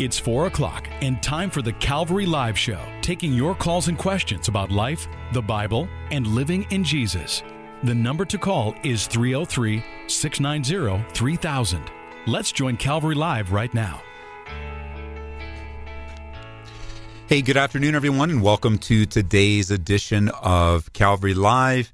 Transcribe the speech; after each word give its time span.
It's 0.00 0.18
4 0.18 0.46
o'clock 0.46 0.88
and 1.02 1.22
time 1.22 1.50
for 1.50 1.60
the 1.60 1.74
Calvary 1.74 2.24
Live 2.24 2.58
Show, 2.58 2.80
taking 3.02 3.34
your 3.34 3.54
calls 3.54 3.88
and 3.88 3.98
questions 3.98 4.48
about 4.48 4.70
life, 4.70 5.06
the 5.34 5.42
Bible, 5.42 5.90
and 6.10 6.26
living 6.26 6.66
in 6.70 6.82
Jesus. 6.82 7.42
The 7.82 7.94
number 7.94 8.24
to 8.24 8.38
call 8.38 8.74
is 8.82 9.06
303 9.06 9.84
690 10.06 11.04
3000. 11.12 11.82
Let's 12.26 12.50
join 12.50 12.78
Calvary 12.78 13.14
Live 13.14 13.52
right 13.52 13.74
now. 13.74 14.00
Hey, 17.26 17.42
good 17.42 17.58
afternoon, 17.58 17.94
everyone, 17.94 18.30
and 18.30 18.42
welcome 18.42 18.78
to 18.78 19.04
today's 19.04 19.70
edition 19.70 20.30
of 20.42 20.94
Calvary 20.94 21.34
Live. 21.34 21.92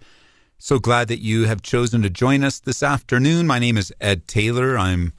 So 0.58 0.78
glad 0.78 1.08
that 1.08 1.18
you 1.18 1.46
have 1.46 1.60
chosen 1.60 2.02
to 2.02 2.10
join 2.10 2.44
us 2.44 2.60
this 2.60 2.84
afternoon. 2.84 3.48
My 3.48 3.58
name 3.58 3.76
is 3.76 3.92
Ed 4.00 4.28
Taylor. 4.28 4.78
I'm 4.78 5.12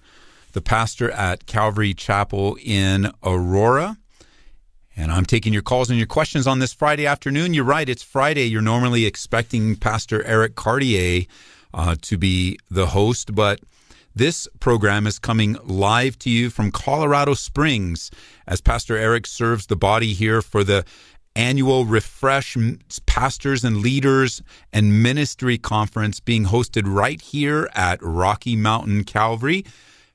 the 0.57 0.61
pastor 0.63 1.11
at 1.11 1.45
Calvary 1.45 1.93
Chapel 1.93 2.57
in 2.63 3.11
Aurora. 3.23 3.95
And 4.95 5.11
I'm 5.11 5.23
taking 5.23 5.53
your 5.53 5.61
calls 5.61 5.91
and 5.91 5.99
your 5.99 6.07
questions 6.07 6.47
on 6.47 6.57
this 6.57 6.73
Friday 6.73 7.05
afternoon. 7.05 7.53
You're 7.53 7.63
right, 7.63 7.87
it's 7.87 8.01
Friday. 8.01 8.45
You're 8.45 8.63
normally 8.63 9.05
expecting 9.05 9.75
Pastor 9.75 10.23
Eric 10.23 10.55
Cartier 10.55 11.27
uh, 11.75 11.95
to 12.01 12.17
be 12.17 12.57
the 12.71 12.87
host, 12.87 13.35
but 13.35 13.59
this 14.15 14.47
program 14.59 15.05
is 15.05 15.19
coming 15.19 15.57
live 15.63 16.17
to 16.19 16.31
you 16.31 16.49
from 16.49 16.71
Colorado 16.71 17.35
Springs 17.35 18.09
as 18.47 18.59
Pastor 18.59 18.97
Eric 18.97 19.27
serves 19.27 19.67
the 19.67 19.75
body 19.75 20.13
here 20.13 20.41
for 20.41 20.63
the 20.63 20.83
annual 21.35 21.85
Refresh 21.85 22.57
Pastors 23.05 23.63
and 23.63 23.77
Leaders 23.77 24.41
and 24.73 25.03
Ministry 25.03 25.59
Conference 25.59 26.19
being 26.19 26.45
hosted 26.45 26.85
right 26.87 27.21
here 27.21 27.69
at 27.75 27.99
Rocky 28.01 28.55
Mountain 28.55 29.03
Calvary 29.03 29.63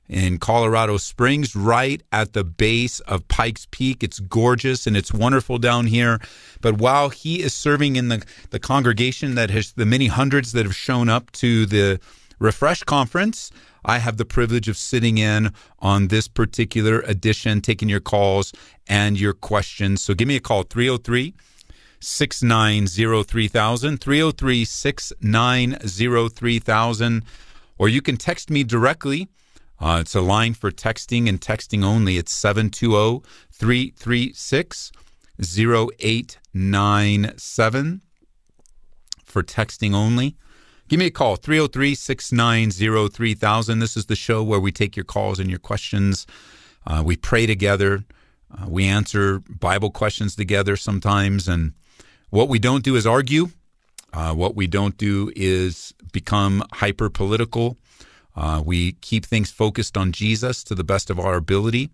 in 0.09 0.37
Colorado 0.37 0.97
Springs, 0.97 1.55
right 1.55 2.01
at 2.11 2.33
the 2.33 2.43
base 2.43 2.99
of 3.01 3.27
Pikes 3.27 3.67
Peak. 3.71 4.03
It's 4.03 4.19
gorgeous 4.19 4.85
and 4.85 4.97
it's 4.97 5.13
wonderful 5.13 5.57
down 5.57 5.87
here. 5.87 6.19
But 6.61 6.77
while 6.77 7.09
he 7.09 7.41
is 7.41 7.53
serving 7.53 7.95
in 7.95 8.09
the, 8.09 8.25
the 8.49 8.59
congregation 8.59 9.35
that 9.35 9.49
has 9.49 9.73
the 9.73 9.85
many 9.85 10.07
hundreds 10.07 10.51
that 10.51 10.65
have 10.65 10.75
shown 10.75 11.09
up 11.09 11.31
to 11.33 11.65
the 11.65 11.99
Refresh 12.39 12.83
Conference, 12.83 13.51
I 13.85 13.99
have 13.99 14.17
the 14.17 14.25
privilege 14.25 14.67
of 14.67 14.77
sitting 14.77 15.17
in 15.17 15.53
on 15.79 16.07
this 16.07 16.27
particular 16.27 17.01
edition, 17.01 17.61
taking 17.61 17.89
your 17.89 17.99
calls 17.99 18.53
and 18.87 19.19
your 19.19 19.33
questions. 19.33 20.01
So 20.01 20.13
give 20.13 20.27
me 20.27 20.35
a 20.35 20.41
call, 20.41 20.63
303 20.63 21.33
690 21.99 23.23
3000, 23.23 23.97
303 24.01 24.65
690 24.65 26.29
3000, 26.29 27.23
or 27.77 27.89
you 27.89 28.01
can 28.01 28.17
text 28.17 28.49
me 28.49 28.63
directly 28.63 29.29
uh, 29.83 29.99
it's 29.99 30.15
a 30.15 30.21
line 30.21 30.53
for 30.53 30.71
texting 30.71 31.27
and 31.27 31.41
texting 31.41 31.83
only. 31.83 32.17
It's 32.17 32.31
720 32.31 33.21
336 33.51 34.93
0897 35.37 38.01
for 39.25 39.43
texting 39.43 39.93
only. 39.93 40.37
Give 40.87 40.99
me 40.99 41.07
a 41.07 41.11
call, 41.11 41.35
303 41.35 41.95
690 41.95 43.09
3000. 43.09 43.79
This 43.79 43.97
is 43.97 44.05
the 44.05 44.15
show 44.15 44.41
where 44.41 44.61
we 44.61 44.71
take 44.71 44.95
your 44.95 45.03
calls 45.03 45.37
and 45.37 45.49
your 45.49 45.59
questions. 45.59 46.25
Uh, 46.87 47.03
we 47.05 47.17
pray 47.17 47.45
together. 47.45 48.05
Uh, 48.57 48.67
we 48.69 48.85
answer 48.85 49.39
Bible 49.49 49.91
questions 49.91 50.33
together 50.33 50.77
sometimes. 50.77 51.49
And 51.49 51.73
what 52.29 52.47
we 52.47 52.57
don't 52.57 52.85
do 52.85 52.95
is 52.95 53.05
argue. 53.05 53.49
Uh, 54.13 54.33
what 54.33 54.55
we 54.55 54.65
don't 54.65 54.97
do 54.97 55.29
is 55.35 55.93
become 56.13 56.63
hyper 56.71 57.09
political. 57.09 57.77
Uh, 58.35 58.61
we 58.65 58.93
keep 58.93 59.25
things 59.25 59.51
focused 59.51 59.97
on 59.97 60.11
Jesus 60.11 60.63
to 60.63 60.75
the 60.75 60.83
best 60.83 61.09
of 61.09 61.19
our 61.19 61.35
ability. 61.35 61.91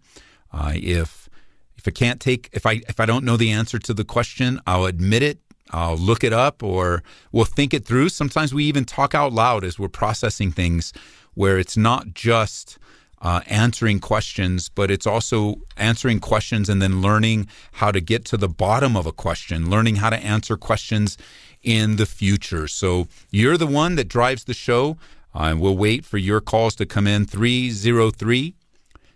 Uh, 0.52 0.74
if 0.76 1.30
if 1.78 1.88
I 1.88 1.92
can't 1.92 2.20
take 2.20 2.50
if 2.52 2.66
I 2.66 2.82
if 2.88 3.00
I 3.00 3.06
don't 3.06 3.26
know 3.26 3.38
the 3.38 3.52
answer 3.52 3.80
to 3.80 3.94
the 3.94 4.06
question, 4.06 4.60
I'll 4.66 4.86
admit 4.86 5.24
it. 5.24 5.40
I'll 5.72 5.98
look 5.98 6.24
it 6.24 6.34
up 6.34 6.64
or 6.64 7.04
we'll 7.32 7.46
think 7.46 7.74
it 7.74 7.86
through. 7.86 8.10
Sometimes 8.10 8.54
we 8.54 8.66
even 8.66 8.86
talk 8.86 9.14
out 9.14 9.34
loud 9.34 9.64
as 9.64 9.78
we're 9.78 9.88
processing 9.88 10.52
things, 10.52 10.94
where 11.36 11.60
it's 11.60 11.78
not 11.78 12.14
just 12.14 12.80
uh, 13.22 13.42
answering 13.48 14.00
questions, 14.00 14.70
but 14.70 14.90
it's 14.90 15.06
also 15.06 15.56
answering 15.78 16.20
questions 16.20 16.70
and 16.70 16.82
then 16.82 17.02
learning 17.02 17.48
how 17.74 17.92
to 17.92 18.02
get 18.02 18.26
to 18.26 18.38
the 18.38 18.50
bottom 18.50 18.96
of 18.96 19.06
a 19.06 19.12
question, 19.12 19.70
learning 19.70 19.98
how 19.98 20.10
to 20.10 20.18
answer 20.18 20.58
questions 20.58 21.18
in 21.62 21.98
the 21.98 22.06
future. 22.06 22.68
So 22.68 23.08
you're 23.30 23.58
the 23.58 23.68
one 23.68 23.96
that 23.96 24.08
drives 24.08 24.46
the 24.46 24.54
show. 24.54 24.98
Uh, 25.34 25.56
we'll 25.58 25.78
wait 25.78 26.06
for 26.06 26.18
your 26.18 26.42
calls 26.42 26.76
to 26.76 26.86
come 26.86 27.08
in 27.08 27.26
303 27.26 28.56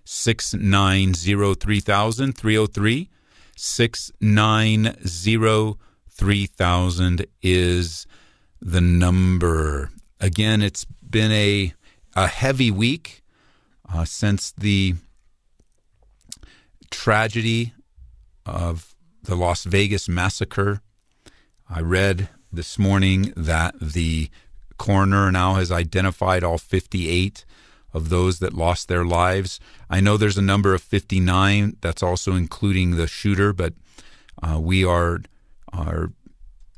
690 0.06 1.56
3000. 1.56 2.34
303 2.34 3.10
690 3.56 5.80
3000 6.10 7.26
is 7.42 8.08
the 8.62 8.82
number. 8.82 9.90
Again, 10.20 10.62
it's 10.62 10.86
been 10.86 11.32
a, 11.32 11.74
a 12.16 12.28
heavy 12.28 12.72
week 12.72 13.24
uh, 13.94 14.06
since 14.06 14.52
the 14.52 14.96
tragedy 16.90 17.74
of 18.46 18.96
the 19.24 19.36
Las 19.36 19.64
Vegas 19.64 20.08
massacre. 20.08 20.82
I 21.70 21.82
read 21.82 22.30
this 22.52 22.78
morning 22.78 23.34
that 23.36 23.76
the 23.80 24.30
coroner 24.78 25.32
now 25.32 25.56
has 25.56 25.72
identified 25.72 26.44
all 26.44 26.58
58 26.58 27.46
of 27.94 28.10
those 28.10 28.40
that 28.40 28.54
lost 28.54 28.88
their 28.88 29.06
lives. 29.06 29.60
I 29.90 30.02
know 30.02 30.18
there's 30.18 30.38
a 30.38 30.42
number 30.42 30.74
of 30.74 30.82
59. 30.82 31.78
That's 31.82 32.04
also 32.04 32.34
including 32.34 32.92
the 32.92 33.08
shooter, 33.08 33.54
but 33.54 33.74
uh, 34.42 34.60
we 34.60 34.84
are 34.84 35.22
are 35.72 36.12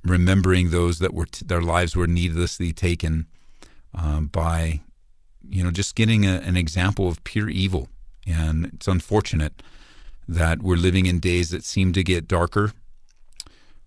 remembering 0.04 0.70
those 0.70 1.00
that 1.00 1.14
were 1.14 1.26
t- 1.26 1.46
their 1.46 1.62
lives 1.62 1.96
were 1.96 2.08
needlessly 2.08 2.72
taken 2.72 3.28
um, 3.94 4.28
by, 4.28 4.82
you 5.50 5.64
know, 5.64 5.72
just 5.72 5.96
getting 5.96 6.26
a, 6.26 6.36
an 6.36 6.56
example 6.56 7.08
of 7.08 7.24
pure 7.24 7.50
evil. 7.50 7.90
And 8.28 8.66
it's 8.68 8.88
unfortunate 8.88 9.62
that 10.28 10.62
we're 10.62 10.78
living 10.78 11.06
in 11.06 11.20
days 11.20 11.50
that 11.50 11.64
seem 11.64 11.94
to 11.94 12.04
get 12.04 12.28
darker, 12.28 12.72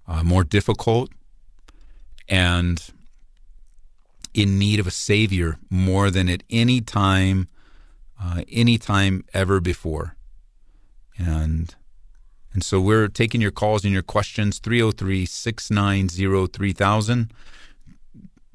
uh, 0.07 0.23
more 0.23 0.45
difficult, 0.45 1.11
and 2.29 2.83
in 4.39 4.57
need 4.57 4.79
of 4.79 4.87
a 4.87 4.93
savior 4.93 5.59
more 5.69 6.13
than 6.13 6.29
at 6.29 6.45
any 6.49 6.81
time, 6.81 7.49
uh, 8.23 8.43
any 8.49 8.79
time 8.79 9.25
ever 9.35 9.61
before. 9.61 10.15
And 11.19 11.75
and 12.53 12.63
so 12.63 12.81
we're 12.81 13.09
taking 13.09 13.41
your 13.41 13.51
calls 13.51 13.85
and 13.85 13.93
your 13.93 14.03
questions 14.03 14.61
303 14.61 15.27
690 15.27 16.47
3000. 16.47 17.33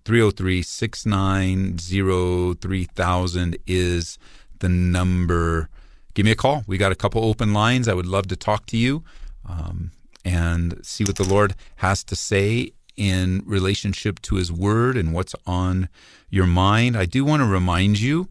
303 0.05 0.61
690 0.61 2.53
3000 2.55 3.57
is 3.67 4.17
the 4.59 4.69
number. 4.69 5.69
Give 6.13 6.25
me 6.25 6.31
a 6.31 6.35
call. 6.35 6.63
We 6.65 6.77
got 6.77 6.93
a 6.93 6.95
couple 6.95 7.25
open 7.25 7.53
lines. 7.53 7.89
I 7.89 7.93
would 7.93 8.05
love 8.05 8.27
to 8.27 8.37
talk 8.37 8.65
to 8.67 8.77
you 8.77 9.03
um, 9.47 9.91
and 10.23 10.79
see 10.81 11.03
what 11.03 11.17
the 11.17 11.27
Lord 11.27 11.55
has 11.77 12.05
to 12.05 12.15
say 12.15 12.71
in 12.95 13.43
relationship 13.45 14.21
to 14.23 14.35
His 14.35 14.51
Word 14.51 14.97
and 14.97 15.13
what's 15.13 15.35
on 15.45 15.89
your 16.29 16.47
mind. 16.47 16.97
I 16.97 17.05
do 17.05 17.25
want 17.25 17.41
to 17.41 17.47
remind 17.47 17.99
you 17.99 18.29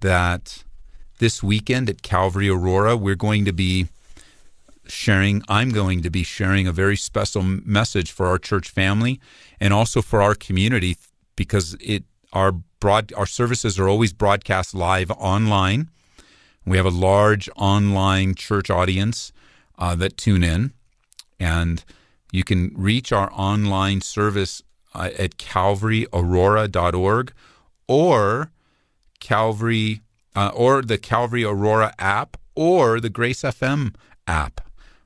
that 0.00 0.64
this 1.18 1.42
weekend 1.42 1.88
at 1.88 2.02
Calvary 2.02 2.48
Aurora, 2.48 2.96
we're 2.96 3.14
going 3.14 3.44
to 3.44 3.52
be 3.52 3.88
sharing, 4.86 5.42
I'm 5.48 5.70
going 5.70 6.02
to 6.02 6.10
be 6.10 6.22
sharing 6.22 6.66
a 6.66 6.72
very 6.72 6.96
special 6.96 7.42
message 7.42 8.12
for 8.12 8.26
our 8.26 8.38
church 8.38 8.68
family 8.68 9.20
and 9.60 9.72
also 9.72 10.02
for 10.02 10.22
our 10.22 10.34
community 10.34 10.96
because 11.34 11.76
it 11.80 12.04
our 12.32 12.52
broad 12.80 13.12
our 13.16 13.26
services 13.26 13.78
are 13.78 13.88
always 13.88 14.12
broadcast 14.12 14.74
live 14.74 15.10
online. 15.12 15.88
We 16.64 16.76
have 16.76 16.86
a 16.86 16.90
large 16.90 17.48
online 17.56 18.34
church 18.34 18.70
audience 18.70 19.32
uh, 19.78 19.94
that 19.96 20.16
tune 20.16 20.42
in, 20.42 20.72
and 21.38 21.84
you 22.32 22.44
can 22.44 22.72
reach 22.76 23.12
our 23.12 23.30
online 23.32 24.00
service 24.00 24.62
uh, 24.94 25.10
at 25.18 25.36
calvaryaurora.org 25.36 27.32
or 27.88 28.50
Calvary 29.20 30.00
uh, 30.34 30.50
or 30.54 30.82
the 30.82 30.98
Calvary 30.98 31.44
Aurora 31.44 31.94
app 31.98 32.36
or 32.54 33.00
the 33.00 33.10
Grace 33.10 33.42
FM 33.42 33.94
app. 34.26 34.60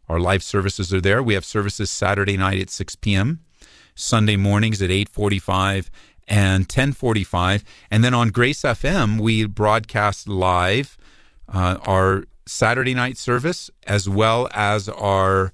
Our 0.08 0.19
live 0.19 0.43
services 0.43 0.93
are 0.93 1.00
there. 1.00 1.22
We 1.22 1.34
have 1.34 1.44
services 1.44 1.90
Saturday 1.90 2.37
night 2.37 2.61
at 2.61 2.70
6 2.70 2.96
p.m., 2.96 3.40
Sunday 3.94 4.37
mornings 4.37 4.82
at 4.82 4.90
8:45 4.90 5.88
and 6.26 6.69
10:45, 6.69 7.62
and 7.90 8.02
then 8.02 8.14
on 8.14 8.31
Grace 8.31 8.62
FM 8.62 9.20
we 9.20 9.44
broadcast 9.44 10.26
live 10.26 10.96
uh, 11.49 11.78
our 11.87 12.25
Saturday 12.46 12.94
night 12.94 13.17
service 13.19 13.70
as 13.87 14.08
well 14.08 14.49
as 14.52 14.88
our 14.88 15.52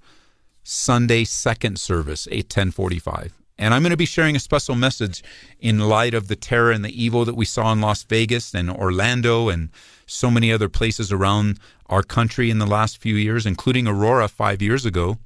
Sunday 0.68 1.22
second 1.22 1.78
service, 1.78 2.26
8 2.28 2.50
10 2.50 2.70
45. 2.72 3.32
And 3.56 3.72
I'm 3.72 3.82
going 3.82 3.92
to 3.92 3.96
be 3.96 4.04
sharing 4.04 4.34
a 4.34 4.40
special 4.40 4.74
message 4.74 5.22
in 5.60 5.78
light 5.78 6.12
of 6.12 6.26
the 6.26 6.34
terror 6.34 6.72
and 6.72 6.84
the 6.84 7.02
evil 7.02 7.24
that 7.24 7.36
we 7.36 7.44
saw 7.44 7.72
in 7.72 7.80
Las 7.80 8.02
Vegas 8.02 8.52
and 8.52 8.68
Orlando 8.68 9.48
and 9.48 9.70
so 10.06 10.28
many 10.28 10.52
other 10.52 10.68
places 10.68 11.12
around 11.12 11.60
our 11.86 12.02
country 12.02 12.50
in 12.50 12.58
the 12.58 12.66
last 12.66 12.98
few 12.98 13.14
years, 13.14 13.46
including 13.46 13.86
Aurora 13.86 14.26
five 14.26 14.60
years 14.60 14.84
ago. 14.84 15.18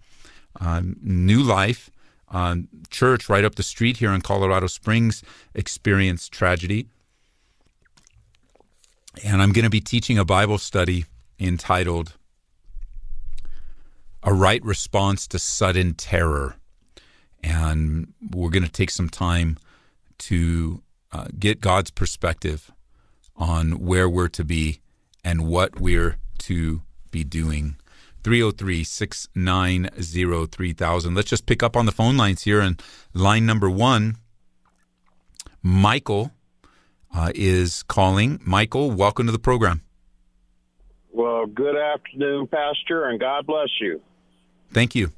Um, 0.61 0.97
New 1.03 1.43
Life 1.43 1.91
um, 2.29 2.69
Church 2.91 3.31
right 3.31 3.45
up 3.45 3.55
the 3.55 3.63
street 3.63 3.97
here 3.97 4.13
in 4.13 4.21
Colorado 4.21 4.67
Springs 4.67 5.23
experienced 5.55 6.33
tragedy. 6.33 6.87
And 9.25 9.41
I'm 9.41 9.53
going 9.53 9.65
to 9.65 9.71
be 9.71 9.81
teaching 9.81 10.19
a 10.19 10.25
Bible 10.25 10.59
study 10.59 11.07
entitled 11.39 12.15
A 14.23 14.35
Right 14.35 14.63
Response 14.65 15.27
to 15.29 15.39
Sudden 15.39 15.95
Terror. 15.95 16.57
And 17.43 18.13
we're 18.31 18.51
going 18.51 18.65
to 18.65 18.71
take 18.71 18.91
some 18.91 19.09
time 19.09 19.57
to 20.19 20.83
uh, 21.11 21.29
get 21.39 21.61
God's 21.61 21.91
perspective 21.91 22.71
on 23.35 23.81
where 23.81 24.09
we're 24.09 24.29
to 24.29 24.45
be 24.45 24.81
and 25.25 25.47
what 25.47 25.81
we're 25.81 26.19
to 26.39 26.83
be 27.11 27.25
doing. 27.25 27.77
303 28.23 28.85
690 28.85 30.47
3000. 30.47 31.15
Let's 31.15 31.31
just 31.31 31.47
pick 31.47 31.63
up 31.63 31.75
on 31.75 31.87
the 31.87 31.93
phone 31.93 32.19
lines 32.19 32.43
here. 32.43 32.61
And 32.61 32.81
line 33.15 33.47
number 33.47 33.71
one, 33.71 34.17
Michael 35.63 36.33
uh, 37.15 37.33
is 37.35 37.83
calling. 37.85 38.39
Michael, 38.45 38.91
welcome 38.91 39.25
to 39.25 39.33
the 39.33 39.39
program. 39.39 39.81
Well, 41.11 41.47
good 41.47 41.77
afternoon, 41.77 42.47
Pastor, 42.47 43.09
and 43.09 43.19
God 43.19 43.47
bless 43.47 43.71
you. 43.81 44.01
Thank 44.73 44.95
you. 44.95 45.11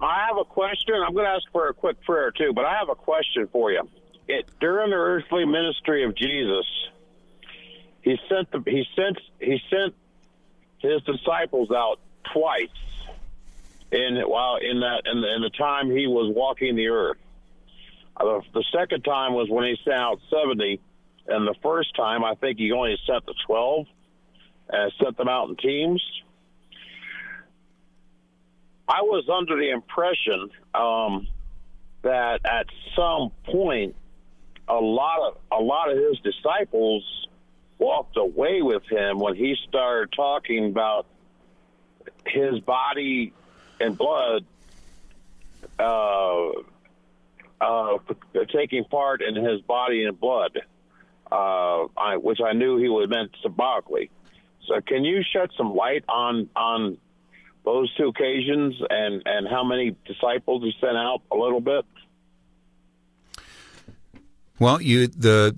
I 0.00 0.26
have 0.26 0.38
a 0.38 0.44
question. 0.44 0.94
I'm 0.94 1.14
going 1.14 1.24
to 1.24 1.30
ask 1.30 1.44
for 1.52 1.68
a 1.68 1.74
quick 1.74 2.00
prayer 2.02 2.30
too, 2.32 2.52
but 2.52 2.64
I 2.64 2.76
have 2.76 2.88
a 2.88 2.94
question 2.94 3.48
for 3.52 3.70
you. 3.70 3.88
It, 4.26 4.46
during 4.60 4.90
the 4.90 4.96
earthly 4.96 5.44
ministry 5.44 6.04
of 6.04 6.14
Jesus, 6.14 6.66
he 8.02 8.18
sent 8.28 8.50
the 8.50 8.62
he 8.66 8.84
sent 8.96 9.18
he 9.40 9.60
sent 9.70 9.94
his 10.78 11.02
disciples 11.02 11.70
out 11.70 12.00
twice 12.32 12.68
in 13.92 14.16
while 14.26 14.56
in 14.56 14.80
that 14.80 15.02
in 15.06 15.20
the, 15.20 15.34
in 15.34 15.42
the 15.42 15.50
time 15.50 15.90
he 15.90 16.06
was 16.06 16.32
walking 16.34 16.74
the 16.74 16.88
earth. 16.88 17.18
Uh, 18.16 18.40
the 18.52 18.64
second 18.72 19.02
time 19.02 19.34
was 19.34 19.48
when 19.48 19.64
he 19.64 19.76
sent 19.84 19.96
out 19.96 20.20
seventy, 20.30 20.80
and 21.26 21.46
the 21.46 21.54
first 21.62 21.94
time 21.94 22.24
I 22.24 22.34
think 22.34 22.58
he 22.58 22.72
only 22.72 22.98
sent 23.06 23.26
the 23.26 23.34
twelve 23.46 23.86
and 24.68 24.92
sent 25.02 25.16
them 25.16 25.28
out 25.28 25.48
in 25.48 25.56
teams. 25.56 26.02
I 28.88 29.02
was 29.02 29.28
under 29.28 29.56
the 29.56 29.70
impression 29.70 30.50
um, 30.74 31.28
that 32.02 32.40
at 32.44 32.66
some 32.96 33.30
point, 33.44 33.94
a 34.68 34.74
lot 34.74 35.28
of 35.28 35.38
a 35.50 35.62
lot 35.62 35.90
of 35.90 35.98
his 35.98 36.18
disciples 36.20 37.04
walked 37.78 38.16
away 38.16 38.62
with 38.62 38.84
him 38.90 39.18
when 39.18 39.34
he 39.34 39.56
started 39.68 40.12
talking 40.14 40.66
about 40.66 41.06
his 42.26 42.60
body 42.60 43.32
and 43.80 43.96
blood 43.96 44.44
uh, 45.78 46.50
uh, 47.60 47.98
taking 48.52 48.84
part 48.84 49.22
in 49.22 49.34
his 49.34 49.60
body 49.62 50.04
and 50.04 50.18
blood, 50.18 50.60
uh, 51.30 51.86
I, 51.96 52.16
which 52.16 52.40
I 52.44 52.52
knew 52.52 52.76
he 52.78 52.88
was 52.88 53.08
meant 53.08 53.30
symbolically. 53.42 54.10
So, 54.66 54.80
can 54.80 55.04
you 55.04 55.22
shed 55.22 55.50
some 55.56 55.74
light 55.74 56.04
on 56.08 56.48
on 56.54 56.98
those 57.64 57.94
two 57.94 58.08
occasions 58.08 58.74
and 58.90 59.22
and 59.24 59.48
how 59.48 59.64
many 59.64 59.96
disciples 60.06 60.62
he 60.62 60.72
sent 60.80 60.96
out 60.96 61.22
a 61.30 61.36
little 61.36 61.60
bit? 61.60 61.84
Well, 64.58 64.80
you 64.80 65.06
the 65.06 65.56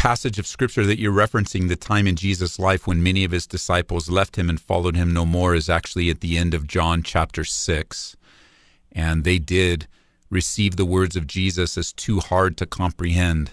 passage 0.00 0.38
of 0.38 0.46
scripture 0.46 0.86
that 0.86 0.98
you're 0.98 1.12
referencing, 1.12 1.68
the 1.68 1.76
time 1.76 2.06
in 2.06 2.16
Jesus' 2.16 2.58
life 2.58 2.86
when 2.86 3.02
many 3.02 3.22
of 3.22 3.32
his 3.32 3.46
disciples 3.46 4.08
left 4.08 4.36
him 4.36 4.48
and 4.48 4.58
followed 4.58 4.96
him 4.96 5.12
no 5.12 5.26
more, 5.26 5.54
is 5.54 5.68
actually 5.68 6.08
at 6.08 6.20
the 6.20 6.38
end 6.38 6.54
of 6.54 6.66
John 6.66 7.02
chapter 7.02 7.44
6. 7.44 8.16
And 8.92 9.24
they 9.24 9.38
did 9.38 9.86
receive 10.30 10.76
the 10.76 10.86
words 10.86 11.16
of 11.16 11.26
Jesus 11.26 11.76
as 11.76 11.92
too 11.92 12.20
hard 12.20 12.56
to 12.56 12.64
comprehend. 12.64 13.52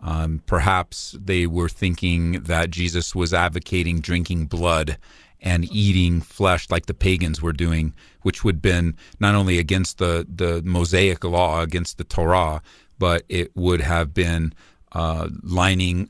Um, 0.00 0.42
perhaps 0.46 1.16
they 1.16 1.46
were 1.46 1.68
thinking 1.68 2.42
that 2.42 2.70
Jesus 2.70 3.14
was 3.14 3.32
advocating 3.32 4.00
drinking 4.00 4.46
blood 4.46 4.98
and 5.44 5.70
eating 5.70 6.22
flesh 6.22 6.70
like 6.70 6.86
the 6.86 6.94
pagans 6.94 7.42
were 7.42 7.52
doing, 7.52 7.94
which 8.22 8.42
would 8.42 8.56
have 8.56 8.62
been 8.62 8.96
not 9.20 9.34
only 9.34 9.58
against 9.58 9.98
the, 9.98 10.26
the 10.34 10.62
Mosaic 10.64 11.22
law, 11.22 11.60
against 11.60 11.98
the 11.98 12.04
Torah, 12.04 12.62
but 12.98 13.22
it 13.28 13.54
would 13.54 13.82
have 13.82 14.14
been 14.14 14.54
uh, 14.92 15.28
lining 15.42 16.08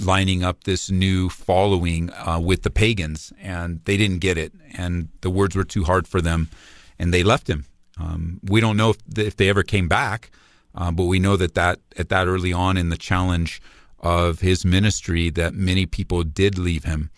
lining 0.00 0.42
up 0.42 0.64
this 0.64 0.90
new 0.90 1.28
following 1.28 2.10
uh, 2.14 2.40
with 2.40 2.62
the 2.62 2.70
pagans, 2.70 3.32
and 3.40 3.80
they 3.84 3.96
didn't 3.96 4.18
get 4.18 4.36
it, 4.36 4.52
and 4.76 5.10
the 5.20 5.30
words 5.30 5.54
were 5.54 5.64
too 5.64 5.84
hard 5.84 6.08
for 6.08 6.20
them, 6.20 6.48
and 6.98 7.14
they 7.14 7.22
left 7.22 7.48
him. 7.48 7.64
Um, 8.00 8.40
we 8.42 8.60
don't 8.60 8.76
know 8.76 8.90
if, 8.90 8.96
if 9.16 9.36
they 9.36 9.48
ever 9.48 9.62
came 9.62 9.86
back, 9.86 10.32
uh, 10.74 10.90
but 10.90 11.04
we 11.04 11.20
know 11.20 11.36
that, 11.36 11.54
that 11.54 11.78
at 11.96 12.08
that 12.08 12.26
early 12.26 12.52
on 12.52 12.76
in 12.76 12.88
the 12.88 12.96
challenge 12.96 13.62
of 14.00 14.40
his 14.40 14.64
ministry, 14.64 15.30
that 15.30 15.54
many 15.54 15.86
people 15.86 16.24
did 16.24 16.58
leave 16.58 16.82
him. 16.82 17.10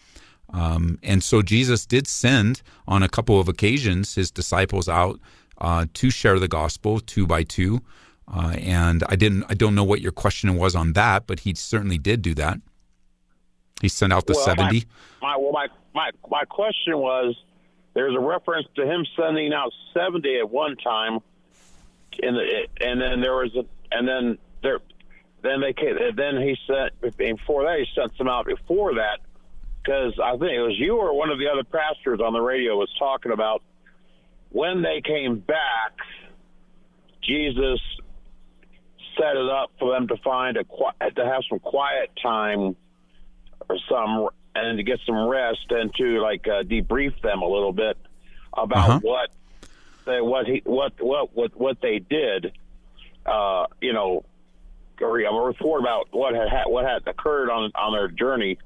Um, 0.54 0.98
and 1.02 1.22
so 1.22 1.42
Jesus 1.42 1.84
did 1.84 2.06
send 2.06 2.62
on 2.86 3.02
a 3.02 3.08
couple 3.08 3.40
of 3.40 3.48
occasions 3.48 4.14
his 4.14 4.30
disciples 4.30 4.88
out 4.88 5.18
uh, 5.58 5.86
to 5.94 6.10
share 6.10 6.38
the 6.38 6.48
gospel 6.48 7.00
two 7.00 7.26
by 7.26 7.42
two. 7.42 7.82
Uh, 8.32 8.54
and 8.58 9.02
I 9.08 9.16
didn't. 9.16 9.44
I 9.48 9.54
don't 9.54 9.74
know 9.74 9.84
what 9.84 10.00
your 10.00 10.12
question 10.12 10.54
was 10.56 10.74
on 10.74 10.94
that, 10.94 11.26
but 11.26 11.40
he 11.40 11.54
certainly 11.54 11.98
did 11.98 12.22
do 12.22 12.34
that. 12.36 12.58
He 13.82 13.88
sent 13.88 14.12
out 14.12 14.26
the 14.26 14.32
well, 14.34 14.44
seventy. 14.44 14.84
My, 15.20 15.28
my, 15.28 15.36
well, 15.36 15.52
my 15.52 15.66
my 15.94 16.10
my 16.30 16.44
question 16.44 16.96
was: 16.98 17.34
there's 17.92 18.14
a 18.14 18.20
reference 18.20 18.66
to 18.76 18.86
him 18.86 19.04
sending 19.14 19.52
out 19.52 19.72
seventy 19.92 20.38
at 20.38 20.48
one 20.48 20.76
time, 20.76 21.18
and 22.22 22.38
and 22.80 23.00
then 23.00 23.20
there 23.20 23.34
was 23.34 23.54
a 23.56 23.66
and 23.92 24.08
then 24.08 24.38
there 24.62 24.78
then 25.42 25.60
they 25.60 25.74
came, 25.74 25.96
then 26.16 26.40
he 26.40 26.56
sent 26.66 26.98
before 27.18 27.64
that 27.64 27.78
he 27.78 27.86
sent 27.94 28.16
some 28.16 28.28
out 28.28 28.46
before 28.46 28.94
that 28.94 29.20
because 29.84 30.14
I 30.22 30.30
think 30.32 30.52
it 30.52 30.62
was 30.62 30.78
you 30.78 30.96
or 30.96 31.16
one 31.16 31.30
of 31.30 31.38
the 31.38 31.48
other 31.48 31.64
pastors 31.64 32.20
on 32.20 32.32
the 32.32 32.40
radio 32.40 32.76
was 32.76 32.88
talking 32.98 33.32
about 33.32 33.62
when 34.50 34.82
they 34.82 35.02
came 35.04 35.38
back. 35.38 35.92
Jesus 37.22 37.80
set 39.16 39.36
it 39.36 39.48
up 39.48 39.70
for 39.78 39.92
them 39.92 40.08
to 40.08 40.16
find 40.18 40.56
a 40.56 40.64
to 40.64 41.24
have 41.24 41.42
some 41.48 41.58
quiet 41.58 42.10
time 42.22 42.76
or 43.68 43.78
some 43.88 44.28
and 44.54 44.78
to 44.78 44.82
get 44.82 45.00
some 45.06 45.28
rest 45.28 45.66
and 45.70 45.94
to 45.94 46.20
like 46.20 46.46
uh, 46.46 46.62
debrief 46.62 47.20
them 47.22 47.42
a 47.42 47.48
little 47.48 47.72
bit 47.72 47.96
about 48.52 48.90
uh-huh. 48.90 49.00
what 49.02 49.30
they 50.06 50.20
what 50.20 50.46
he 50.46 50.62
what 50.64 50.92
what 51.00 51.34
what 51.34 51.56
what 51.56 51.80
they 51.80 51.98
did. 51.98 52.52
Uh, 53.26 53.66
you 53.80 53.94
know, 53.94 54.22
or 55.00 55.18
a 55.18 55.46
report 55.46 55.80
about 55.80 56.08
what 56.10 56.34
had 56.34 56.64
what 56.66 56.84
had 56.84 57.06
occurred 57.06 57.50
on 57.50 57.70
on 57.74 57.92
their 57.92 58.08
journey. 58.08 58.58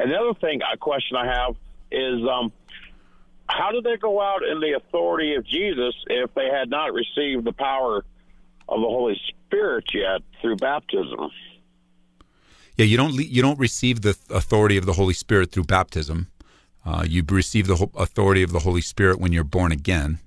And 0.00 0.10
the 0.10 0.16
other 0.16 0.34
thing, 0.34 0.60
a 0.62 0.76
question 0.76 1.16
I 1.16 1.26
have 1.26 1.56
is, 1.90 2.20
um, 2.26 2.52
how 3.46 3.70
did 3.72 3.84
they 3.84 3.96
go 3.96 4.20
out 4.20 4.42
in 4.44 4.60
the 4.60 4.72
authority 4.72 5.34
of 5.34 5.44
Jesus 5.44 5.94
if 6.06 6.32
they 6.34 6.46
had 6.46 6.70
not 6.70 6.92
received 6.92 7.44
the 7.44 7.52
power 7.52 8.04
of 8.70 8.80
the 8.80 8.86
Holy 8.86 9.20
Spirit 9.28 9.84
yet 9.92 10.22
through 10.40 10.56
baptism. 10.56 11.30
Yeah, 12.76 12.86
you 12.86 12.96
don't 12.96 13.14
you 13.14 13.42
don't 13.42 13.58
receive 13.58 14.02
the 14.02 14.16
authority 14.30 14.76
of 14.76 14.86
the 14.86 14.94
Holy 14.94 15.12
Spirit 15.12 15.50
through 15.50 15.64
baptism. 15.64 16.28
Uh, 16.86 17.04
you 17.06 17.22
receive 17.28 17.66
the 17.66 17.88
authority 17.96 18.42
of 18.42 18.52
the 18.52 18.60
Holy 18.60 18.80
Spirit 18.80 19.20
when 19.20 19.32
you're 19.32 19.44
born 19.44 19.70
again, 19.70 20.18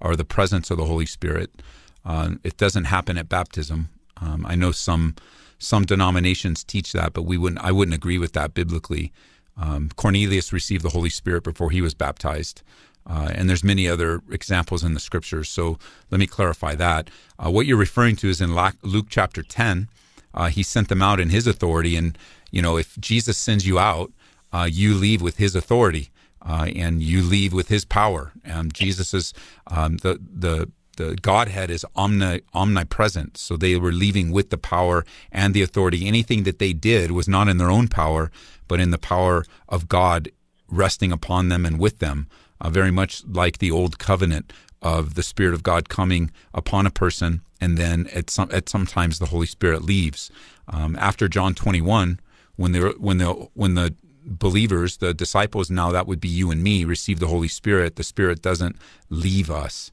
or 0.00 0.16
the 0.16 0.24
presence 0.24 0.70
of 0.70 0.78
the 0.78 0.86
Holy 0.86 1.06
Spirit. 1.06 1.62
Uh, 2.04 2.32
it 2.42 2.56
doesn't 2.56 2.84
happen 2.84 3.16
at 3.16 3.28
baptism. 3.28 3.90
Um, 4.16 4.44
I 4.48 4.56
know 4.56 4.72
some 4.72 5.14
some 5.60 5.84
denominations 5.84 6.64
teach 6.64 6.92
that, 6.92 7.12
but 7.12 7.22
we 7.22 7.38
wouldn't. 7.38 7.62
I 7.62 7.70
wouldn't 7.70 7.94
agree 7.94 8.18
with 8.18 8.32
that 8.32 8.54
biblically. 8.54 9.12
Um, 9.56 9.90
Cornelius 9.94 10.52
received 10.52 10.82
the 10.82 10.90
Holy 10.90 11.10
Spirit 11.10 11.44
before 11.44 11.70
he 11.70 11.82
was 11.82 11.94
baptized. 11.94 12.62
Uh, 13.06 13.30
and 13.34 13.48
there's 13.48 13.64
many 13.64 13.88
other 13.88 14.22
examples 14.30 14.84
in 14.84 14.94
the 14.94 15.00
scriptures. 15.00 15.48
So 15.48 15.78
let 16.10 16.18
me 16.18 16.26
clarify 16.26 16.74
that. 16.76 17.10
Uh, 17.38 17.50
what 17.50 17.66
you're 17.66 17.76
referring 17.76 18.16
to 18.16 18.28
is 18.28 18.40
in 18.40 18.54
Luke 18.82 19.06
chapter 19.08 19.42
10. 19.42 19.88
Uh, 20.32 20.48
he 20.48 20.62
sent 20.62 20.88
them 20.88 21.02
out 21.02 21.18
in 21.18 21.30
his 21.30 21.46
authority, 21.46 21.96
and 21.96 22.16
you 22.50 22.62
know 22.62 22.76
if 22.76 22.98
Jesus 22.98 23.36
sends 23.36 23.66
you 23.66 23.78
out, 23.78 24.12
uh, 24.52 24.68
you 24.70 24.94
leave 24.94 25.20
with 25.22 25.36
his 25.38 25.54
authority, 25.54 26.10
uh, 26.42 26.68
and 26.74 27.02
you 27.02 27.22
leave 27.22 27.52
with 27.52 27.68
his 27.68 27.84
power. 27.84 28.32
And 28.44 28.72
Jesus 28.72 29.12
is 29.12 29.34
um, 29.66 29.96
the 29.98 30.20
the 30.20 30.70
the 31.00 31.16
Godhead 31.16 31.70
is 31.70 31.84
omni, 31.94 32.42
omnipresent. 32.52 33.36
So 33.36 33.56
they 33.56 33.76
were 33.76 33.92
leaving 34.04 34.28
with 34.36 34.50
the 34.50 34.58
power 34.74 34.98
and 35.32 35.54
the 35.54 35.62
authority. 35.62 36.06
Anything 36.06 36.42
that 36.44 36.58
they 36.58 36.72
did 36.72 37.06
was 37.18 37.28
not 37.28 37.48
in 37.48 37.58
their 37.58 37.70
own 37.78 37.88
power, 37.88 38.30
but 38.68 38.80
in 38.80 38.90
the 38.90 38.98
power 39.14 39.44
of 39.68 39.88
God 39.88 40.30
resting 40.68 41.12
upon 41.12 41.48
them 41.48 41.66
and 41.66 41.78
with 41.78 41.98
them 41.98 42.26
uh, 42.60 42.70
very 42.70 42.90
much 42.90 43.24
like 43.26 43.58
the 43.58 43.70
old 43.70 43.98
covenant 43.98 44.52
of 44.82 45.14
the 45.14 45.22
Spirit 45.22 45.54
of 45.54 45.62
God 45.62 45.88
coming 45.88 46.30
upon 46.54 46.86
a 46.86 46.90
person, 46.90 47.40
and 47.60 47.76
then 47.76 48.08
at 48.14 48.30
some 48.30 48.48
at 48.52 48.68
sometimes 48.68 49.18
the 49.18 49.26
Holy 49.26 49.46
Spirit 49.46 49.82
leaves. 49.82 50.30
um, 50.68 50.96
after 50.96 51.28
John 51.28 51.54
21, 51.54 52.20
when 52.56 52.72
the 52.72 52.94
when 52.98 53.18
the 53.18 53.32
when 53.54 53.74
the 53.74 53.94
believers, 54.24 54.98
the 54.98 55.12
disciples, 55.14 55.70
now 55.70 55.90
that 55.90 56.06
would 56.06 56.20
be 56.20 56.28
you 56.28 56.50
and 56.50 56.62
me, 56.62 56.84
receive 56.84 57.18
the 57.18 57.26
Holy 57.26 57.48
Spirit. 57.48 57.96
The 57.96 58.04
Spirit 58.04 58.42
doesn't 58.42 58.76
leave 59.08 59.50
us, 59.50 59.90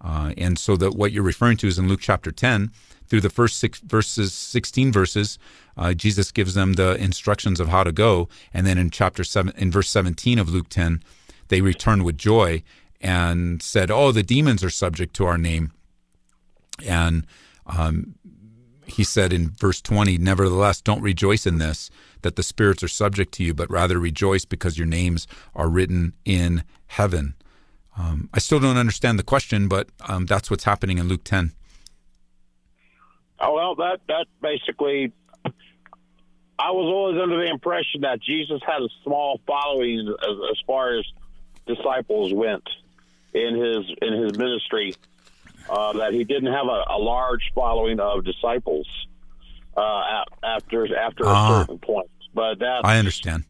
uh, 0.00 0.32
and 0.36 0.58
so 0.58 0.76
that 0.76 0.94
what 0.94 1.12
you're 1.12 1.22
referring 1.22 1.56
to 1.58 1.66
is 1.66 1.78
in 1.78 1.88
Luke 1.88 2.00
chapter 2.00 2.30
10 2.30 2.70
through 3.06 3.20
the 3.20 3.30
first 3.30 3.58
six 3.58 3.80
verses, 3.80 4.32
16 4.32 4.92
verses, 4.92 5.38
uh, 5.76 5.92
Jesus 5.94 6.30
gives 6.30 6.54
them 6.54 6.74
the 6.74 6.94
instructions 6.96 7.60
of 7.60 7.68
how 7.68 7.84
to 7.84 7.92
go, 7.92 8.28
and 8.54 8.66
then 8.66 8.78
in 8.78 8.90
chapter 8.90 9.24
seven, 9.24 9.52
in 9.56 9.70
verse 9.70 9.88
17 9.88 10.38
of 10.38 10.48
Luke 10.48 10.68
10, 10.68 11.02
they 11.48 11.60
returned 11.60 12.04
with 12.04 12.16
joy 12.16 12.62
and 13.00 13.62
said, 13.62 13.90
"Oh, 13.90 14.12
the 14.12 14.22
demons 14.22 14.62
are 14.62 14.70
subject 14.70 15.14
to 15.16 15.26
our 15.26 15.38
name." 15.38 15.72
And 16.86 17.26
um, 17.66 18.14
he 18.90 19.04
said 19.04 19.32
in 19.32 19.50
verse 19.50 19.80
20, 19.80 20.18
Nevertheless, 20.18 20.80
don't 20.80 21.02
rejoice 21.02 21.46
in 21.46 21.58
this, 21.58 21.90
that 22.22 22.36
the 22.36 22.42
spirits 22.42 22.82
are 22.82 22.88
subject 22.88 23.32
to 23.34 23.44
you, 23.44 23.54
but 23.54 23.70
rather 23.70 23.98
rejoice 23.98 24.44
because 24.44 24.78
your 24.78 24.86
names 24.86 25.26
are 25.54 25.68
written 25.68 26.12
in 26.24 26.64
heaven. 26.86 27.34
Um, 27.98 28.28
I 28.32 28.38
still 28.38 28.60
don't 28.60 28.76
understand 28.76 29.18
the 29.18 29.22
question, 29.22 29.68
but 29.68 29.88
um, 30.08 30.26
that's 30.26 30.50
what's 30.50 30.64
happening 30.64 30.98
in 30.98 31.08
Luke 31.08 31.24
10. 31.24 31.52
Oh, 33.40 33.54
well, 33.54 33.74
that, 33.76 34.00
that 34.08 34.26
basically, 34.40 35.12
I 35.44 36.70
was 36.70 36.86
always 36.86 37.20
under 37.20 37.38
the 37.38 37.50
impression 37.50 38.02
that 38.02 38.20
Jesus 38.20 38.60
had 38.66 38.82
a 38.82 38.88
small 39.02 39.40
following 39.46 40.08
as, 40.08 40.36
as 40.50 40.58
far 40.66 40.98
as 40.98 41.04
disciples 41.66 42.32
went 42.32 42.68
in 43.32 43.54
his 43.54 43.86
in 44.02 44.12
his 44.22 44.36
ministry 44.36 44.94
uh, 45.68 45.92
that 45.94 46.12
he 46.12 46.24
didn't 46.24 46.52
have 46.52 46.66
a, 46.66 46.84
a, 46.88 46.98
large 46.98 47.52
following 47.54 48.00
of 48.00 48.24
disciples 48.24 48.88
uh, 49.76 50.24
after 50.42 50.96
after 50.96 51.24
a 51.24 51.28
uh, 51.28 51.60
certain 51.60 51.78
point. 51.78 52.10
But 52.34 52.58
that 52.58 52.84
I 52.84 52.98
understand. 52.98 53.44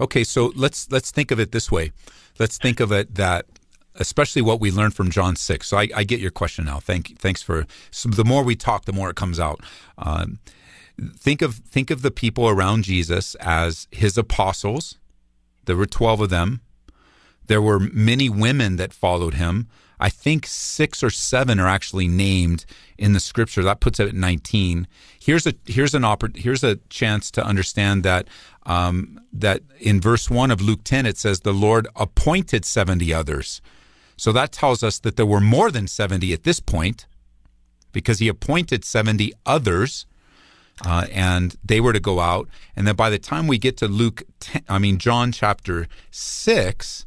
Okay, 0.00 0.24
so 0.24 0.52
let's 0.54 0.90
let's 0.90 1.10
think 1.10 1.30
of 1.30 1.40
it 1.40 1.52
this 1.52 1.70
way. 1.72 1.92
Let's 2.38 2.58
think 2.58 2.80
of 2.80 2.92
it 2.92 3.14
that 3.16 3.46
especially 3.98 4.42
what 4.42 4.60
we 4.60 4.70
learned 4.70 4.94
from 4.94 5.10
John 5.10 5.36
six. 5.36 5.68
So 5.68 5.76
I, 5.76 5.88
I 5.94 6.04
get 6.04 6.20
your 6.20 6.30
question 6.30 6.64
now. 6.64 6.80
Thank 6.80 7.18
thanks 7.18 7.42
for. 7.42 7.66
So 7.90 8.08
the 8.08 8.24
more 8.24 8.42
we 8.42 8.56
talk, 8.56 8.84
the 8.84 8.92
more 8.92 9.10
it 9.10 9.16
comes 9.16 9.38
out. 9.38 9.60
Um, 9.98 10.38
think 11.16 11.42
of 11.42 11.56
think 11.56 11.90
of 11.90 12.02
the 12.02 12.10
people 12.10 12.48
around 12.48 12.84
Jesus 12.84 13.34
as 13.36 13.86
his 13.90 14.16
apostles. 14.16 14.96
There 15.66 15.76
were 15.76 15.86
twelve 15.86 16.20
of 16.20 16.30
them. 16.30 16.60
There 17.46 17.62
were 17.62 17.80
many 17.80 18.28
women 18.28 18.76
that 18.76 18.92
followed 18.92 19.34
him. 19.34 19.68
I 20.00 20.10
think 20.10 20.46
six 20.46 21.02
or 21.02 21.10
seven 21.10 21.58
are 21.58 21.66
actually 21.66 22.06
named 22.06 22.64
in 22.96 23.14
the 23.14 23.20
scripture. 23.20 23.64
That 23.64 23.80
puts 23.80 23.98
it 23.98 24.08
at 24.08 24.14
19. 24.14 24.86
Here's 25.20 25.46
a 25.46 25.54
here's 25.66 25.94
an 25.94 26.02
oppor- 26.02 26.36
here's 26.36 26.62
a 26.62 26.76
chance 26.88 27.30
to 27.32 27.44
understand 27.44 28.04
that 28.04 28.28
um, 28.64 29.20
that 29.32 29.62
in 29.80 30.00
verse 30.00 30.30
one 30.30 30.50
of 30.50 30.60
Luke 30.60 30.84
10 30.84 31.06
it 31.06 31.16
says 31.16 31.40
the 31.40 31.52
Lord 31.52 31.88
appointed 31.96 32.64
70 32.64 33.12
others. 33.12 33.60
So 34.18 34.32
that 34.32 34.52
tells 34.52 34.82
us 34.82 34.98
that 34.98 35.16
there 35.16 35.24
were 35.24 35.40
more 35.40 35.70
than 35.70 35.86
70 35.86 36.32
at 36.32 36.42
this 36.42 36.60
point, 36.60 37.06
because 37.92 38.18
He 38.18 38.28
appointed 38.28 38.84
70 38.84 39.32
others. 39.46 40.04
Uh, 40.84 41.06
and 41.10 41.56
they 41.64 41.80
were 41.80 41.92
to 41.92 41.98
go 41.98 42.20
out. 42.20 42.48
And 42.76 42.86
then 42.86 42.94
by 42.94 43.10
the 43.10 43.18
time 43.18 43.48
we 43.48 43.58
get 43.58 43.76
to 43.78 43.88
Luke, 43.88 44.22
10, 44.38 44.62
I 44.68 44.78
mean 44.78 44.98
John 44.98 45.32
chapter 45.32 45.88
six, 46.12 47.04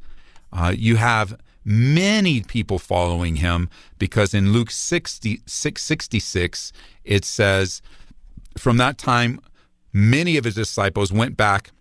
uh, 0.51 0.73
you 0.77 0.97
have 0.97 1.39
many 1.63 2.41
people 2.41 2.79
following 2.79 3.37
him 3.37 3.69
because 3.97 4.33
in 4.33 4.51
Luke 4.51 4.71
60, 4.71 5.41
666, 5.45 6.73
it 7.05 7.23
says, 7.23 7.81
From 8.57 8.75
that 8.75 8.97
time, 8.97 9.39
many 9.93 10.35
of 10.35 10.43
his 10.43 10.55
disciples 10.55 11.13
went 11.13 11.37
back 11.37 11.71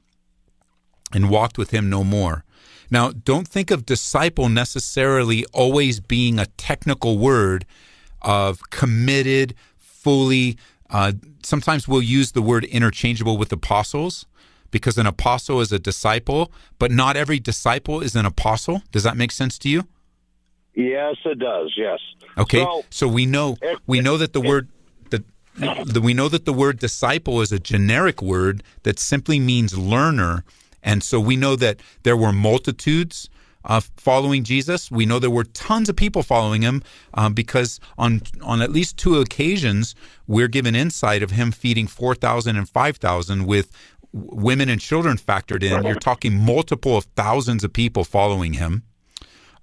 and 1.12 1.28
walked 1.28 1.58
with 1.58 1.70
him 1.70 1.90
no 1.90 2.04
more. 2.04 2.44
Now, 2.90 3.12
don't 3.12 3.47
think 3.47 3.70
of 3.70 3.87
disciple 3.87 4.49
necessarily 4.49 5.44
always 5.52 6.00
being 6.00 6.38
a 6.38 6.47
technical 6.47 7.18
word 7.18 7.64
of 8.23 8.68
committed, 8.70 9.54
fully. 9.78 10.56
Uh, 10.88 11.12
sometimes 11.42 11.87
we'll 11.87 12.02
use 12.02 12.32
the 12.32 12.42
word 12.42 12.64
interchangeable 12.64 13.37
with 13.37 13.52
apostles 13.52 14.26
because 14.70 14.99
an 14.99 15.06
apostle 15.06 15.61
is 15.61 15.73
a 15.73 15.78
disciple, 15.78 16.52
but 16.78 16.90
not 16.90 17.16
every 17.16 17.38
disciple 17.38 18.00
is 18.00 18.16
an 18.16 18.26
apostle. 18.26 18.82
Does 18.92 19.04
that 19.04 19.16
make 19.16 19.32
sense 19.32 19.59
to 19.61 19.68
you? 19.68 19.87
Yes, 20.75 21.16
it 21.25 21.38
does. 21.38 21.75
Yes. 21.76 21.99
Okay. 22.38 22.62
So, 22.62 22.85
so 22.90 23.09
we 23.09 23.26
know 23.26 23.56
it, 23.61 23.78
we 23.87 24.00
know 24.00 24.16
that 24.16 24.32
the 24.32 24.40
it, 24.40 24.49
word 24.49 24.68
the 25.61 26.00
we 26.00 26.14
know 26.14 26.28
that 26.28 26.44
the 26.44 26.52
word 26.52 26.78
disciple 26.78 27.40
is 27.40 27.52
a 27.52 27.59
generic 27.59 28.23
word 28.23 28.62
that 28.82 28.99
simply 28.99 29.38
means 29.38 29.76
learner, 29.76 30.44
and 30.82 31.02
so 31.02 31.20
we 31.20 31.37
know 31.37 31.56
that 31.56 31.80
there 32.02 32.16
were 32.16 32.32
multitudes 32.32 33.28
uh, 33.64 33.80
following 33.96 34.42
Jesus. 34.42 34.90
We 34.90 35.04
know 35.04 35.18
there 35.18 35.30
were 35.30 35.44
tons 35.44 35.88
of 35.88 35.96
people 35.96 36.22
following 36.22 36.62
him 36.62 36.82
um, 37.14 37.34
because 37.34 37.78
on 37.99 38.22
on 38.42 38.62
at 38.62 38.70
least 38.70 38.96
two 38.96 39.18
occasions 39.18 39.94
we're 40.26 40.49
given 40.49 40.75
insight 40.75 41.22
of 41.22 41.32
him 41.32 41.52
feeding 41.52 41.87
four 41.87 42.14
thousand 42.14 42.56
and 42.56 42.68
five 42.68 42.96
thousand 42.96 43.46
with 43.46 43.70
women 44.12 44.68
and 44.68 44.80
children 44.80 45.16
factored 45.16 45.62
in, 45.62 45.84
you're 45.84 45.94
talking 45.94 46.34
multiple 46.34 46.96
of 46.96 47.04
thousands 47.16 47.62
of 47.62 47.72
people 47.72 48.04
following 48.04 48.54
him. 48.54 48.82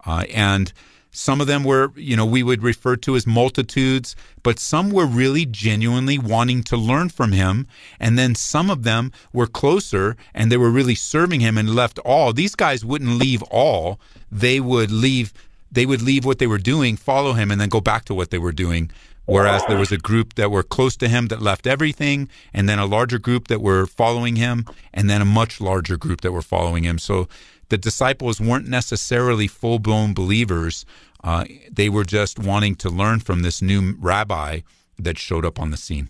Uh, 0.06 0.24
and 0.34 0.72
some 1.18 1.42
of 1.42 1.48
them 1.48 1.64
were, 1.64 1.92
you 1.96 2.16
know, 2.16 2.28
we 2.28 2.44
would 2.44 2.62
refer 2.62 2.96
to 2.98 3.16
as 3.16 3.26
multitudes, 3.26 4.16
but 4.44 4.60
some 4.60 4.92
were 4.92 5.08
really 5.08 5.48
genuinely 5.48 6.20
wanting 6.20 6.62
to 6.66 6.78
learn 6.78 7.10
from 7.10 7.32
him. 7.32 7.66
And 8.00 8.20
then 8.20 8.36
some 8.36 8.70
of 8.70 8.84
them 8.84 9.12
were 9.34 9.48
closer 9.48 10.16
and 10.36 10.52
they 10.52 10.58
were 10.58 10.70
really 10.70 10.94
serving 10.94 11.40
him 11.40 11.58
and 11.58 11.74
left 11.74 11.98
all. 12.00 12.34
These 12.34 12.54
guys 12.54 12.86
wouldn't 12.86 13.18
leave 13.18 13.42
all. 13.44 14.00
They 14.32 14.60
would 14.60 14.92
leave 14.92 15.34
they 15.70 15.86
would 15.86 16.02
leave 16.02 16.24
what 16.24 16.40
they 16.40 16.48
were 16.48 16.60
doing, 16.60 16.96
follow 16.96 17.34
him, 17.34 17.52
and 17.52 17.60
then 17.60 17.68
go 17.68 17.82
back 17.82 18.06
to 18.06 18.14
what 18.14 18.30
they 18.30 18.38
were 18.38 18.54
doing 18.54 18.90
Whereas 19.28 19.62
there 19.68 19.78
was 19.78 19.92
a 19.92 19.98
group 19.98 20.36
that 20.36 20.52
were 20.52 20.64
close 20.64 20.96
to 20.98 21.10
him 21.10 21.28
that 21.28 21.42
left 21.42 21.68
everything, 21.68 22.30
and 22.54 22.70
then 22.70 22.80
a 22.80 22.86
larger 22.86 23.20
group 23.20 23.50
that 23.50 23.62
were 23.62 23.86
following 23.86 24.38
him, 24.38 24.66
and 24.94 25.10
then 25.10 25.22
a 25.22 25.26
much 25.26 25.60
larger 25.60 25.98
group 25.98 26.22
that 26.22 26.32
were 26.32 26.42
following 26.42 26.86
him. 26.86 26.98
So 26.98 27.28
the 27.68 27.78
disciples 27.78 28.40
weren't 28.40 28.70
necessarily 28.70 29.48
full 29.48 29.80
blown 29.80 30.14
believers. 30.14 30.86
Uh, 31.28 31.44
they 31.70 31.90
were 31.90 32.06
just 32.06 32.40
wanting 32.40 32.74
to 32.74 32.90
learn 32.90 33.20
from 33.20 33.42
this 33.42 33.62
new 33.62 33.98
rabbi 34.00 34.62
that 34.98 35.18
showed 35.18 35.44
up 35.44 35.60
on 35.60 35.72
the 35.72 35.76
scene. 35.76 36.10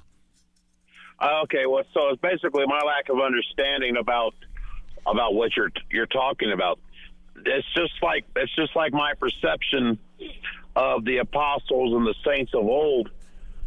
Uh, 1.20 1.42
okay, 1.42 1.66
well, 1.66 1.84
so 1.92 2.10
it's 2.10 2.22
basically 2.22 2.68
my 2.68 2.80
lack 2.86 3.10
of 3.10 3.20
understanding 3.20 3.98
about 3.98 4.36
about 5.08 5.34
what 5.34 5.58
you're 5.58 5.72
you're 5.90 6.06
talking 6.06 6.52
about. 6.52 6.78
It's 7.44 7.66
just 7.76 7.94
like 8.04 8.26
it's 8.36 8.54
just 8.56 8.76
like 8.76 8.94
my 8.94 9.16
perception 9.16 9.98
of 10.76 11.04
the 11.04 11.18
apostles 11.18 11.96
and 11.96 12.06
the 12.06 12.14
saints 12.24 12.54
of 12.54 12.66
old 12.66 13.10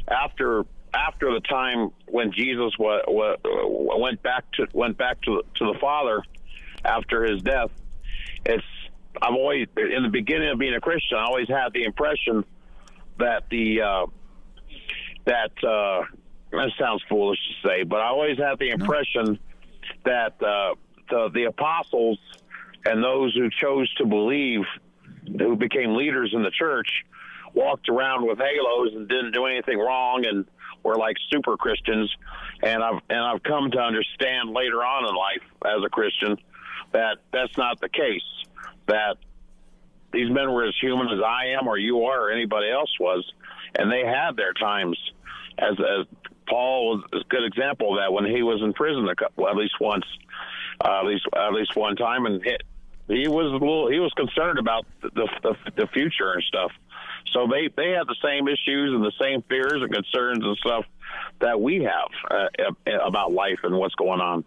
after 0.07 0.64
after 0.95 1.33
the 1.33 1.40
time 1.40 1.90
when 2.07 2.30
Jesus 2.30 2.75
went 2.78 4.23
back 4.23 4.45
to 4.52 4.69
went 4.73 4.97
back 4.97 5.21
to 5.23 5.42
to 5.57 5.73
the 5.73 5.78
Father 5.80 6.23
after 6.85 7.25
his 7.25 7.42
death. 7.42 7.73
It's 8.47 8.62
I've 9.21 9.35
always 9.35 9.67
in 9.76 10.02
the 10.02 10.09
beginning 10.09 10.50
of 10.50 10.59
being 10.59 10.75
a 10.75 10.81
Christian, 10.81 11.19
I 11.19 11.25
always 11.25 11.49
had 11.49 11.73
the 11.73 11.85
impression 11.85 12.45
that 13.19 13.45
the 13.50 13.83
uh, 13.83 14.07
that 15.25 15.52
uh, 15.64 16.05
that 16.52 16.71
sounds 16.79 17.02
foolish 17.09 17.38
to 17.38 17.69
say, 17.69 17.83
but 17.83 18.00
I 18.00 18.09
always 18.09 18.38
had 18.38 18.59
the 18.59 18.71
impression 18.71 19.38
that 20.05 20.43
uh, 20.43 20.75
the 21.09 21.31
the 21.33 21.45
apostles 21.45 22.19
and 22.85 23.02
those 23.02 23.35
who 23.35 23.50
chose 23.50 23.93
to 23.95 24.07
believe 24.07 24.62
who 25.38 25.57
became 25.57 25.95
leaders 25.95 26.33
in 26.35 26.43
the 26.43 26.50
church 26.50 27.05
walked 27.52 27.88
around 27.88 28.26
with 28.26 28.38
halos 28.38 28.95
and 28.95 29.09
didn't 29.09 29.33
do 29.33 29.45
anything 29.47 29.79
wrong 29.79 30.25
and 30.26 30.47
were 30.83 30.97
like 30.97 31.17
super 31.31 31.57
Christians. 31.57 32.14
And 32.62 32.83
I've 32.83 33.00
and 33.09 33.19
I've 33.19 33.43
come 33.43 33.71
to 33.73 33.79
understand 33.79 34.50
later 34.50 34.85
on 34.85 35.09
in 35.09 35.14
life 35.14 35.76
as 35.76 35.85
a 35.85 35.88
Christian 35.88 36.37
that 36.93 37.19
that's 37.33 37.57
not 37.57 37.81
the 37.81 37.88
case. 37.88 38.23
That 38.90 39.16
these 40.12 40.30
men 40.30 40.52
were 40.52 40.64
as 40.64 40.75
human 40.80 41.09
as 41.09 41.20
I 41.25 41.56
am, 41.59 41.68
or 41.68 41.78
you 41.78 42.04
are, 42.04 42.26
or 42.26 42.30
anybody 42.30 42.70
else 42.70 42.90
was, 42.99 43.25
and 43.76 43.90
they 43.90 44.04
had 44.04 44.37
their 44.37 44.52
times. 44.52 44.99
As, 45.59 45.78
as 45.78 46.06
Paul 46.49 46.97
was 46.97 47.04
a 47.12 47.28
good 47.28 47.44
example 47.44 47.94
of 47.94 48.00
that 48.00 48.12
when 48.12 48.25
he 48.25 48.42
was 48.42 48.61
in 48.62 48.73
prison, 48.73 49.09
a 49.09 49.14
couple, 49.14 49.49
at 49.49 49.56
least 49.56 49.75
once, 49.80 50.04
uh, 50.85 51.00
at 51.00 51.06
least 51.06 51.26
at 51.37 51.52
least 51.52 51.76
one 51.76 51.97
time, 51.97 52.26
and 52.26 52.42
hit, 52.42 52.62
he 53.06 53.28
was 53.28 53.47
a 53.47 53.56
little 53.56 53.90
he 53.90 54.00
was 54.00 54.12
concerned 54.14 54.59
about 54.59 54.87
the, 55.02 55.28
the 55.42 55.56
the 55.76 55.87
future 55.88 56.32
and 56.32 56.42
stuff. 56.44 56.73
So 57.32 57.47
they 57.47 57.68
they 57.76 57.90
have 57.90 58.06
the 58.06 58.16
same 58.23 58.49
issues 58.49 58.94
and 58.94 59.04
the 59.04 59.12
same 59.20 59.42
fears 59.42 59.82
and 59.82 59.92
concerns 59.92 60.44
and 60.44 60.56
stuff 60.56 60.85
that 61.40 61.61
we 61.61 61.85
have 61.85 62.09
uh, 62.30 62.97
about 63.04 63.32
life 63.32 63.61
and 63.62 63.76
what's 63.76 63.94
going 63.94 64.20
on. 64.20 64.44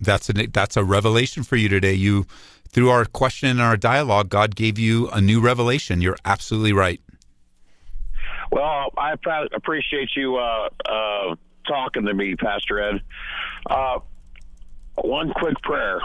That's 0.00 0.28
a 0.28 0.32
that's 0.32 0.76
a 0.76 0.84
revelation 0.84 1.42
for 1.42 1.56
you 1.56 1.68
today. 1.68 1.94
You 1.94 2.26
through 2.68 2.90
our 2.90 3.04
question 3.04 3.48
and 3.48 3.60
our 3.60 3.76
dialogue, 3.76 4.28
God 4.28 4.54
gave 4.54 4.78
you 4.78 5.08
a 5.10 5.20
new 5.20 5.40
revelation. 5.40 6.00
You're 6.00 6.18
absolutely 6.24 6.72
right. 6.72 7.00
Well, 8.50 8.92
I 8.96 9.14
appreciate 9.54 10.10
you 10.16 10.36
uh, 10.36 10.68
uh, 10.88 11.34
talking 11.66 12.04
to 12.06 12.14
me, 12.14 12.36
Pastor 12.36 12.80
Ed. 12.80 13.02
Uh, 13.68 13.98
one 14.94 15.32
quick 15.32 15.60
prayer. 15.62 16.00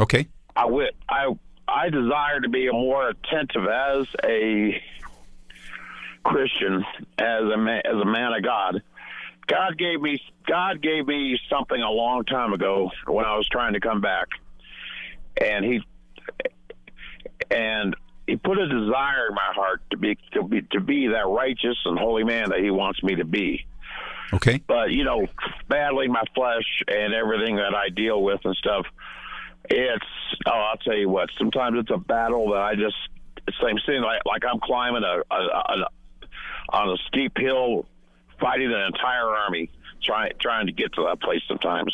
Okay. 0.00 0.26
I, 0.54 0.62
w- 0.62 0.90
I, 1.08 1.34
I 1.66 1.88
desire 1.88 2.40
to 2.40 2.48
be 2.48 2.70
more 2.70 3.08
attentive 3.08 3.66
as 3.66 4.06
a 4.24 4.82
Christian, 6.24 6.84
as 7.18 7.42
a 7.42 7.56
man, 7.56 7.82
as 7.84 8.00
a 8.00 8.04
man 8.04 8.32
of 8.32 8.42
God. 8.42 8.82
God 9.46 9.76
gave 9.76 10.00
me 10.00 10.20
God 10.46 10.80
gave 10.80 11.06
me 11.06 11.38
something 11.50 11.80
a 11.80 11.90
long 11.90 12.24
time 12.24 12.52
ago 12.52 12.90
when 13.06 13.24
I 13.24 13.36
was 13.36 13.48
trying 13.48 13.74
to 13.74 13.80
come 13.80 14.00
back, 14.00 14.28
and 15.40 15.64
he 15.64 15.80
and 17.50 17.96
he 18.26 18.36
put 18.36 18.58
a 18.58 18.66
desire 18.66 19.28
in 19.28 19.34
my 19.34 19.52
heart 19.54 19.82
to 19.90 19.96
be 19.96 20.16
to 20.32 20.42
be 20.42 20.62
to 20.72 20.80
be 20.80 21.08
that 21.08 21.26
righteous 21.26 21.76
and 21.84 21.98
holy 21.98 22.24
man 22.24 22.50
that 22.50 22.60
he 22.60 22.70
wants 22.70 23.02
me 23.02 23.16
to 23.16 23.24
be. 23.24 23.66
Okay. 24.32 24.62
But 24.66 24.90
you 24.90 25.04
know, 25.04 25.26
battling 25.68 26.12
my 26.12 26.24
flesh 26.34 26.82
and 26.88 27.12
everything 27.12 27.56
that 27.56 27.74
I 27.74 27.88
deal 27.90 28.22
with 28.22 28.40
and 28.44 28.56
stuff, 28.56 28.86
it's 29.68 30.06
oh, 30.46 30.50
I'll 30.50 30.76
tell 30.78 30.96
you 30.96 31.08
what. 31.08 31.30
Sometimes 31.38 31.78
it's 31.78 31.90
a 31.90 31.98
battle 31.98 32.50
that 32.50 32.60
I 32.60 32.74
just 32.74 32.96
same 33.60 33.76
thing 33.86 34.02
like 34.02 34.22
like 34.24 34.44
I'm 34.44 34.60
climbing 34.60 35.02
a, 35.02 35.22
a, 35.34 35.36
a 35.36 35.86
on 36.70 36.90
a 36.90 36.96
steep 37.08 37.36
hill, 37.36 37.86
fighting 38.40 38.72
an 38.72 38.80
entire 38.80 39.28
army, 39.28 39.70
trying 40.02 40.32
trying 40.40 40.66
to 40.66 40.72
get 40.72 40.92
to 40.94 41.04
that 41.04 41.20
place 41.20 41.42
sometimes. 41.48 41.92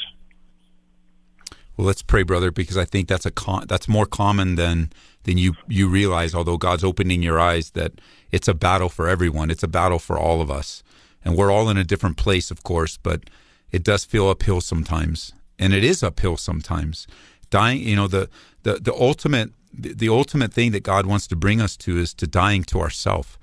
Well, 1.78 1.87
let's 1.87 2.02
pray, 2.02 2.25
brother, 2.25 2.50
because 2.50 2.76
I 2.76 2.85
think 2.85 3.06
that's 3.06 3.25
a 3.25 3.30
con- 3.30 3.66
that's 3.68 3.87
more 3.87 4.04
common 4.04 4.56
than 4.56 4.90
than 5.23 5.38
you 5.38 5.54
you 5.68 5.88
realize. 5.88 6.35
Although 6.35 6.56
God's 6.56 6.82
opening 6.82 7.23
your 7.23 7.38
eyes 7.38 7.70
that 7.70 7.92
it's 8.32 8.49
a 8.49 8.54
battle 8.54 8.88
for 8.88 9.08
everyone, 9.08 9.49
it's 9.49 9.62
a 9.62 9.68
battle 9.68 10.00
for 10.00 10.18
all 10.18 10.40
of 10.40 10.50
us, 10.50 10.82
and 11.25 11.37
we're 11.37 11.52
all 11.52 11.70
in 11.70 11.76
a 11.76 11.85
different 11.85 12.16
place, 12.16 12.50
of 12.50 12.64
course. 12.64 12.99
But 13.00 13.30
it 13.70 13.85
does 13.85 14.04
feel 14.04 14.28
uphill 14.28 14.61
sometimes, 14.61 15.32
and 15.56 15.73
it 15.73 15.85
is 15.85 16.02
uphill 16.02 16.37
sometimes. 16.37 17.06
Dying, 17.49 17.80
you 17.82 17.94
know, 17.94 18.08
the 18.08 18.28
the 18.64 18.80
the 18.80 18.92
ultimate 18.92 19.52
the, 19.73 19.94
the 19.94 20.08
ultimate 20.08 20.52
thing 20.52 20.73
that 20.73 20.82
God 20.82 21.06
wants 21.06 21.28
to 21.28 21.37
bring 21.37 21.61
us 21.61 21.76
to 21.76 21.97
is 21.97 22.12
to 22.14 22.26
dying 22.26 22.64
to 22.64 22.80
ourself, 22.80 23.38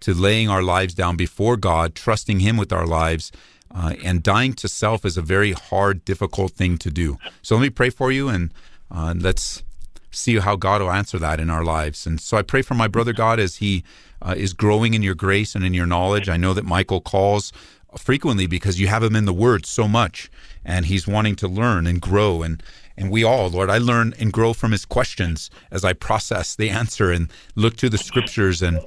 to 0.00 0.14
laying 0.14 0.48
our 0.48 0.64
lives 0.64 0.94
down 0.94 1.16
before 1.16 1.56
God, 1.56 1.94
trusting 1.94 2.40
Him 2.40 2.56
with 2.56 2.72
our 2.72 2.88
lives, 2.88 3.30
uh, 3.74 3.94
and 4.02 4.22
dying 4.22 4.52
to 4.54 4.68
self 4.68 5.04
is 5.04 5.16
a 5.16 5.22
very 5.22 5.52
hard, 5.52 6.04
difficult 6.04 6.52
thing 6.52 6.78
to 6.78 6.90
do. 6.90 7.18
So 7.42 7.56
let 7.56 7.62
me 7.62 7.70
pray 7.70 7.90
for 7.90 8.10
you, 8.10 8.28
and 8.28 8.52
uh, 8.90 9.14
let's 9.16 9.62
see 10.10 10.38
how 10.38 10.56
God 10.56 10.80
will 10.80 10.90
answer 10.90 11.18
that 11.18 11.40
in 11.40 11.50
our 11.50 11.64
lives. 11.64 12.06
And 12.06 12.20
so 12.20 12.36
I 12.36 12.42
pray 12.42 12.62
for 12.62 12.74
my 12.74 12.88
brother 12.88 13.12
God 13.12 13.38
as 13.38 13.56
he 13.56 13.84
uh, 14.22 14.34
is 14.36 14.52
growing 14.52 14.94
in 14.94 15.02
your 15.02 15.14
grace 15.14 15.54
and 15.54 15.64
in 15.64 15.74
your 15.74 15.86
knowledge. 15.86 16.28
I 16.28 16.36
know 16.36 16.54
that 16.54 16.64
Michael 16.64 17.00
calls 17.00 17.52
frequently 17.96 18.46
because 18.46 18.80
you 18.80 18.86
have 18.86 19.02
him 19.02 19.16
in 19.16 19.24
the 19.24 19.32
Word 19.32 19.66
so 19.66 19.86
much, 19.86 20.30
and 20.64 20.86
he's 20.86 21.06
wanting 21.06 21.36
to 21.36 21.48
learn 21.48 21.86
and 21.86 22.00
grow. 22.00 22.42
And 22.42 22.62
and 22.96 23.12
we 23.12 23.22
all, 23.22 23.48
Lord, 23.48 23.70
I 23.70 23.78
learn 23.78 24.12
and 24.18 24.32
grow 24.32 24.52
from 24.52 24.72
his 24.72 24.84
questions 24.84 25.50
as 25.70 25.84
I 25.84 25.92
process 25.92 26.56
the 26.56 26.70
answer 26.80 27.12
and 27.12 27.30
look 27.54 27.76
to 27.76 27.88
the 27.88 27.98
Scriptures 27.98 28.62
and. 28.62 28.80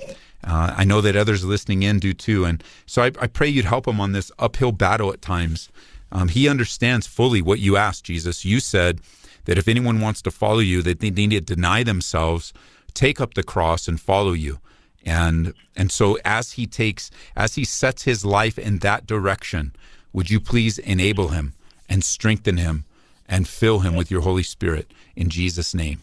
Uh, 0.43 0.73
I 0.75 0.83
know 0.83 1.01
that 1.01 1.15
others 1.15 1.45
listening 1.45 1.83
in 1.83 1.99
do 1.99 2.13
too. 2.13 2.45
And 2.45 2.63
so 2.85 3.03
I, 3.03 3.11
I 3.19 3.27
pray 3.27 3.47
you'd 3.47 3.65
help 3.65 3.87
him 3.87 3.99
on 3.99 4.11
this 4.11 4.31
uphill 4.39 4.71
battle 4.71 5.11
at 5.13 5.21
times. 5.21 5.69
Um, 6.11 6.27
he 6.27 6.47
understands 6.47 7.07
fully 7.07 7.41
what 7.41 7.59
you 7.59 7.77
asked, 7.77 8.03
Jesus. 8.05 8.43
You 8.43 8.59
said 8.59 8.99
that 9.45 9.57
if 9.57 9.67
anyone 9.67 10.01
wants 10.01 10.21
to 10.23 10.31
follow 10.31 10.59
you, 10.59 10.81
that 10.81 10.99
they 10.99 11.09
need 11.09 11.31
to 11.31 11.41
deny 11.41 11.83
themselves, 11.83 12.53
take 12.93 13.21
up 13.21 13.33
the 13.33 13.43
cross, 13.43 13.87
and 13.87 13.99
follow 13.99 14.33
you. 14.33 14.59
And 15.03 15.53
and 15.75 15.91
so 15.91 16.17
as 16.25 16.53
he 16.53 16.67
takes, 16.67 17.09
as 17.35 17.55
he 17.55 17.63
sets 17.63 18.03
his 18.03 18.23
life 18.23 18.59
in 18.59 18.79
that 18.79 19.07
direction, 19.07 19.73
would 20.13 20.29
you 20.29 20.39
please 20.39 20.77
enable 20.77 21.29
him 21.29 21.53
and 21.89 22.03
strengthen 22.03 22.57
him 22.57 22.85
and 23.27 23.47
fill 23.47 23.79
him 23.79 23.95
with 23.95 24.11
your 24.11 24.21
Holy 24.21 24.43
Spirit 24.43 24.91
in 25.15 25.29
Jesus' 25.29 25.73
name. 25.73 26.01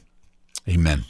Amen. 0.69 1.05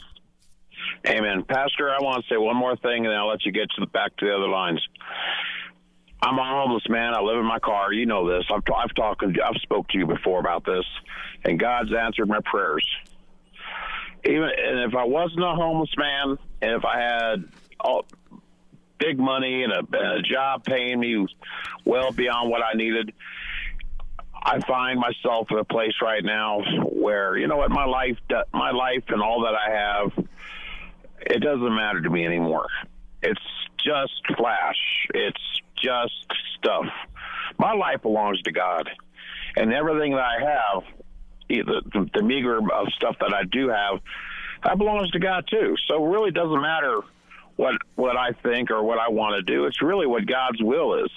Amen. 1.07 1.43
Pastor, 1.43 1.89
I 1.89 1.99
want 2.01 2.23
to 2.23 2.33
say 2.33 2.37
one 2.37 2.55
more 2.55 2.75
thing, 2.75 3.05
and 3.05 3.07
then 3.07 3.15
I'll 3.15 3.29
let 3.29 3.45
you 3.45 3.51
get 3.51 3.69
to 3.71 3.81
the 3.81 3.87
back 3.87 4.15
to 4.17 4.25
the 4.25 4.35
other 4.35 4.49
lines. 4.49 4.85
I'm 6.21 6.37
a 6.37 6.43
homeless 6.43 6.83
man. 6.89 7.13
I 7.15 7.21
live 7.21 7.37
in 7.37 7.45
my 7.45 7.59
car. 7.59 7.93
You 7.93 8.05
know 8.05 8.27
this. 8.27 8.45
I've, 8.51 8.63
I've 8.75 8.93
talked. 8.93 9.23
I've 9.23 9.61
spoke 9.61 9.87
to 9.89 9.97
you 9.97 10.05
before 10.05 10.39
about 10.39 10.65
this, 10.65 10.85
and 11.45 11.57
God's 11.57 11.93
answered 11.93 12.27
my 12.27 12.39
prayers. 12.43 12.85
Even 14.25 14.43
and 14.43 14.79
if 14.79 14.95
I 14.95 15.05
wasn't 15.05 15.43
a 15.43 15.55
homeless 15.55 15.91
man, 15.97 16.37
and 16.61 16.71
if 16.71 16.83
I 16.83 16.99
had 16.99 17.45
all, 17.79 18.05
big 18.97 19.17
money 19.17 19.63
and 19.63 19.71
a, 19.71 19.79
and 19.79 20.19
a 20.19 20.21
job 20.21 20.65
paying 20.65 20.99
me 20.99 21.25
well 21.85 22.11
beyond 22.11 22.49
what 22.49 22.61
I 22.61 22.75
needed, 22.75 23.13
I 24.43 24.59
find 24.67 24.99
myself 24.99 25.47
in 25.51 25.57
a 25.57 25.63
place 25.63 25.93
right 26.01 26.23
now 26.23 26.61
where 26.83 27.37
you 27.37 27.47
know 27.47 27.55
what 27.55 27.71
my 27.71 27.85
life, 27.85 28.17
my 28.53 28.71
life, 28.71 29.03
and 29.07 29.21
all 29.21 29.43
that 29.43 29.55
I 29.55 29.71
have 29.71 30.27
it 31.21 31.39
doesn't 31.39 31.75
matter 31.75 32.01
to 32.01 32.09
me 32.09 32.25
anymore. 32.25 32.67
It's 33.21 33.41
just 33.83 34.13
flash. 34.37 35.07
It's 35.13 35.61
just 35.81 36.13
stuff. 36.57 36.85
My 37.57 37.73
life 37.73 38.01
belongs 38.01 38.41
to 38.43 38.51
God, 38.51 38.89
and 39.55 39.73
everything 39.73 40.11
that 40.11 40.21
I 40.21 40.39
have, 40.41 40.83
the, 41.49 42.09
the, 42.13 42.21
meager 42.21 42.57
of 42.57 42.87
stuff 42.95 43.17
that 43.19 43.33
I 43.33 43.43
do 43.43 43.69
have, 43.69 43.99
that 44.63 44.77
belongs 44.77 45.11
to 45.11 45.19
God 45.19 45.45
too. 45.49 45.75
So 45.87 46.05
it 46.05 46.09
really 46.09 46.31
doesn't 46.31 46.61
matter 46.61 47.01
what 47.55 47.75
what 47.95 48.15
I 48.15 48.31
think 48.43 48.71
or 48.71 48.83
what 48.83 48.99
I 48.99 49.09
want 49.09 49.35
to 49.35 49.41
do. 49.41 49.65
It's 49.65 49.81
really 49.81 50.07
what 50.07 50.25
God's 50.25 50.61
will 50.61 51.03
is. 51.03 51.11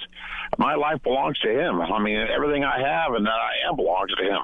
My 0.58 0.74
life 0.74 1.02
belongs 1.02 1.38
to 1.40 1.50
Him. 1.50 1.80
I 1.80 2.02
mean, 2.02 2.16
everything 2.16 2.64
I 2.64 2.80
have 2.80 3.14
and 3.14 3.24
that 3.26 3.30
I 3.30 3.68
am 3.68 3.76
belongs 3.76 4.12
to 4.16 4.24
Him. 4.24 4.40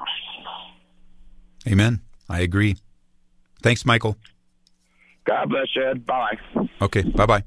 Amen. 1.67 2.01
I 2.29 2.39
agree. 2.39 2.77
Thanks, 3.61 3.85
Michael. 3.85 4.15
God 5.29 5.49
bless 5.49 5.75
you, 5.75 5.83
Ed. 5.87 6.07
Bye. 6.07 6.39
Okay, 6.81 7.03
bye 7.03 7.27
bye. 7.27 7.43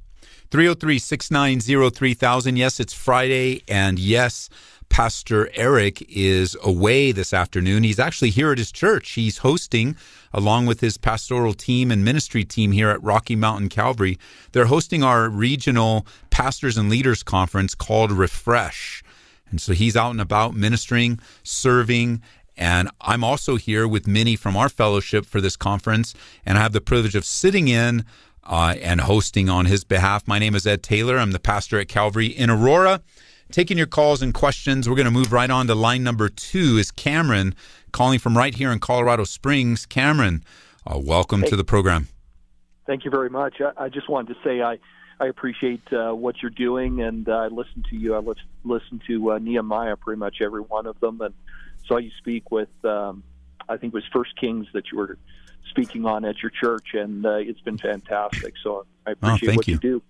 303 0.53 1.01
690 1.01 1.90
3000. 1.90 2.57
Yes, 2.57 2.79
it's 2.79 2.92
Friday. 2.92 3.64
And 3.66 3.99
yes, 3.99 4.49
Pastor 4.88 5.51
Eric 5.55 6.01
is 6.09 6.57
away 6.62 7.11
this 7.11 7.35
afternoon. 7.35 7.83
He's 7.83 7.99
actually 7.99 8.31
here 8.31 8.53
at 8.53 8.59
his 8.59 8.71
church. 8.71 9.11
He's 9.12 9.38
hosting, 9.38 9.97
along 10.33 10.66
with 10.66 10.81
his 10.81 10.97
pastoral 10.97 11.55
team 11.55 11.90
and 11.90 12.05
ministry 12.05 12.45
team 12.45 12.71
here 12.71 12.88
at 12.88 13.03
Rocky 13.03 13.35
Mountain 13.35 13.68
Calvary, 13.68 14.16
they're 14.53 14.66
hosting 14.66 15.03
our 15.03 15.29
regional 15.29 16.07
pastors 16.31 16.77
and 16.79 16.88
leaders 16.88 17.25
conference 17.25 17.75
called 17.75 18.12
Refresh. 18.12 19.03
And 19.51 19.61
so 19.61 19.73
he's 19.73 19.97
out 19.97 20.12
and 20.12 20.21
about 20.21 20.55
ministering, 20.55 21.18
serving, 21.42 22.23
and 22.62 22.88
I'm 23.01 23.25
also 23.25 23.57
here 23.57 23.88
with 23.88 24.07
many 24.07 24.37
from 24.37 24.57
our 24.57 24.68
fellowship 24.68 25.27
for 25.27 25.40
this 25.40 25.57
conference, 25.57 26.14
and 26.46 26.57
I 26.57 26.61
have 26.61 26.72
the 26.72 26.81
privilege 26.81 27.16
of 27.16 27.25
sitting 27.25 27.66
in 27.66 28.05
uh, 28.44 28.77
and 28.81 29.01
hosting 29.01 29.48
on 29.48 29.66
his 29.66 29.83
behalf. 29.83 30.29
My 30.29 30.38
name 30.38 30.55
is 30.55 30.64
Ed 30.64 30.85
Taylor. 30.85 31.18
I'm 31.18 31.33
the 31.33 31.40
pastor 31.40 31.81
at 31.81 31.88
Calvary 31.88 32.27
in 32.27 32.51
Aurora. 32.51 33.01
Taking 33.51 33.77
your 33.77 33.88
calls 33.88 34.22
and 34.22 34.33
questions, 34.33 34.88
we're 34.88 34.94
going 34.94 35.07
to 35.07 35.11
move 35.11 35.33
right 35.33 35.51
on 35.51 35.66
to 35.66 35.75
line 35.75 36.05
number 36.05 36.29
two. 36.29 36.79
Is 36.79 36.92
Cameron 36.92 37.57
calling 37.90 38.20
from 38.20 38.38
right 38.38 38.55
here 38.55 38.70
in 38.70 38.79
Colorado 38.79 39.25
Springs? 39.25 39.85
Cameron, 39.85 40.44
uh, 40.87 41.01
welcome 41.03 41.40
hey. 41.40 41.48
to 41.48 41.57
the 41.57 41.64
program. 41.64 42.07
Thank 42.87 43.05
you 43.05 43.11
very 43.11 43.29
much. 43.29 43.61
I, 43.61 43.87
I 43.87 43.88
just 43.88 44.09
wanted 44.09 44.35
to 44.35 44.40
say 44.44 44.62
I 44.62 44.79
I 45.18 45.27
appreciate 45.27 45.83
uh, 45.92 46.12
what 46.12 46.37
you're 46.40 46.51
doing, 46.51 47.03
and 47.03 47.29
uh, 47.29 47.33
I 47.33 47.46
listen 47.48 47.85
to 47.90 47.96
you. 47.96 48.14
I 48.14 48.22
listen 48.64 49.01
to 49.09 49.33
uh, 49.33 49.38
Nehemiah 49.38 49.96
pretty 49.96 50.20
much 50.20 50.37
every 50.40 50.62
one 50.62 50.87
of 50.87 50.98
them, 51.01 51.20
and 51.20 51.35
saw 51.87 51.99
you 51.99 52.11
speak 52.18 52.51
with, 52.51 52.71
um, 52.85 53.23
I 53.68 53.77
think 53.77 53.92
it 53.92 53.97
was 53.97 54.05
First 54.12 54.37
Kings 54.37 54.66
that 54.73 54.90
you 54.90 54.99
were 54.99 55.18
speaking 55.71 56.05
on 56.05 56.25
at 56.25 56.42
your 56.42 56.51
church, 56.51 56.95
and 56.95 57.25
uh, 57.25 57.37
it's 57.37 57.61
been 57.61 57.79
fantastic. 57.79 58.55
So 58.62 58.87
I 59.07 59.11
oh, 59.11 59.12
appreciate 59.12 59.51
oh, 59.51 59.57
what 59.57 59.68
you. 59.68 59.75
you 59.75 59.81
do. 59.81 60.03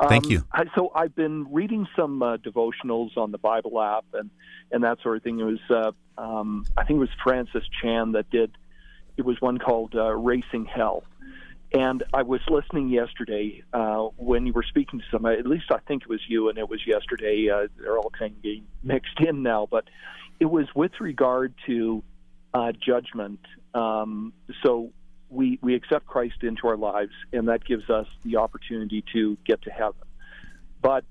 Um, 0.00 0.08
thank 0.08 0.28
you. 0.28 0.44
I, 0.52 0.64
so 0.74 0.92
I've 0.94 1.14
been 1.14 1.52
reading 1.52 1.86
some 1.96 2.22
uh, 2.22 2.36
devotionals 2.36 3.16
on 3.16 3.32
the 3.32 3.38
Bible 3.38 3.80
app 3.80 4.04
and 4.12 4.30
and 4.70 4.84
that 4.84 5.00
sort 5.02 5.16
of 5.16 5.22
thing. 5.22 5.40
It 5.40 5.44
was 5.44 5.94
uh, 6.18 6.20
um, 6.20 6.66
I 6.76 6.84
think 6.84 6.98
it 6.98 7.00
was 7.00 7.10
Francis 7.22 7.64
Chan 7.80 8.12
that 8.12 8.30
did. 8.30 8.56
It 9.16 9.24
was 9.24 9.40
one 9.40 9.58
called 9.58 9.96
uh, 9.96 10.10
Erasing 10.10 10.64
Hell, 10.64 11.02
and 11.72 12.04
I 12.14 12.22
was 12.22 12.40
listening 12.48 12.88
yesterday 12.88 13.64
uh, 13.72 14.08
when 14.16 14.46
you 14.46 14.52
were 14.52 14.62
speaking 14.62 15.00
to 15.00 15.04
somebody. 15.10 15.38
At 15.38 15.46
least 15.46 15.72
I 15.72 15.78
think 15.78 16.02
it 16.02 16.08
was 16.08 16.20
you, 16.28 16.48
and 16.48 16.58
it 16.58 16.68
was 16.68 16.86
yesterday. 16.86 17.48
Uh, 17.50 17.66
they're 17.76 17.98
all 17.98 18.12
kind 18.16 18.36
of 18.36 18.42
getting 18.42 18.66
mixed 18.84 19.18
in 19.18 19.42
now, 19.42 19.66
but 19.68 19.84
it 20.40 20.46
was 20.46 20.66
with 20.74 20.92
regard 21.00 21.54
to 21.66 22.02
uh, 22.54 22.72
judgment. 22.72 23.40
Um, 23.74 24.32
so 24.62 24.90
we 25.30 25.58
we 25.62 25.74
accept 25.74 26.06
Christ 26.06 26.42
into 26.42 26.68
our 26.68 26.76
lives, 26.76 27.12
and 27.32 27.48
that 27.48 27.64
gives 27.64 27.90
us 27.90 28.06
the 28.24 28.36
opportunity 28.36 29.04
to 29.12 29.36
get 29.44 29.62
to 29.62 29.70
heaven. 29.70 30.02
But 30.80 31.04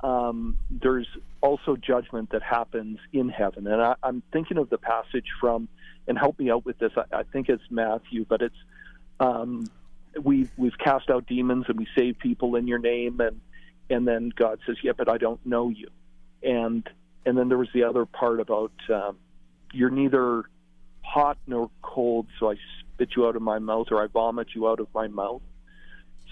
um, 0.00 0.58
there's 0.70 1.08
also 1.40 1.76
judgment 1.76 2.30
that 2.30 2.42
happens 2.42 2.98
in 3.12 3.28
heaven, 3.28 3.66
and 3.66 3.82
I, 3.82 3.94
am 4.02 4.22
thinking 4.32 4.58
of 4.58 4.70
the 4.70 4.78
passage 4.78 5.26
from, 5.40 5.68
and 6.06 6.18
help 6.18 6.38
me 6.38 6.50
out 6.50 6.64
with 6.64 6.78
this. 6.78 6.92
I, 6.96 7.20
I 7.20 7.22
think 7.24 7.48
it's 7.48 7.62
Matthew, 7.70 8.24
but 8.28 8.42
it's 8.42 8.56
um, 9.18 9.68
we 10.22 10.48
we've 10.56 10.78
cast 10.78 11.10
out 11.10 11.26
demons 11.26 11.66
and 11.68 11.78
we 11.78 11.88
save 11.96 12.18
people 12.18 12.56
in 12.56 12.68
your 12.68 12.78
name, 12.78 13.20
and 13.20 13.40
and 13.90 14.06
then 14.06 14.30
God 14.34 14.60
says, 14.66 14.76
"Yeah, 14.82 14.92
but 14.96 15.08
I 15.08 15.18
don't 15.18 15.44
know 15.44 15.68
you," 15.68 15.88
and 16.42 16.88
and 17.26 17.36
then 17.36 17.48
there 17.48 17.58
was 17.58 17.68
the 17.74 17.84
other 17.84 18.04
part 18.04 18.40
about 18.40 18.72
um, 18.92 19.16
you're 19.72 19.90
neither 19.90 20.44
hot 21.02 21.38
nor 21.46 21.70
cold, 21.82 22.26
so 22.38 22.50
I 22.50 22.56
spit 22.92 23.10
you 23.16 23.26
out 23.26 23.36
of 23.36 23.42
my 23.42 23.58
mouth 23.58 23.88
or 23.90 24.02
I 24.02 24.06
vomit 24.06 24.48
you 24.54 24.68
out 24.68 24.80
of 24.80 24.88
my 24.94 25.08
mouth. 25.08 25.42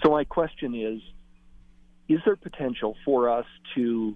So 0.03 0.11
my 0.11 0.23
question 0.23 0.75
is: 0.75 1.01
Is 2.07 2.19
there 2.25 2.35
potential 2.35 2.95
for 3.05 3.29
us 3.29 3.45
to 3.75 4.15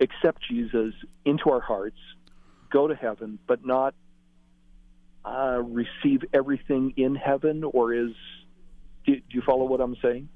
accept 0.00 0.42
Jesus 0.48 0.94
into 1.24 1.50
our 1.50 1.60
hearts, 1.60 1.98
go 2.70 2.86
to 2.86 2.94
heaven, 2.94 3.38
but 3.46 3.64
not 3.64 3.94
uh, 5.24 5.60
receive 5.62 6.24
everything 6.32 6.94
in 6.96 7.14
heaven, 7.14 7.64
or 7.64 7.92
is 7.94 8.12
do, 9.04 9.16
do 9.16 9.22
you 9.30 9.42
follow 9.42 9.64
what 9.64 9.80
I'm 9.80 9.96
saying? 10.02 10.28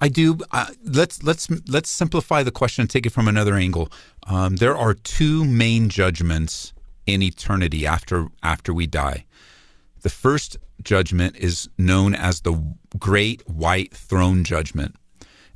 I 0.00 0.08
do. 0.08 0.38
Uh, 0.50 0.66
let's 0.84 1.22
let's 1.22 1.48
let's 1.68 1.90
simplify 1.90 2.42
the 2.42 2.50
question 2.50 2.82
and 2.82 2.90
take 2.90 3.06
it 3.06 3.12
from 3.12 3.28
another 3.28 3.54
angle. 3.54 3.90
Um, 4.26 4.56
there 4.56 4.76
are 4.76 4.94
two 4.94 5.44
main 5.44 5.88
judgments 5.88 6.72
in 7.06 7.22
eternity 7.22 7.86
after 7.86 8.28
after 8.42 8.72
we 8.72 8.86
die. 8.86 9.24
The 10.02 10.10
first 10.10 10.58
judgment 10.82 11.36
is 11.36 11.68
known 11.78 12.14
as 12.14 12.40
the 12.40 12.60
Great 12.98 13.48
White 13.48 13.94
Throne 13.94 14.44
Judgment, 14.44 14.96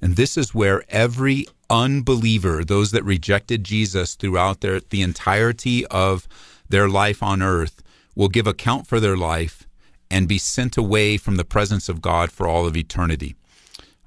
and 0.01 0.17
this 0.17 0.37
is 0.37 0.55
where 0.55 0.83
every 0.89 1.47
unbeliever, 1.71 2.65
those 2.65 2.93
that 2.93 3.05
rejected 3.05 3.65
Jesus 3.65 4.15
throughout 4.15 4.61
their 4.61 4.81
the 4.81 5.03
entirety 5.03 5.85
of 5.87 6.29
their 6.69 6.89
life 6.89 7.23
on 7.23 7.43
earth, 7.43 7.83
will 8.15 8.29
give 8.29 8.47
account 8.47 8.87
for 8.87 9.01
their 9.01 9.17
life 9.17 9.67
and 10.11 10.29
be 10.29 10.39
sent 10.39 10.77
away 10.77 11.17
from 11.17 11.37
the 11.37 11.45
presence 11.45 11.89
of 11.89 12.01
God 12.01 12.33
for 12.33 12.47
all 12.47 12.67
of 12.67 12.77
eternity. 12.77 13.35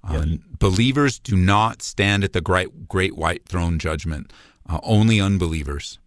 Yes. 0.10 0.22
Uh, 0.22 0.38
believers 0.58 1.20
do 1.20 1.36
not 1.36 1.82
stand 1.82 2.24
at 2.24 2.34
the 2.34 2.42
great, 2.42 2.88
great 2.88 3.16
white 3.16 3.46
throne 3.46 3.80
judgment, 3.80 4.32
uh, 4.70 4.80
only 4.84 5.20
unbelievers. 5.20 6.00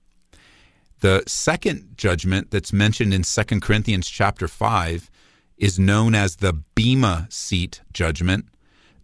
The 1.00 1.22
second 1.26 1.96
judgment 1.96 2.50
that's 2.50 2.72
mentioned 2.72 3.12
in 3.12 3.22
2 3.22 3.61
Corinthians 3.61 4.09
chapter 4.09 4.48
5 4.48 5.11
is 5.59 5.78
known 5.78 6.14
as 6.14 6.37
the 6.37 6.54
Bema 6.74 7.26
seat 7.30 7.83
judgment. 7.92 8.46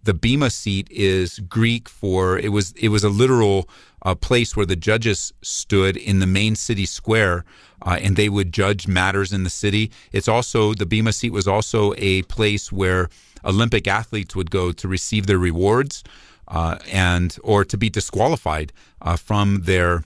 The 0.03 0.14
Bema 0.14 0.48
seat 0.48 0.88
is 0.90 1.40
Greek 1.40 1.88
for 1.88 2.38
it 2.38 2.48
was 2.53 2.72
it 2.72 2.88
was 2.88 3.05
a 3.05 3.11
literal 3.11 3.68
uh, 4.03 4.14
place 4.14 4.57
where 4.57 4.64
the 4.64 4.76
judges 4.76 5.33
stood 5.42 5.96
in 5.96 6.20
the 6.20 6.26
main 6.26 6.57
city 6.57 6.87
square 6.87 7.44
uh, 7.83 7.98
and 8.00 8.16
they 8.16 8.31
would 8.31 8.50
judge 8.50 8.88
matters 8.88 9.31
in 9.31 9.44
the 9.44 9.50
city. 9.50 9.90
It's 10.11 10.29
also 10.29 10.72
the 10.72 10.87
Bema 10.87 11.12
seat 11.12 11.33
was 11.33 11.46
also 11.46 11.92
a 11.98 12.22
place 12.22 12.72
where 12.72 13.11
Olympic 13.44 13.87
athletes 13.87 14.37
would 14.37 14.50
go 14.50 14.72
to 14.72 14.88
receive 14.88 15.26
their 15.26 15.38
rewards 15.38 16.03
uh, 16.48 16.79
and 16.90 17.37
or 17.42 17.64
to 17.64 17.76
be 17.76 17.88
disqualified 17.88 18.72
uh, 19.00 19.16
from 19.16 19.62
their 19.62 20.05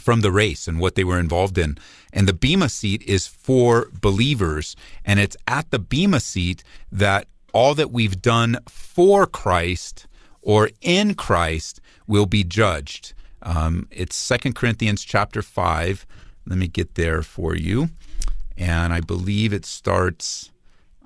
from 0.00 0.20
the 0.20 0.30
race 0.30 0.68
and 0.68 0.78
what 0.78 0.94
they 0.94 1.04
were 1.04 1.18
involved 1.18 1.56
in. 1.56 1.78
And 2.12 2.28
the 2.28 2.34
Bema 2.34 2.68
seat 2.68 3.02
is 3.02 3.26
for 3.26 3.88
believers, 4.00 4.76
and 5.04 5.18
it's 5.18 5.36
at 5.46 5.70
the 5.70 5.78
Bema 5.78 6.20
seat 6.20 6.62
that 6.92 7.28
all 7.52 7.74
that 7.74 7.90
we've 7.90 8.20
done 8.20 8.58
for 8.68 9.26
Christ 9.26 10.06
or 10.42 10.70
in 10.82 11.14
Christ 11.14 11.80
will 12.06 12.26
be 12.26 12.44
judged. 12.44 13.14
Um, 13.42 13.88
it's 13.90 14.14
Second 14.14 14.54
Corinthians 14.54 15.02
chapter 15.02 15.42
five. 15.42 16.06
Let 16.46 16.58
me 16.58 16.68
get 16.68 16.94
there 16.94 17.22
for 17.22 17.56
you, 17.56 17.88
and 18.56 18.92
I 18.92 19.00
believe 19.00 19.52
it 19.52 19.66
starts. 19.66 20.50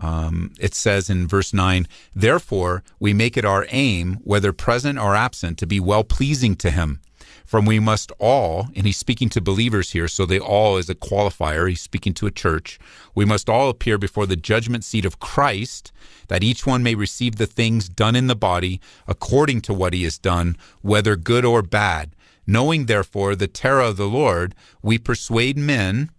Um, 0.01 0.53
it 0.59 0.75
says 0.75 1.11
in 1.11 1.29
verse 1.29 1.53
9, 1.53 1.87
Therefore, 2.15 2.83
we 2.99 3.13
make 3.13 3.37
it 3.37 3.45
our 3.45 3.67
aim, 3.69 4.19
whether 4.25 4.53
present 4.53 4.99
or 4.99 5.15
absent, 5.15 5.59
to 5.59 5.67
be 5.67 5.79
well 5.79 6.05
pleasing 6.05 6.57
to 6.57 6.71
him. 6.71 7.01
From 7.45 7.67
we 7.67 7.81
must 7.81 8.13
all, 8.21 8.69
and 8.77 8.87
he's 8.87 8.97
speaking 8.97 9.29
to 9.31 9.41
believers 9.41 9.91
here, 9.91 10.07
so 10.07 10.25
they 10.25 10.39
all 10.39 10.77
is 10.77 10.89
a 10.89 10.95
qualifier, 10.95 11.69
he's 11.69 11.81
speaking 11.81 12.15
to 12.15 12.27
a 12.27 12.31
church. 12.31 12.79
We 13.15 13.25
must 13.25 13.49
all 13.49 13.69
appear 13.69 13.99
before 13.99 14.27
the 14.27 14.37
judgment 14.37 14.85
seat 14.85 15.05
of 15.05 15.19
Christ, 15.19 15.91
that 16.29 16.45
each 16.45 16.65
one 16.65 16.85
may 16.85 16.95
receive 16.95 17.37
the 17.37 17.47
things 17.47 17.89
done 17.89 18.15
in 18.15 18.29
the 18.29 18.37
body 18.37 18.81
according 19.09 19.63
to 19.63 19.75
what 19.75 19.93
he 19.93 20.05
has 20.05 20.17
done, 20.17 20.57
whether 20.81 21.17
good 21.17 21.45
or 21.45 21.61
bad. 21.61 22.15
Knowing 22.47 22.87
therefore 22.87 23.35
the 23.35 23.49
terror 23.49 23.83
of 23.83 23.97
the 23.97 24.09
Lord, 24.09 24.55
we 24.81 24.97
persuade 24.97 25.59
men, 25.59 26.11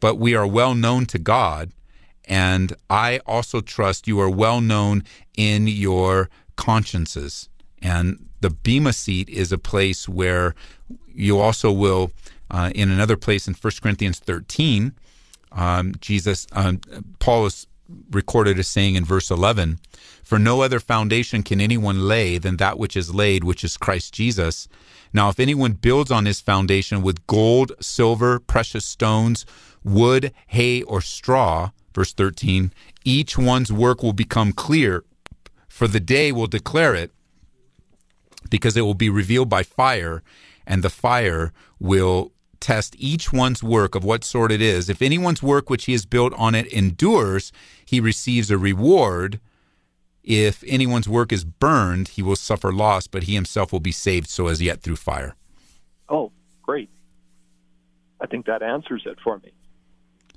but 0.00 0.16
we 0.16 0.34
are 0.34 0.46
well 0.46 0.74
known 0.74 1.04
to 1.06 1.18
God 1.18 1.72
and 2.26 2.72
I 2.88 3.20
also 3.26 3.60
trust 3.60 4.08
you 4.08 4.20
are 4.20 4.30
well 4.30 4.60
known 4.60 5.04
in 5.36 5.66
your 5.66 6.30
consciences. 6.56 7.48
And 7.82 8.26
the 8.40 8.50
Bema 8.50 8.92
seat 8.92 9.28
is 9.28 9.52
a 9.52 9.58
place 9.58 10.08
where 10.08 10.54
you 11.08 11.38
also 11.38 11.72
will, 11.72 12.12
uh, 12.50 12.70
in 12.74 12.90
another 12.90 13.16
place 13.16 13.48
in 13.48 13.54
1 13.54 13.72
Corinthians 13.82 14.18
13, 14.18 14.92
um, 15.52 15.94
Jesus, 16.00 16.46
um, 16.52 16.80
Paul 17.18 17.46
is 17.46 17.66
recorded 18.10 18.58
as 18.58 18.68
saying 18.68 18.94
in 18.94 19.04
verse 19.04 19.30
11, 19.30 19.80
For 20.22 20.38
no 20.38 20.62
other 20.62 20.80
foundation 20.80 21.42
can 21.42 21.60
anyone 21.60 22.06
lay 22.06 22.38
than 22.38 22.56
that 22.58 22.78
which 22.78 22.96
is 22.96 23.14
laid, 23.14 23.44
which 23.44 23.64
is 23.64 23.76
Christ 23.76 24.14
Jesus. 24.14 24.68
Now, 25.12 25.28
if 25.28 25.40
anyone 25.40 25.72
builds 25.72 26.10
on 26.10 26.26
his 26.26 26.40
foundation 26.40 27.02
with 27.02 27.26
gold, 27.26 27.72
silver, 27.80 28.38
precious 28.38 28.84
stones, 28.84 29.44
wood, 29.82 30.32
hay, 30.48 30.82
or 30.82 31.00
straw, 31.00 31.70
verse 31.94 32.12
13, 32.12 32.72
each 33.04 33.36
one's 33.38 33.72
work 33.72 34.02
will 34.02 34.12
become 34.12 34.52
clear, 34.52 35.04
for 35.68 35.88
the 35.88 36.00
day 36.00 36.32
will 36.32 36.46
declare 36.46 36.94
it, 36.94 37.10
because 38.48 38.76
it 38.76 38.82
will 38.82 38.94
be 38.94 39.10
revealed 39.10 39.48
by 39.48 39.62
fire, 39.62 40.22
and 40.66 40.82
the 40.82 40.90
fire 40.90 41.52
will 41.78 42.32
test 42.60 42.94
each 42.98 43.32
one's 43.32 43.62
work 43.62 43.94
of 43.94 44.04
what 44.04 44.22
sort 44.22 44.52
it 44.52 44.60
is. 44.60 44.88
If 44.88 45.00
anyone's 45.00 45.42
work 45.42 45.70
which 45.70 45.86
he 45.86 45.92
has 45.92 46.04
built 46.04 46.34
on 46.36 46.54
it 46.54 46.66
endures, 46.72 47.52
he 47.84 48.00
receives 48.00 48.50
a 48.50 48.58
reward. 48.58 49.40
If 50.22 50.62
anyone's 50.66 51.08
work 51.08 51.32
is 51.32 51.44
burned, 51.44 52.08
he 52.08 52.22
will 52.22 52.36
suffer 52.36 52.72
loss, 52.72 53.06
but 53.06 53.24
he 53.24 53.34
himself 53.34 53.72
will 53.72 53.80
be 53.80 53.92
saved 53.92 54.28
so 54.28 54.48
as 54.48 54.60
yet 54.60 54.82
through 54.82 54.96
fire. 54.96 55.34
Oh, 56.08 56.30
great. 56.62 56.90
I 58.20 58.26
think 58.26 58.46
that 58.46 58.62
answers 58.62 59.02
it 59.06 59.18
for 59.24 59.38
me. 59.38 59.52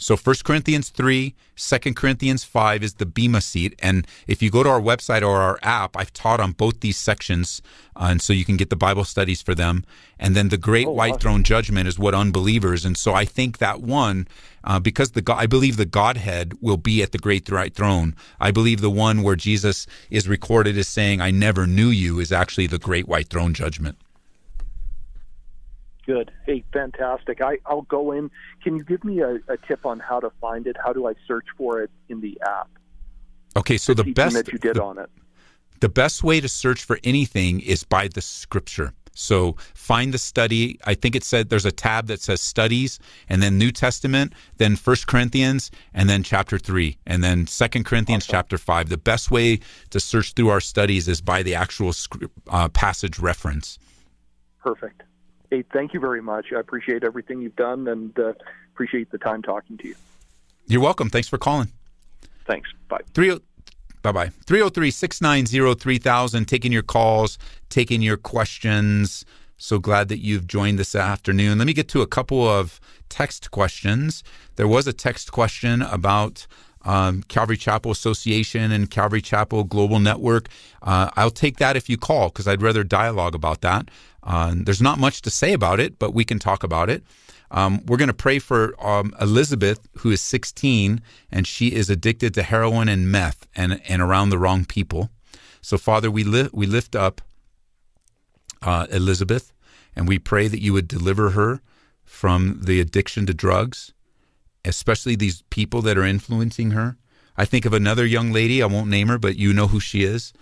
So 0.03 0.17
1 0.17 0.35
Corinthians 0.43 0.89
3, 0.89 1.33
2 1.55 1.93
Corinthians 1.93 2.43
5 2.43 2.83
is 2.83 2.95
the 2.95 3.05
Bema 3.05 3.39
seat. 3.39 3.79
And 3.81 4.05
if 4.27 4.41
you 4.41 4.51
go 4.51 4.61
to 4.61 4.69
our 4.69 4.81
website 4.81 5.21
or 5.21 5.37
our 5.37 5.57
app, 5.63 5.95
I've 5.95 6.11
taught 6.11 6.41
on 6.41 6.51
both 6.51 6.81
these 6.81 6.97
sections. 6.97 7.61
Uh, 7.95 8.07
and 8.11 8.21
so 8.21 8.33
you 8.33 8.43
can 8.43 8.57
get 8.57 8.69
the 8.69 8.75
Bible 8.75 9.05
studies 9.05 9.41
for 9.41 9.55
them. 9.55 9.85
And 10.19 10.35
then 10.35 10.49
the 10.49 10.57
Great 10.57 10.87
oh, 10.87 10.91
White 10.91 11.11
awesome. 11.11 11.19
Throne 11.21 11.43
Judgment 11.43 11.87
is 11.87 11.97
what 11.97 12.13
unbelievers. 12.13 12.83
And 12.83 12.97
so 12.97 13.13
I 13.13 13.23
think 13.23 13.59
that 13.59 13.79
one, 13.79 14.27
uh, 14.65 14.77
because 14.77 15.11
the 15.11 15.23
I 15.33 15.45
believe 15.45 15.77
the 15.77 15.85
Godhead 15.85 16.57
will 16.59 16.75
be 16.75 17.01
at 17.01 17.13
the 17.13 17.17
Great 17.17 17.49
White 17.49 17.73
Throne. 17.73 18.13
I 18.41 18.51
believe 18.51 18.81
the 18.81 18.89
one 18.89 19.23
where 19.23 19.37
Jesus 19.37 19.87
is 20.09 20.27
recorded 20.27 20.77
as 20.77 20.89
saying, 20.89 21.21
I 21.21 21.31
never 21.31 21.65
knew 21.65 21.87
you, 21.87 22.19
is 22.19 22.33
actually 22.33 22.67
the 22.67 22.77
Great 22.77 23.07
White 23.07 23.29
Throne 23.29 23.53
Judgment. 23.53 23.97
Good. 26.05 26.31
Hey, 26.45 26.65
fantastic. 26.73 27.41
I, 27.41 27.59
I'll 27.65 27.83
go 27.83 28.11
in. 28.11 28.29
Can 28.61 28.75
you 28.75 28.83
give 28.83 29.03
me 29.03 29.21
a, 29.21 29.35
a 29.47 29.57
tip 29.67 29.85
on 29.85 29.99
how 29.99 30.19
to 30.19 30.31
find 30.41 30.67
it? 30.67 30.75
How 30.83 30.91
do 30.91 31.07
I 31.07 31.13
search 31.25 31.45
for 31.57 31.81
it 31.81 31.91
in 32.09 32.19
the 32.19 32.37
app? 32.45 32.69
Okay, 33.55 33.77
so 33.77 33.93
the, 33.93 34.03
the 34.03 34.13
best 34.13 34.35
that 34.35 34.51
you 34.51 34.59
did 34.59 34.75
the, 34.75 34.83
on 34.83 34.97
it. 34.97 35.09
The 35.79 35.89
best 35.89 36.23
way 36.23 36.41
to 36.41 36.49
search 36.49 36.83
for 36.83 36.99
anything 37.03 37.61
is 37.61 37.83
by 37.83 38.09
the 38.09 38.21
scripture. 38.21 38.93
So 39.15 39.55
find 39.75 40.13
the 40.13 40.17
study. 40.17 40.79
I 40.85 40.95
think 40.95 41.15
it 41.15 41.23
said 41.23 41.49
there's 41.49 41.67
a 41.67 41.71
tab 41.71 42.07
that 42.07 42.19
says 42.19 42.41
studies 42.41 42.99
and 43.29 43.43
then 43.43 43.57
New 43.57 43.71
Testament, 43.71 44.33
then 44.57 44.75
First 44.75 45.07
Corinthians, 45.07 45.69
and 45.93 46.09
then 46.09 46.23
chapter 46.23 46.57
three, 46.57 46.97
and 47.05 47.23
then 47.23 47.45
Second 47.45 47.85
Corinthians 47.85 48.23
awesome. 48.23 48.33
chapter 48.33 48.57
five. 48.57 48.89
The 48.89 48.97
best 48.97 49.29
way 49.29 49.59
to 49.91 49.99
search 49.99 50.33
through 50.33 50.49
our 50.49 50.59
studies 50.59 51.07
is 51.07 51.21
by 51.21 51.43
the 51.43 51.53
actual 51.53 51.93
uh, 52.49 52.69
passage 52.69 53.19
reference. 53.19 53.77
Perfect. 54.59 55.03
Hey, 55.53 55.63
thank 55.71 55.93
you 55.93 55.99
very 55.99 56.19
much. 56.19 56.47
I 56.51 56.59
appreciate 56.59 57.03
everything 57.03 57.39
you've 57.39 57.55
done 57.55 57.87
and 57.87 58.17
uh, 58.17 58.33
appreciate 58.73 59.11
the 59.11 59.19
time 59.19 59.43
talking 59.43 59.77
to 59.77 59.87
you. 59.87 59.93
You're 60.65 60.81
welcome. 60.81 61.11
Thanks 61.11 61.27
for 61.27 61.37
calling. 61.37 61.71
Thanks. 62.47 62.71
Bye. 62.89 63.01
Three. 63.13 63.39
Bye 64.01 64.11
bye. 64.11 64.29
303 64.47 64.89
690 64.89 65.79
3000. 65.79 66.45
Taking 66.47 66.71
your 66.71 66.81
calls, 66.81 67.37
taking 67.69 68.01
your 68.01 68.17
questions. 68.17 69.25
So 69.57 69.77
glad 69.77 70.07
that 70.07 70.17
you've 70.17 70.47
joined 70.47 70.79
this 70.79 70.95
afternoon. 70.95 71.59
Let 71.59 71.67
me 71.67 71.73
get 71.73 71.87
to 71.89 72.01
a 72.01 72.07
couple 72.07 72.49
of 72.49 72.79
text 73.09 73.51
questions. 73.51 74.23
There 74.55 74.67
was 74.67 74.87
a 74.87 74.93
text 74.93 75.31
question 75.31 75.83
about 75.83 76.47
um, 76.85 77.23
Calvary 77.23 77.57
Chapel 77.57 77.91
Association 77.91 78.71
and 78.71 78.89
Calvary 78.89 79.21
Chapel 79.21 79.63
Global 79.63 79.99
Network. 79.99 80.49
Uh, 80.81 81.09
I'll 81.15 81.31
take 81.31 81.57
that 81.57 81.75
if 81.75 81.89
you 81.89 81.97
call 81.97 82.29
because 82.29 82.47
I'd 82.47 82.61
rather 82.61 82.83
dialogue 82.83 83.35
about 83.35 83.61
that. 83.61 83.89
Uh, 84.21 84.53
there's 84.55 84.81
not 84.81 84.99
much 84.99 85.21
to 85.23 85.29
say 85.29 85.53
about 85.53 85.79
it, 85.79 85.99
but 85.99 86.13
we 86.13 86.23
can 86.23 86.39
talk 86.39 86.63
about 86.63 86.89
it. 86.89 87.03
Um, 87.51 87.85
we're 87.85 87.97
going 87.97 88.07
to 88.07 88.13
pray 88.13 88.39
for 88.39 88.73
um, 88.83 89.13
Elizabeth, 89.21 89.87
who 89.99 90.09
is 90.09 90.21
16, 90.21 91.01
and 91.31 91.45
she 91.45 91.73
is 91.73 91.89
addicted 91.89 92.33
to 92.33 92.43
heroin 92.43 92.89
and 92.89 93.11
meth 93.11 93.47
and, 93.55 93.79
and 93.87 94.01
around 94.01 94.29
the 94.29 94.39
wrong 94.39 94.65
people. 94.65 95.11
So, 95.61 95.77
Father, 95.77 96.09
we, 96.09 96.23
li- 96.23 96.49
we 96.51 96.65
lift 96.65 96.95
up 96.95 97.21
uh, 98.63 98.87
Elizabeth 98.89 99.53
And 99.95 100.07
we 100.07 100.17
pray 100.17 100.47
that 100.47 100.61
you 100.61 100.73
would 100.73 100.87
deliver 100.87 101.31
her 101.31 101.61
from 102.03 102.61
the 102.63 102.79
addiction 102.79 103.25
to 103.27 103.33
drugs, 103.33 103.93
especially 104.65 105.15
these 105.15 105.41
people 105.49 105.81
that 105.81 105.97
are 105.97 106.03
influencing 106.03 106.71
her. 106.71 106.97
I 107.35 107.45
think 107.45 107.65
of 107.65 107.73
another 107.73 108.05
young 108.05 108.31
lady, 108.31 108.61
I 108.61 108.67
won't 108.67 108.89
name 108.89 109.07
her, 109.07 109.17
but 109.17 109.35
you 109.35 109.53
know 109.53 109.67
who 109.67 109.79
she 109.79 110.03
is, 110.03 110.33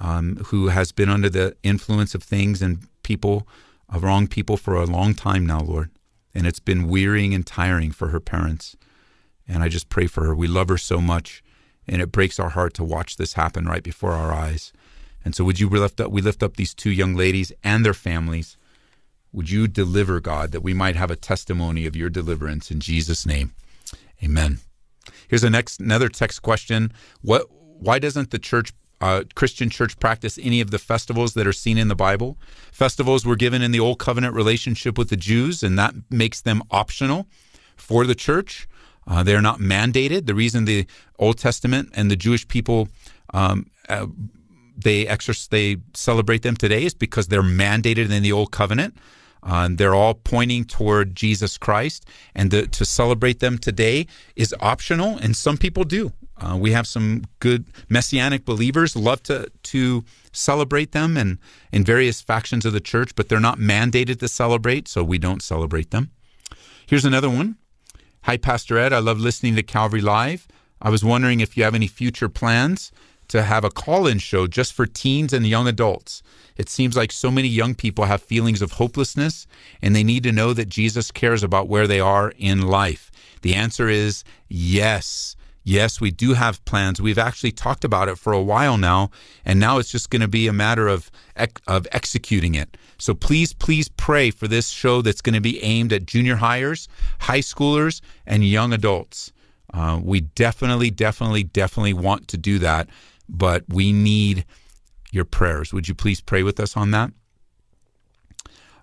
um, 0.00 0.36
who 0.46 0.68
has 0.68 0.92
been 0.92 1.08
under 1.08 1.28
the 1.28 1.56
influence 1.62 2.14
of 2.14 2.22
things 2.22 2.62
and 2.62 2.86
people, 3.02 3.46
of 3.88 4.02
wrong 4.02 4.26
people 4.26 4.56
for 4.56 4.74
a 4.74 4.86
long 4.86 5.14
time 5.14 5.44
now, 5.44 5.60
Lord. 5.60 5.90
And 6.34 6.46
it's 6.46 6.60
been 6.60 6.88
wearying 6.88 7.34
and 7.34 7.46
tiring 7.46 7.90
for 7.90 8.08
her 8.08 8.20
parents. 8.20 8.76
And 9.46 9.62
I 9.62 9.68
just 9.68 9.88
pray 9.88 10.06
for 10.06 10.24
her. 10.24 10.34
We 10.34 10.46
love 10.46 10.68
her 10.68 10.78
so 10.78 11.00
much. 11.00 11.42
And 11.88 12.00
it 12.00 12.12
breaks 12.12 12.38
our 12.38 12.50
heart 12.50 12.72
to 12.74 12.84
watch 12.84 13.16
this 13.16 13.32
happen 13.32 13.66
right 13.66 13.82
before 13.82 14.12
our 14.12 14.32
eyes. 14.32 14.72
And 15.24 15.34
so, 15.34 15.44
would 15.44 15.58
you 15.58 15.68
lift 15.68 16.00
up? 16.00 16.10
We 16.10 16.22
lift 16.22 16.42
up 16.42 16.56
these 16.56 16.72
two 16.72 16.90
young 16.90 17.14
ladies 17.14 17.52
and 17.64 17.84
their 17.84 17.94
families. 17.94 18.56
Would 19.32 19.50
you 19.50 19.68
deliver, 19.68 20.20
God, 20.20 20.52
that 20.52 20.62
we 20.62 20.72
might 20.72 20.96
have 20.96 21.10
a 21.10 21.16
testimony 21.16 21.84
of 21.84 21.96
your 21.96 22.10
deliverance 22.10 22.70
in 22.70 22.80
Jesus' 22.80 23.26
name? 23.26 23.52
Amen. 24.22 24.58
Here's 25.28 25.44
a 25.44 25.50
next 25.50 25.80
another 25.80 26.08
text 26.08 26.42
question. 26.42 26.92
What? 27.22 27.46
Why 27.50 27.98
doesn't 27.98 28.30
the 28.30 28.38
church, 28.38 28.72
uh, 29.00 29.22
Christian 29.34 29.70
church, 29.70 29.98
practice 29.98 30.38
any 30.42 30.60
of 30.60 30.70
the 30.70 30.78
festivals 30.78 31.32
that 31.34 31.46
are 31.46 31.52
seen 31.52 31.78
in 31.78 31.88
the 31.88 31.94
Bible? 31.94 32.36
Festivals 32.72 33.24
were 33.24 33.36
given 33.36 33.62
in 33.62 33.70
the 33.72 33.80
Old 33.80 33.98
Covenant 33.98 34.34
relationship 34.34 34.98
with 34.98 35.08
the 35.08 35.16
Jews, 35.16 35.62
and 35.62 35.78
that 35.78 35.94
makes 36.10 36.42
them 36.42 36.62
optional 36.70 37.26
for 37.76 38.04
the 38.04 38.14
church. 38.14 38.68
Uh, 39.06 39.22
they're 39.22 39.40
not 39.40 39.58
mandated. 39.58 40.26
The 40.26 40.34
reason 40.34 40.66
the 40.66 40.86
Old 41.18 41.38
Testament 41.38 41.88
and 41.94 42.10
the 42.10 42.16
Jewish 42.16 42.46
people 42.46 42.88
um, 43.32 43.70
uh, 43.88 44.06
they 44.76 45.06
exercise, 45.06 45.48
they 45.48 45.76
celebrate 45.94 46.42
them 46.42 46.56
today 46.56 46.84
is 46.84 46.94
because 46.94 47.28
they're 47.28 47.42
mandated 47.42 48.10
in 48.10 48.22
the 48.22 48.32
Old 48.32 48.50
Covenant. 48.50 48.96
Uh, 49.42 49.68
they're 49.70 49.94
all 49.94 50.14
pointing 50.14 50.64
toward 50.64 51.14
Jesus 51.14 51.56
Christ, 51.58 52.06
and 52.34 52.50
the, 52.50 52.66
to 52.68 52.84
celebrate 52.84 53.40
them 53.40 53.58
today 53.58 54.06
is 54.36 54.54
optional, 54.60 55.16
and 55.18 55.34
some 55.34 55.56
people 55.56 55.84
do. 55.84 56.12
Uh, 56.38 56.56
we 56.56 56.72
have 56.72 56.86
some 56.86 57.24
good 57.38 57.66
messianic 57.88 58.44
believers 58.44 58.96
love 58.96 59.22
to 59.24 59.50
to 59.62 60.04
celebrate 60.32 60.92
them, 60.92 61.16
and 61.16 61.38
in 61.72 61.84
various 61.84 62.20
factions 62.20 62.64
of 62.64 62.72
the 62.72 62.80
church, 62.80 63.14
but 63.14 63.28
they're 63.28 63.40
not 63.40 63.58
mandated 63.58 64.18
to 64.20 64.28
celebrate, 64.28 64.88
so 64.88 65.02
we 65.02 65.18
don't 65.18 65.42
celebrate 65.42 65.90
them. 65.90 66.10
Here's 66.86 67.04
another 67.04 67.30
one. 67.30 67.56
Hi, 68.22 68.36
Pastor 68.36 68.78
Ed. 68.78 68.92
I 68.92 68.98
love 68.98 69.18
listening 69.18 69.56
to 69.56 69.62
Calvary 69.62 70.00
Live. 70.00 70.46
I 70.82 70.90
was 70.90 71.04
wondering 71.04 71.40
if 71.40 71.56
you 71.56 71.64
have 71.64 71.74
any 71.74 71.86
future 71.86 72.28
plans 72.28 72.90
to 73.28 73.42
have 73.42 73.64
a 73.64 73.70
call 73.70 74.06
in 74.06 74.18
show 74.18 74.46
just 74.46 74.72
for 74.72 74.86
teens 74.86 75.32
and 75.32 75.46
young 75.46 75.68
adults. 75.68 76.22
It 76.56 76.68
seems 76.68 76.96
like 76.96 77.12
so 77.12 77.30
many 77.30 77.48
young 77.48 77.74
people 77.74 78.04
have 78.04 78.22
feelings 78.22 78.62
of 78.62 78.72
hopelessness 78.72 79.46
and 79.82 79.94
they 79.94 80.04
need 80.04 80.22
to 80.24 80.32
know 80.32 80.52
that 80.52 80.68
Jesus 80.68 81.10
cares 81.10 81.42
about 81.42 81.68
where 81.68 81.86
they 81.86 82.00
are 82.00 82.32
in 82.36 82.62
life. 82.62 83.10
The 83.42 83.54
answer 83.54 83.88
is 83.88 84.24
yes. 84.48 85.36
Yes, 85.62 86.00
we 86.00 86.10
do 86.10 86.34
have 86.34 86.64
plans. 86.64 87.00
We've 87.00 87.18
actually 87.18 87.52
talked 87.52 87.84
about 87.84 88.08
it 88.08 88.18
for 88.18 88.32
a 88.32 88.42
while 88.42 88.78
now, 88.78 89.10
and 89.44 89.60
now 89.60 89.76
it's 89.76 89.90
just 89.90 90.08
going 90.08 90.22
to 90.22 90.28
be 90.28 90.48
a 90.48 90.54
matter 90.54 90.88
of 90.88 91.10
of 91.66 91.86
executing 91.92 92.54
it. 92.54 92.78
So 92.98 93.14
please, 93.14 93.52
please 93.52 93.88
pray 93.88 94.30
for 94.30 94.48
this 94.48 94.70
show 94.70 95.02
that's 95.02 95.20
going 95.20 95.34
to 95.34 95.40
be 95.40 95.62
aimed 95.62 95.92
at 95.92 96.06
junior 96.06 96.36
hires, 96.36 96.88
high 97.20 97.40
schoolers, 97.40 98.00
and 98.26 98.44
young 98.44 98.72
adults. 98.72 99.32
Uh, 99.72 100.00
we 100.02 100.22
definitely, 100.22 100.90
definitely, 100.90 101.44
definitely 101.44 101.92
want 101.92 102.26
to 102.28 102.38
do 102.38 102.58
that 102.58 102.88
but 103.30 103.64
we 103.68 103.92
need 103.92 104.44
your 105.12 105.24
prayers. 105.24 105.72
Would 105.72 105.88
you 105.88 105.94
please 105.94 106.20
pray 106.20 106.42
with 106.42 106.60
us 106.60 106.76
on 106.76 106.90
that? 106.92 107.10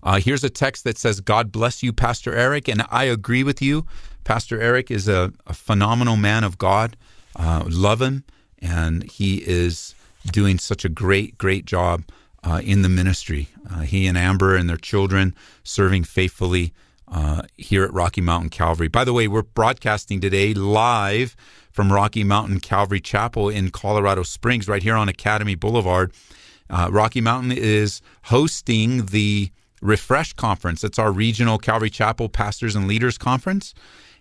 Uh, 0.03 0.19
here's 0.19 0.43
a 0.43 0.49
text 0.49 0.83
that 0.83 0.97
says, 0.97 1.19
God 1.19 1.51
bless 1.51 1.83
you, 1.83 1.91
Pastor 1.91 2.33
Eric. 2.33 2.67
And 2.67 2.83
I 2.89 3.05
agree 3.05 3.43
with 3.43 3.61
you. 3.61 3.85
Pastor 4.23 4.61
Eric 4.61 4.91
is 4.91 5.07
a, 5.07 5.33
a 5.47 5.53
phenomenal 5.53 6.15
man 6.15 6.43
of 6.43 6.57
God. 6.57 6.95
Uh, 7.35 7.63
love 7.67 8.01
him. 8.01 8.23
And 8.59 9.03
he 9.09 9.37
is 9.37 9.95
doing 10.31 10.59
such 10.59 10.85
a 10.85 10.89
great, 10.89 11.37
great 11.37 11.65
job 11.65 12.03
uh, 12.43 12.61
in 12.63 12.81
the 12.81 12.89
ministry. 12.89 13.49
Uh, 13.69 13.81
he 13.81 14.07
and 14.07 14.17
Amber 14.17 14.55
and 14.55 14.69
their 14.69 14.77
children 14.77 15.35
serving 15.63 16.03
faithfully 16.03 16.73
uh, 17.11 17.43
here 17.55 17.83
at 17.83 17.93
Rocky 17.93 18.21
Mountain 18.21 18.49
Calvary. 18.49 18.87
By 18.87 19.03
the 19.03 19.13
way, 19.13 19.27
we're 19.27 19.43
broadcasting 19.43 20.19
today 20.19 20.53
live 20.53 21.35
from 21.71 21.91
Rocky 21.91 22.23
Mountain 22.23 22.59
Calvary 22.59 22.99
Chapel 22.99 23.49
in 23.49 23.71
Colorado 23.71 24.23
Springs, 24.23 24.67
right 24.67 24.83
here 24.83 24.95
on 24.95 25.07
Academy 25.07 25.55
Boulevard. 25.55 26.11
Uh, 26.69 26.89
Rocky 26.91 27.21
Mountain 27.21 27.53
is 27.53 28.01
hosting 28.23 29.05
the 29.05 29.51
Refresh 29.81 30.33
Conference. 30.33 30.83
It's 30.83 30.99
our 30.99 31.11
regional 31.11 31.57
Calvary 31.57 31.89
Chapel 31.89 32.29
Pastors 32.29 32.75
and 32.75 32.87
Leaders 32.87 33.17
Conference. 33.17 33.73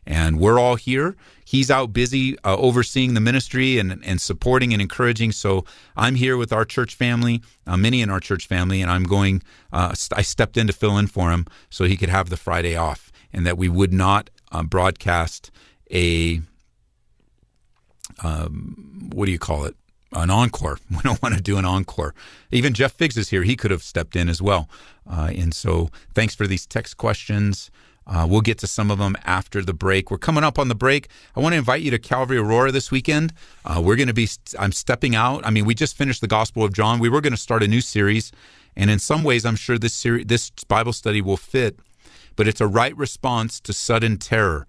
And 0.07 0.39
we're 0.39 0.59
all 0.59 0.77
here. 0.77 1.17
He's 1.45 1.71
out 1.71 1.93
busy 1.93 2.39
uh, 2.45 2.57
overseeing 2.57 3.15
the 3.15 3.21
ministry 3.21 3.79
and, 3.79 4.03
and 4.05 4.21
supporting 4.21 4.73
and 4.73 4.83
encouraging. 4.83 5.33
So 5.33 5.65
I'm 5.97 6.15
here 6.15 6.37
with 6.37 6.53
our 6.53 6.65
church 6.65 6.95
family, 6.95 7.43
uh, 7.67 7.77
many 7.77 8.03
in 8.03 8.11
our 8.11 8.21
church 8.21 8.47
family, 8.47 8.83
and 8.83 8.91
I'm 8.91 9.05
going. 9.05 9.43
Uh, 9.73 9.95
I 10.13 10.23
stepped 10.23 10.57
in 10.57 10.67
to 10.67 10.73
fill 10.73 10.99
in 10.99 11.07
for 11.07 11.31
him 11.31 11.47
so 11.71 11.85
he 11.85 11.97
could 11.97 12.09
have 12.09 12.31
the 12.31 12.37
Friday 12.37 12.77
off, 12.77 13.13
and 13.33 13.47
that 13.47 13.59
we 13.59 13.69
would 13.69 13.93
not 13.93 14.31
uh, 14.53 14.63
broadcast 14.63 15.51
a 15.93 16.41
um, 18.23 19.11
what 19.13 19.27
do 19.27 19.33
you 19.33 19.39
call 19.39 19.65
it? 19.65 19.77
An 20.13 20.31
encore. 20.31 20.79
We 20.91 20.99
don't 21.03 21.23
want 21.23 21.35
to 21.35 21.41
do 21.41 21.59
an 21.59 21.65
encore. 21.65 22.15
Even 22.51 22.73
Jeff 22.73 22.93
Figs 22.93 23.17
is 23.17 23.31
here. 23.31 23.43
He 23.43 23.57
could 23.57 23.71
have 23.71 23.83
stepped 23.83 24.17
in 24.17 24.29
as 24.29 24.41
well. 24.41 24.69
Uh, 25.09 25.31
and 25.35 25.53
so, 25.53 25.91
thanks 26.15 26.35
for 26.35 26.47
these 26.47 26.67
text 26.67 26.97
questions. 26.97 27.71
Uh, 28.07 28.27
we'll 28.29 28.41
get 28.41 28.59
to 28.59 28.67
some 28.67 28.91
of 28.91 28.99
them 28.99 29.17
after 29.25 29.63
the 29.63 29.75
break. 29.75 30.11
We're 30.11 30.19
coming 30.19 30.45
up 30.45 30.59
on 30.59 30.69
the 30.69 30.75
break. 30.75 31.09
I 31.35 31.41
want 31.41 31.55
to 31.55 31.59
invite 31.59 31.83
you 31.83 31.91
to 31.91 31.99
Calvary 31.99 32.39
Aurora 32.39 32.71
this 32.71 32.91
weekend. 32.91 33.33
Uh, 33.65 33.81
we're 33.85 33.97
going 33.97 34.09
to 34.09 34.15
be, 34.15 34.29
I'm 34.59 34.73
stepping 34.73 35.17
out. 35.17 35.45
I 35.45 35.51
mean, 35.51 35.65
we 35.65 35.75
just 35.75 35.97
finished 35.97 36.21
the 36.21 36.29
Gospel 36.29 36.65
of 36.65 36.73
John. 36.73 37.01
We 37.01 37.09
were 37.09 37.21
going 37.21 37.33
to 37.33 37.39
start 37.39 37.63
a 37.63 37.69
new 37.69 37.81
series. 37.81 38.31
And 38.77 38.91
in 38.91 38.99
some 38.99 39.25
ways, 39.25 39.45
I'm 39.45 39.57
sure 39.57 39.79
this 39.79 39.95
series, 39.95 40.27
this 40.27 40.51
Bible 40.69 40.93
study 40.93 41.21
will 41.21 41.37
fit, 41.37 41.79
but 42.37 42.47
it's 42.47 42.61
a 42.61 42.67
right 42.67 42.97
response 42.97 43.59
to 43.61 43.73
sudden 43.73 44.19
terror. 44.19 44.67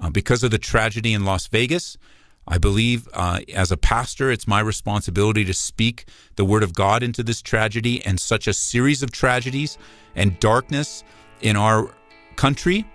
Uh, 0.00 0.08
because 0.08 0.44
of 0.44 0.52
the 0.52 0.58
tragedy 0.58 1.12
in 1.12 1.24
Las 1.24 1.48
Vegas, 1.48 1.98
I 2.46 2.56
believe 2.56 3.08
uh, 3.12 3.40
as 3.52 3.70
a 3.70 3.76
pastor, 3.76 4.30
it's 4.30 4.46
my 4.46 4.60
responsibility 4.60 5.44
to 5.44 5.52
speak 5.52 6.06
the 6.36 6.44
word 6.44 6.62
of 6.62 6.72
God 6.72 7.02
into 7.02 7.22
this 7.22 7.42
tragedy 7.42 8.04
and 8.06 8.18
such 8.18 8.46
a 8.46 8.54
series 8.54 9.02
of 9.02 9.10
tragedies 9.10 9.76
and 10.14 10.38
darkness 10.40 11.04
in 11.42 11.56
our 11.56 11.90
country. 12.38 12.86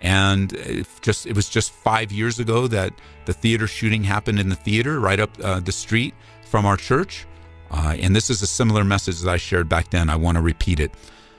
And 0.00 0.52
just 1.00 1.26
it 1.26 1.34
was 1.34 1.48
just 1.48 1.72
five 1.72 2.12
years 2.12 2.38
ago 2.38 2.68
that 2.68 2.92
the 3.24 3.32
theater 3.32 3.66
shooting 3.66 4.04
happened 4.04 4.38
in 4.38 4.48
the 4.48 4.54
theater 4.56 5.00
right 5.00 5.18
up 5.18 5.30
uh, 5.42 5.60
the 5.60 5.72
street 5.72 6.14
from 6.44 6.66
our 6.66 6.76
church. 6.76 7.26
Uh, 7.70 7.96
and 8.00 8.14
this 8.14 8.30
is 8.30 8.40
a 8.42 8.46
similar 8.46 8.84
message 8.84 9.20
that 9.20 9.30
I 9.30 9.38
shared 9.38 9.68
back 9.68 9.90
then. 9.90 10.08
I 10.08 10.16
want 10.16 10.36
to 10.36 10.42
repeat 10.42 10.78
it. 10.80 10.92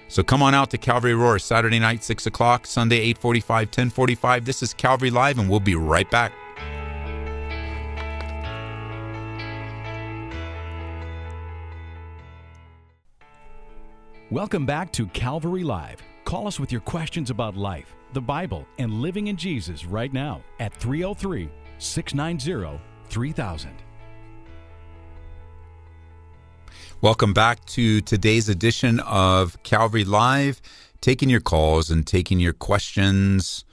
So 0.09 0.23
come 0.23 0.43
on 0.43 0.53
out 0.53 0.69
to 0.71 0.77
Calvary 0.77 1.13
Aurora 1.13 1.39
Saturday 1.39 1.79
night, 1.79 2.03
six 2.03 2.25
o'clock, 2.25 2.67
Sunday, 2.67 2.97
eight 2.97 3.17
forty-five, 3.17 3.71
ten 3.71 3.89
forty-five. 3.89 4.43
This 4.43 4.61
is 4.61 4.73
Calvary 4.73 5.11
Live, 5.11 5.39
and 5.39 5.49
we'll 5.49 5.59
be 5.59 5.75
right 5.75 6.09
back. 6.11 6.33
Welcome 14.31 14.65
back 14.65 14.91
to 14.93 15.07
Calvary 15.07 15.63
Live. 15.63 16.03
Call 16.29 16.45
us 16.45 16.59
with 16.59 16.71
your 16.71 16.81
questions 16.81 17.31
about 17.31 17.57
life, 17.57 17.95
the 18.13 18.21
Bible, 18.21 18.67
and 18.77 19.01
living 19.01 19.25
in 19.29 19.35
Jesus 19.35 19.83
right 19.83 20.13
now 20.13 20.43
at 20.59 20.71
303 20.75 21.49
690 21.79 22.79
3000. 23.05 23.71
Welcome 27.01 27.33
back 27.33 27.65
to 27.65 28.01
today's 28.01 28.47
edition 28.47 28.99
of 28.99 29.57
Calvary 29.63 30.03
Live, 30.03 30.61
taking 31.01 31.31
your 31.31 31.39
calls 31.39 31.89
and 31.89 32.05
taking 32.05 32.39
your 32.39 32.53
questions. 32.53 33.65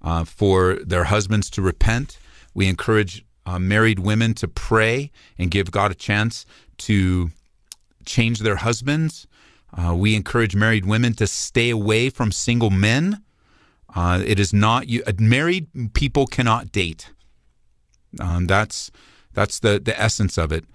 uh, 0.01 0.23
for 0.23 0.75
their 0.83 1.05
husbands 1.05 1.49
to 1.51 1.61
repent. 1.61 2.17
We 2.53 2.67
encourage 2.67 3.25
uh, 3.45 3.59
married 3.59 3.99
women 3.99 4.33
to 4.35 4.47
pray 4.47 5.11
and 5.37 5.51
give 5.51 5.71
God 5.71 5.91
a 5.91 5.95
chance 5.95 6.45
to 6.79 7.31
change 8.05 8.39
their 8.39 8.57
husbands. 8.57 9.27
Uh, 9.73 9.95
we 9.95 10.15
encourage 10.15 10.55
married 10.55 10.85
women 10.85 11.13
to 11.13 11.27
stay 11.27 11.69
away 11.69 12.09
from 12.09 12.31
single 12.31 12.69
men. 12.69 13.23
Uh, 13.95 14.21
it 14.25 14.39
is 14.39 14.53
not 14.53 14.87
you. 14.87 15.03
Uh, 15.05 15.13
married 15.17 15.67
people 15.93 16.25
cannot 16.25 16.71
date. 16.71 17.11
Um, 18.19 18.47
that's 18.47 18.91
that's 19.33 19.59
the 19.59 19.79
the 19.79 19.97
essence 19.99 20.37
of 20.37 20.51
it. 20.51 20.65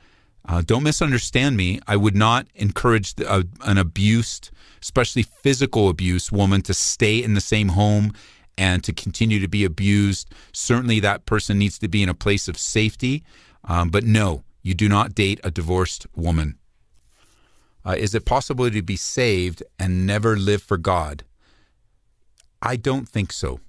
Uh, 0.49 0.63
don't 0.65 0.85
misunderstand 0.85 1.57
me. 1.57 1.81
I 1.87 1.97
would 1.97 2.15
not 2.15 2.47
encourage 2.55 3.15
the, 3.15 3.29
uh, 3.29 3.43
an 3.65 3.79
abused, 3.79 4.51
especially 4.81 5.23
physical 5.23 5.89
abuse, 5.89 6.31
woman 6.31 6.63
to 6.63 6.75
stay 6.75 7.23
in 7.23 7.35
the 7.35 7.41
same 7.41 7.71
home 7.71 8.13
and 8.57 8.83
to 8.85 8.93
continue 8.93 9.41
to 9.41 9.49
be 9.49 9.65
abused. 9.65 10.33
Certainly, 10.53 11.01
that 11.01 11.27
person 11.27 11.59
needs 11.59 11.79
to 11.81 11.89
be 11.89 12.03
in 12.03 12.09
a 12.09 12.15
place 12.15 12.47
of 12.49 12.59
safety. 12.59 13.25
Um, 13.65 13.91
but 13.91 14.05
no, 14.05 14.45
you 14.63 14.75
do 14.75 14.89
not 14.89 15.15
date 15.15 15.41
a 15.43 15.51
divorced 15.51 16.07
woman. 16.15 16.59
Uh, 17.85 17.97
is 17.99 18.15
it 18.15 18.25
possible 18.25 18.71
to 18.71 18.83
be 18.83 18.97
saved 18.97 19.63
and 19.79 20.07
never 20.07 20.37
live 20.37 20.63
for 20.63 20.77
God? 20.77 21.25
I 22.63 22.77
don't 22.77 23.09
think 23.09 23.33
so. 23.33 23.61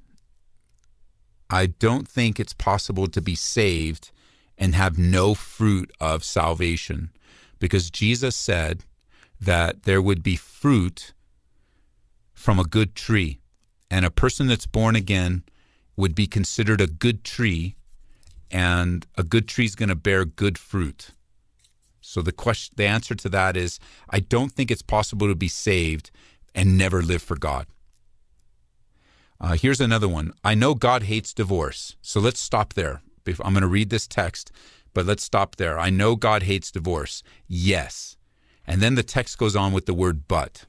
I 1.49 1.67
don't 1.67 2.07
think 2.07 2.39
it's 2.39 2.53
possible 2.53 3.07
to 3.07 3.21
be 3.21 3.35
saved 3.35 4.11
and 4.57 4.75
have 4.75 4.97
no 4.97 5.33
fruit 5.33 5.91
of 5.99 6.23
salvation. 6.23 7.11
Because 7.59 7.89
Jesus 7.89 8.35
said 8.35 8.83
that 9.39 9.83
there 9.83 10.01
would 10.01 10.23
be 10.23 10.35
fruit 10.35 11.13
from 12.33 12.59
a 12.59 12.63
good 12.63 12.95
tree 12.95 13.39
and 13.89 14.05
a 14.05 14.11
person 14.11 14.47
that's 14.47 14.65
born 14.65 14.95
again 14.95 15.43
would 15.95 16.15
be 16.15 16.27
considered 16.27 16.81
a 16.81 16.87
good 16.87 17.23
tree 17.23 17.75
and 18.51 19.05
a 19.17 19.23
good 19.23 19.47
tree 19.47 19.65
is 19.65 19.75
going 19.75 19.89
to 19.89 19.95
bear 19.95 20.25
good 20.25 20.57
fruit. 20.57 21.11
So 22.01 22.21
the 22.21 22.31
question 22.31 22.75
the 22.77 22.85
answer 22.85 23.15
to 23.15 23.29
that 23.29 23.57
is 23.57 23.79
i 24.09 24.19
don't 24.19 24.51
think 24.51 24.71
it's 24.71 24.81
possible 24.81 25.27
to 25.27 25.35
be 25.35 25.49
saved 25.49 26.09
and 26.55 26.77
never 26.77 27.01
live 27.01 27.21
for 27.21 27.35
god. 27.35 27.67
Uh, 29.39 29.53
here's 29.53 29.81
another 29.81 30.07
one. 30.07 30.31
I 30.43 30.55
know 30.55 30.73
god 30.73 31.03
hates 31.03 31.33
divorce 31.33 31.95
so 32.01 32.19
let's 32.19 32.39
stop 32.39 32.73
there 32.73 33.01
i'm 33.43 33.53
going 33.53 33.61
to 33.61 33.67
read 33.67 33.89
this 33.89 34.07
text 34.07 34.51
but 34.93 35.05
let's 35.05 35.23
stop 35.23 35.55
there 35.57 35.77
i 35.79 35.89
know 35.89 36.15
god 36.15 36.43
hates 36.43 36.71
divorce 36.71 37.23
yes 37.47 38.17
and 38.65 38.81
then 38.81 38.95
the 38.95 39.03
text 39.03 39.37
goes 39.37 39.55
on 39.55 39.71
with 39.71 39.85
the 39.85 39.93
word 39.93 40.27
but 40.27 40.65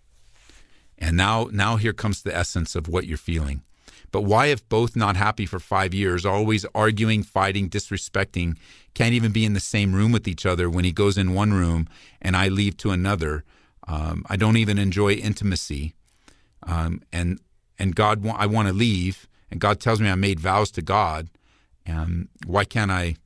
and 0.98 1.16
now, 1.16 1.48
now 1.52 1.76
here 1.76 1.92
comes 1.92 2.22
the 2.22 2.36
essence 2.36 2.74
of 2.74 2.88
what 2.88 3.06
you're 3.06 3.16
feeling. 3.16 3.62
But 4.10 4.22
why, 4.22 4.46
if 4.46 4.68
both 4.68 4.96
not 4.96 5.16
happy 5.16 5.46
for 5.46 5.60
five 5.60 5.94
years, 5.94 6.26
always 6.26 6.64
arguing, 6.74 7.22
fighting, 7.22 7.68
disrespecting, 7.68 8.56
can't 8.94 9.14
even 9.14 9.32
be 9.32 9.44
in 9.44 9.52
the 9.52 9.60
same 9.60 9.94
room 9.94 10.12
with 10.12 10.26
each 10.26 10.44
other 10.44 10.68
when 10.68 10.84
he 10.84 10.92
goes 10.92 11.16
in 11.16 11.34
one 11.34 11.52
room 11.52 11.88
and 12.20 12.36
I 12.36 12.48
leave 12.48 12.76
to 12.78 12.90
another? 12.90 13.44
Um, 13.86 14.24
I 14.28 14.36
don't 14.36 14.56
even 14.56 14.78
enjoy 14.78 15.12
intimacy, 15.12 15.94
um, 16.64 17.00
and 17.12 17.40
and 17.78 17.94
God, 17.94 18.26
I 18.26 18.46
want 18.46 18.68
to 18.68 18.74
leave, 18.74 19.28
and 19.50 19.60
God 19.60 19.80
tells 19.80 20.00
me 20.00 20.10
I 20.10 20.14
made 20.14 20.40
vows 20.40 20.70
to 20.72 20.82
God, 20.82 21.28
and 21.88 22.28
why 22.46 22.64
can't 22.64 22.90
I? 22.90 23.16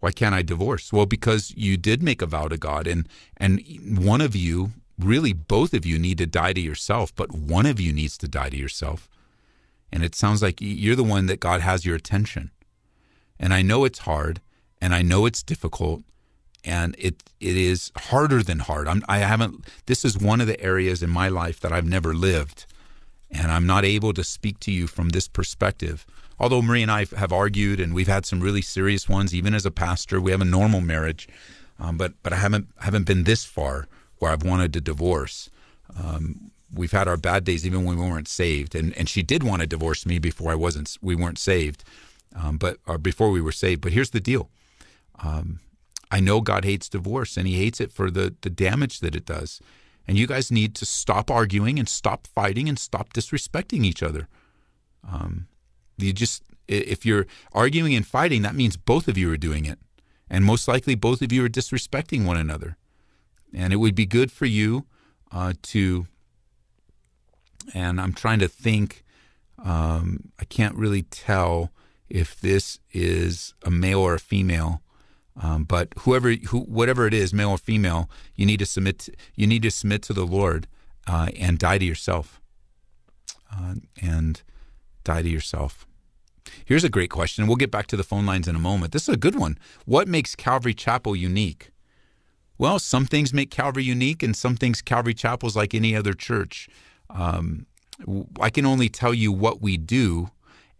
Why 0.00 0.10
can't 0.10 0.34
I 0.34 0.42
divorce? 0.42 0.92
Well, 0.92 1.06
because 1.06 1.52
you 1.56 1.76
did 1.76 2.02
make 2.02 2.22
a 2.22 2.26
vow 2.26 2.48
to 2.48 2.56
God, 2.56 2.86
and 2.86 3.08
and 3.36 3.60
one 3.98 4.20
of 4.20 4.34
you 4.34 4.72
really 4.98 5.32
both 5.32 5.74
of 5.74 5.84
you 5.84 5.98
need 5.98 6.18
to 6.18 6.26
die 6.26 6.52
to 6.52 6.60
yourself, 6.60 7.14
but 7.14 7.32
one 7.32 7.66
of 7.66 7.80
you 7.80 7.92
needs 7.92 8.16
to 8.18 8.28
die 8.28 8.50
to 8.50 8.56
yourself. 8.56 9.08
And 9.90 10.02
it 10.02 10.14
sounds 10.14 10.42
like 10.42 10.58
you're 10.60 10.96
the 10.96 11.04
one 11.04 11.26
that 11.26 11.40
God 11.40 11.60
has 11.60 11.84
your 11.84 11.96
attention. 11.96 12.50
And 13.38 13.52
I 13.52 13.62
know 13.62 13.84
it's 13.84 14.00
hard 14.00 14.40
and 14.80 14.94
I 14.94 15.02
know 15.02 15.26
it's 15.26 15.42
difficult 15.42 16.02
and 16.64 16.94
it 16.98 17.22
it 17.40 17.56
is 17.56 17.90
harder 17.96 18.42
than 18.42 18.60
hard. 18.60 18.86
I'm, 18.88 19.02
I 19.08 19.18
haven't 19.18 19.66
this 19.86 20.04
is 20.04 20.16
one 20.16 20.40
of 20.40 20.46
the 20.46 20.60
areas 20.60 21.02
in 21.02 21.10
my 21.10 21.28
life 21.28 21.60
that 21.60 21.72
I've 21.72 21.86
never 21.86 22.14
lived 22.14 22.66
and 23.30 23.50
I'm 23.50 23.66
not 23.66 23.84
able 23.84 24.12
to 24.12 24.24
speak 24.24 24.60
to 24.60 24.70
you 24.70 24.86
from 24.86 25.10
this 25.10 25.28
perspective. 25.28 26.06
Although 26.38 26.62
Marie 26.62 26.82
and 26.82 26.90
I 26.90 27.06
have 27.16 27.32
argued 27.32 27.80
and 27.80 27.94
we've 27.94 28.08
had 28.08 28.26
some 28.26 28.40
really 28.40 28.62
serious 28.62 29.08
ones 29.08 29.34
even 29.34 29.54
as 29.54 29.66
a 29.66 29.70
pastor, 29.70 30.20
we 30.20 30.30
have 30.30 30.40
a 30.40 30.46
normal 30.46 30.80
marriage. 30.80 31.28
Um, 31.78 31.96
but 31.96 32.14
but 32.22 32.32
I 32.32 32.36
haven't 32.36 32.68
haven't 32.80 33.04
been 33.04 33.24
this 33.24 33.44
far 33.44 33.86
where 34.18 34.30
I've 34.30 34.44
wanted 34.44 34.72
to 34.74 34.80
divorce. 34.80 35.50
Um, 36.00 36.52
we've 36.72 36.92
had 36.92 37.08
our 37.08 37.16
bad 37.16 37.44
days 37.44 37.66
even 37.66 37.84
when 37.84 37.96
we 37.96 38.08
weren't 38.08 38.28
saved, 38.28 38.74
and 38.74 38.96
and 38.96 39.08
she 39.08 39.22
did 39.22 39.42
want 39.42 39.62
to 39.62 39.66
divorce 39.66 40.06
me 40.06 40.18
before 40.18 40.52
I 40.52 40.54
wasn't. 40.54 40.96
We 41.02 41.16
weren't 41.16 41.38
saved, 41.38 41.84
um, 42.34 42.56
but 42.56 42.78
or 42.86 42.98
before 42.98 43.30
we 43.30 43.40
were 43.40 43.52
saved. 43.52 43.80
But 43.80 43.92
here's 43.92 44.10
the 44.10 44.20
deal. 44.20 44.48
Um, 45.22 45.60
I 46.10 46.20
know 46.20 46.40
God 46.40 46.64
hates 46.64 46.88
divorce, 46.88 47.36
and 47.36 47.46
He 47.46 47.56
hates 47.56 47.80
it 47.80 47.90
for 47.90 48.10
the 48.10 48.34
the 48.42 48.50
damage 48.50 49.00
that 49.00 49.14
it 49.14 49.26
does. 49.26 49.60
And 50.06 50.18
you 50.18 50.26
guys 50.26 50.50
need 50.50 50.74
to 50.76 50.84
stop 50.84 51.30
arguing 51.30 51.78
and 51.78 51.88
stop 51.88 52.26
fighting 52.26 52.68
and 52.68 52.78
stop 52.78 53.12
disrespecting 53.12 53.84
each 53.84 54.02
other. 54.02 54.28
Um, 55.08 55.46
you 55.98 56.12
just 56.12 56.42
if 56.68 57.04
you're 57.04 57.26
arguing 57.52 57.94
and 57.94 58.06
fighting, 58.06 58.42
that 58.42 58.54
means 58.54 58.76
both 58.76 59.08
of 59.08 59.18
you 59.18 59.30
are 59.32 59.36
doing 59.36 59.64
it, 59.64 59.78
and 60.30 60.44
most 60.44 60.68
likely 60.68 60.94
both 60.94 61.22
of 61.22 61.32
you 61.32 61.44
are 61.44 61.48
disrespecting 61.48 62.24
one 62.24 62.36
another. 62.36 62.76
And 63.52 63.72
it 63.72 63.76
would 63.76 63.94
be 63.94 64.06
good 64.06 64.32
for 64.32 64.46
you 64.46 64.86
uh, 65.30 65.52
to, 65.62 66.06
and 67.74 68.00
I'm 68.00 68.14
trying 68.14 68.38
to 68.38 68.48
think, 68.48 69.04
um, 69.62 70.30
I 70.40 70.44
can't 70.44 70.74
really 70.74 71.02
tell 71.02 71.70
if 72.08 72.40
this 72.40 72.78
is 72.92 73.54
a 73.62 73.70
male 73.70 74.00
or 74.00 74.14
a 74.14 74.20
female. 74.20 74.82
Um, 75.40 75.64
but 75.64 75.88
whoever, 76.00 76.32
who, 76.32 76.60
whatever 76.60 77.06
it 77.06 77.14
is, 77.14 77.32
male 77.32 77.50
or 77.50 77.58
female, 77.58 78.10
you 78.34 78.44
need 78.44 78.58
to 78.58 78.66
submit. 78.66 78.98
To, 79.00 79.12
you 79.34 79.46
need 79.46 79.62
to 79.62 79.70
submit 79.70 80.02
to 80.02 80.12
the 80.12 80.26
Lord 80.26 80.66
uh, 81.06 81.28
and 81.38 81.58
die 81.58 81.78
to 81.78 81.84
yourself, 81.84 82.38
uh, 83.50 83.76
and 84.00 84.42
die 85.04 85.22
to 85.22 85.28
yourself. 85.28 85.86
Here's 86.64 86.84
a 86.84 86.88
great 86.88 87.10
question. 87.10 87.46
We'll 87.46 87.56
get 87.56 87.70
back 87.70 87.86
to 87.88 87.96
the 87.96 88.04
phone 88.04 88.26
lines 88.26 88.48
in 88.48 88.56
a 88.56 88.60
moment. 88.60 88.92
This 88.92 89.08
is 89.08 89.14
a 89.14 89.18
good 89.18 89.36
one. 89.36 89.58
What 89.84 90.08
makes 90.08 90.34
Calvary 90.34 90.74
Chapel 90.74 91.14
unique? 91.14 91.70
Well, 92.58 92.78
some 92.78 93.06
things 93.06 93.32
make 93.32 93.50
Calvary 93.50 93.84
unique, 93.84 94.22
and 94.22 94.36
some 94.36 94.56
things 94.56 94.82
Calvary 94.82 95.14
Chapel 95.14 95.48
is 95.48 95.56
like 95.56 95.74
any 95.74 95.96
other 95.96 96.12
church. 96.12 96.68
Um, 97.10 97.66
I 98.40 98.50
can 98.50 98.66
only 98.66 98.88
tell 98.88 99.14
you 99.14 99.32
what 99.32 99.60
we 99.60 99.76
do, 99.76 100.30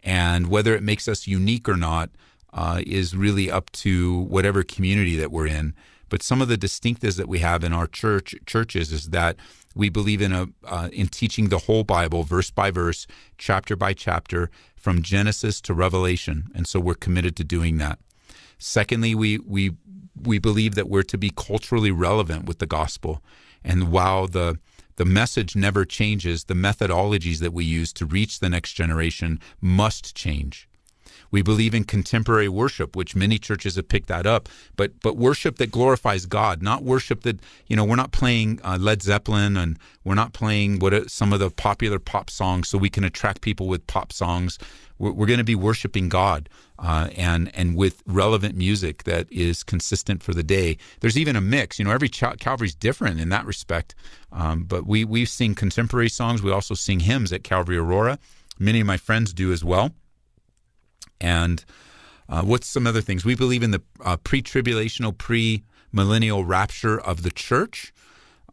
and 0.01 0.47
whether 0.47 0.75
it 0.75 0.83
makes 0.83 1.07
us 1.07 1.27
unique 1.27 1.67
or 1.67 1.77
not 1.77 2.09
uh, 2.53 2.81
is 2.85 3.15
really 3.15 3.49
up 3.49 3.71
to 3.71 4.19
whatever 4.21 4.63
community 4.63 5.15
that 5.17 5.31
we're 5.31 5.47
in. 5.47 5.73
But 6.09 6.21
some 6.21 6.41
of 6.41 6.47
the 6.47 6.57
distinctives 6.57 7.17
that 7.17 7.27
we 7.27 7.39
have 7.39 7.63
in 7.63 7.73
our 7.73 7.87
church 7.87 8.35
churches 8.45 8.91
is 8.91 9.09
that 9.09 9.35
we 9.75 9.89
believe 9.89 10.21
in 10.21 10.31
a 10.31 10.47
uh, 10.65 10.89
in 10.91 11.07
teaching 11.07 11.49
the 11.49 11.59
whole 11.59 11.83
Bible, 11.83 12.23
verse 12.23 12.51
by 12.51 12.71
verse, 12.71 13.07
chapter 13.37 13.75
by 13.75 13.93
chapter, 13.93 14.49
from 14.75 15.01
Genesis 15.01 15.61
to 15.61 15.73
Revelation, 15.73 16.49
and 16.55 16.67
so 16.67 16.79
we're 16.79 16.93
committed 16.95 17.35
to 17.37 17.43
doing 17.43 17.77
that. 17.77 17.99
Secondly, 18.57 19.15
we 19.15 19.39
we 19.39 19.71
we 20.21 20.39
believe 20.39 20.75
that 20.75 20.89
we're 20.89 21.03
to 21.03 21.17
be 21.17 21.31
culturally 21.35 21.91
relevant 21.91 22.45
with 22.45 22.59
the 22.59 22.65
gospel. 22.65 23.21
And 23.63 23.91
while 23.91 24.27
the 24.27 24.59
the 24.95 25.05
message 25.05 25.55
never 25.55 25.85
changes, 25.85 26.43
the 26.43 26.53
methodologies 26.53 27.39
that 27.39 27.53
we 27.53 27.65
use 27.65 27.91
to 27.93 28.05
reach 28.05 28.39
the 28.39 28.49
next 28.49 28.73
generation 28.73 29.39
must 29.59 30.15
change. 30.15 30.67
We 31.31 31.41
believe 31.41 31.73
in 31.73 31.83
contemporary 31.83 32.49
worship, 32.49 32.95
which 32.95 33.15
many 33.15 33.37
churches 33.37 33.75
have 33.75 33.87
picked 33.87 34.07
that 34.07 34.25
up, 34.25 34.49
but 34.75 34.99
but 35.01 35.17
worship 35.17 35.57
that 35.57 35.71
glorifies 35.71 36.25
God, 36.25 36.61
not 36.61 36.83
worship 36.83 37.23
that 37.23 37.39
you 37.67 37.75
know 37.75 37.83
we're 37.83 37.95
not 37.95 38.11
playing 38.11 38.59
uh, 38.63 38.77
Led 38.79 39.01
Zeppelin 39.01 39.57
and 39.57 39.77
we're 40.03 40.15
not 40.15 40.33
playing 40.33 40.79
what 40.79 41.09
some 41.09 41.33
of 41.33 41.39
the 41.39 41.49
popular 41.49 41.99
pop 41.99 42.29
songs 42.29 42.69
so 42.69 42.77
we 42.77 42.89
can 42.89 43.03
attract 43.03 43.41
people 43.41 43.67
with 43.67 43.85
pop 43.87 44.13
songs. 44.13 44.59
We're, 44.99 45.11
we're 45.11 45.27
going 45.27 45.39
to 45.39 45.43
be 45.43 45.55
worshiping 45.55 46.09
God 46.09 46.49
uh, 46.79 47.09
and 47.15 47.51
and 47.55 47.75
with 47.75 48.03
relevant 48.05 48.55
music 48.55 49.03
that 49.03 49.31
is 49.31 49.63
consistent 49.63 50.21
for 50.21 50.33
the 50.33 50.43
day. 50.43 50.77
There's 50.99 51.17
even 51.17 51.35
a 51.35 51.41
mix. 51.41 51.79
You 51.79 51.85
know, 51.85 51.91
every 51.91 52.09
Ch- 52.09 52.37
Calvary's 52.39 52.75
different 52.75 53.19
in 53.19 53.29
that 53.29 53.45
respect. 53.45 53.95
Um, 54.31 54.63
but 54.63 54.85
we 54.85 55.05
we 55.05 55.25
sing 55.25 55.55
contemporary 55.55 56.09
songs. 56.09 56.41
We 56.41 56.51
also 56.51 56.73
sing 56.73 57.01
hymns 57.01 57.31
at 57.31 57.43
Calvary 57.43 57.77
Aurora. 57.77 58.19
Many 58.59 58.81
of 58.81 58.87
my 58.87 58.97
friends 58.97 59.33
do 59.33 59.51
as 59.51 59.63
well. 59.63 59.91
And 61.23 61.63
uh, 62.29 62.43
what's 62.43 62.67
some 62.67 62.85
other 62.85 63.01
things? 63.01 63.25
We 63.25 63.33
believe 63.33 63.63
in 63.63 63.71
the 63.71 63.81
uh, 64.03 64.17
pre 64.17 64.43
tribulational, 64.43 65.17
pre 65.17 65.63
millennial 65.91 66.43
rapture 66.43 66.99
of 66.99 67.23
the 67.23 67.31
church. 67.31 67.93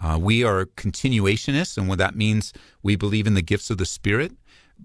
Uh, 0.01 0.19
we 0.21 0.43
are 0.45 0.65
continuationists, 0.65 1.77
and 1.77 1.89
what 1.89 1.99
that 1.99 2.15
means, 2.15 2.55
we 2.83 2.97
believe 2.97 3.27
in 3.27 3.35
the 3.35 3.43
gifts 3.43 3.69
of 3.69 3.77
the 3.77 3.85
Spirit. 3.85 4.33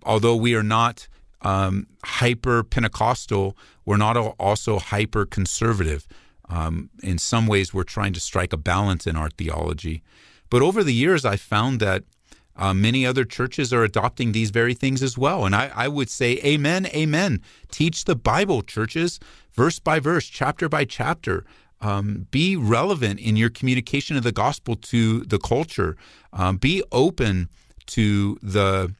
Although 0.03 0.35
we 0.35 0.55
are 0.55 0.63
not 0.63 1.07
um, 1.41 1.87
hyper 2.03 2.63
Pentecostal, 2.63 3.55
we're 3.85 3.97
not 3.97 4.17
also 4.17 4.79
hyper 4.79 5.25
conservative. 5.25 6.05
Um, 6.49 6.89
in 7.01 7.17
some 7.17 7.47
ways, 7.47 7.73
we're 7.73 7.83
trying 7.83 8.13
to 8.13 8.19
strike 8.19 8.51
a 8.51 8.57
balance 8.57 9.07
in 9.07 9.15
our 9.15 9.29
theology. 9.29 10.03
But 10.49 10.61
over 10.61 10.83
the 10.83 10.93
years, 10.93 11.23
I 11.23 11.37
found 11.37 11.79
that 11.79 12.03
uh, 12.57 12.73
many 12.73 13.05
other 13.05 13.25
churches 13.25 13.73
are 13.73 13.83
adopting 13.83 14.31
these 14.31 14.49
very 14.49 14.73
things 14.73 15.03
as 15.03 15.17
well. 15.17 15.45
And 15.45 15.55
I, 15.55 15.71
I 15.75 15.87
would 15.87 16.09
say, 16.09 16.39
Amen, 16.43 16.85
Amen. 16.87 17.41
Teach 17.71 18.05
the 18.05 18.15
Bible, 18.15 18.61
churches, 18.61 19.19
verse 19.53 19.79
by 19.79 19.99
verse, 19.99 20.25
chapter 20.25 20.69
by 20.69 20.85
chapter. 20.85 21.45
Um, 21.81 22.27
be 22.31 22.55
relevant 22.55 23.19
in 23.19 23.35
your 23.35 23.49
communication 23.49 24.15
of 24.15 24.23
the 24.23 24.31
gospel 24.31 24.75
to 24.75 25.21
the 25.21 25.37
culture. 25.37 25.97
Um, 26.31 26.57
be 26.57 26.81
open 26.91 27.49
to 27.87 28.39
the 28.41 28.95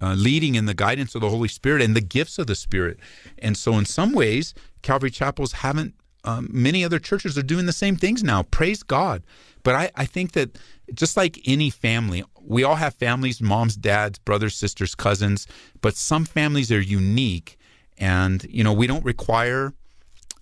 uh, 0.00 0.14
leading 0.14 0.56
and 0.56 0.68
the 0.68 0.74
guidance 0.74 1.14
of 1.14 1.22
the 1.22 1.30
Holy 1.30 1.48
Spirit 1.48 1.82
and 1.82 1.96
the 1.96 2.00
gifts 2.00 2.38
of 2.38 2.46
the 2.46 2.54
Spirit. 2.54 2.98
And 3.38 3.56
so, 3.56 3.78
in 3.78 3.84
some 3.84 4.12
ways, 4.12 4.54
Calvary 4.82 5.10
Chapels 5.10 5.52
haven't, 5.52 5.94
um, 6.24 6.48
many 6.52 6.84
other 6.84 6.98
churches 6.98 7.36
are 7.38 7.42
doing 7.42 7.66
the 7.66 7.72
same 7.72 7.96
things 7.96 8.22
now. 8.22 8.42
Praise 8.42 8.82
God. 8.82 9.22
But 9.62 9.74
I, 9.74 9.90
I 9.96 10.04
think 10.04 10.32
that 10.32 10.58
just 10.94 11.16
like 11.16 11.40
any 11.46 11.70
family, 11.70 12.24
we 12.42 12.64
all 12.64 12.76
have 12.76 12.94
families 12.94 13.40
moms, 13.40 13.76
dads, 13.76 14.18
brothers, 14.18 14.54
sisters, 14.54 14.94
cousins, 14.94 15.46
but 15.80 15.96
some 15.96 16.24
families 16.24 16.72
are 16.72 16.80
unique. 16.80 17.58
And, 17.98 18.44
you 18.48 18.62
know, 18.62 18.72
we 18.72 18.86
don't 18.86 19.04
require 19.04 19.72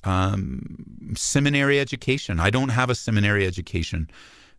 um, 0.04 1.14
seminary 1.16 1.80
education. 1.80 2.38
I 2.38 2.50
don't 2.50 2.68
have 2.68 2.90
a 2.90 2.94
seminary 2.94 3.46
education. 3.46 4.08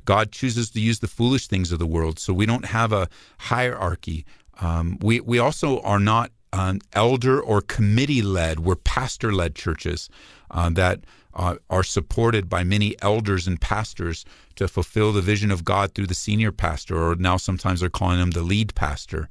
God 0.05 0.31
chooses 0.31 0.71
to 0.71 0.79
use 0.79 0.99
the 0.99 1.07
foolish 1.07 1.47
things 1.47 1.71
of 1.71 1.79
the 1.79 1.87
world. 1.87 2.19
So 2.19 2.33
we 2.33 2.45
don't 2.45 2.65
have 2.65 2.91
a 2.91 3.07
hierarchy. 3.37 4.25
Um, 4.59 4.97
we, 5.01 5.19
we 5.19 5.39
also 5.39 5.79
are 5.81 5.99
not 5.99 6.31
um, 6.53 6.79
elder 6.93 7.39
or 7.41 7.61
committee 7.61 8.21
led. 8.21 8.61
We're 8.61 8.75
pastor 8.75 9.31
led 9.33 9.55
churches 9.55 10.09
uh, 10.51 10.69
that 10.71 11.01
uh, 11.37 11.55
are 11.69 11.83
supported 11.83 12.49
by 12.49 12.63
many 12.63 12.95
elders 13.01 13.47
and 13.47 13.61
pastors 13.61 14.25
to 14.55 14.67
fulfill 14.67 15.13
the 15.13 15.21
vision 15.21 15.51
of 15.51 15.63
God 15.63 15.93
through 15.93 16.07
the 16.07 16.15
senior 16.15 16.51
pastor, 16.51 16.97
or 16.97 17.15
now 17.15 17.37
sometimes 17.37 17.79
they're 17.79 17.89
calling 17.89 18.19
him 18.19 18.31
the 18.31 18.41
lead 18.41 18.73
pastor. 18.73 19.29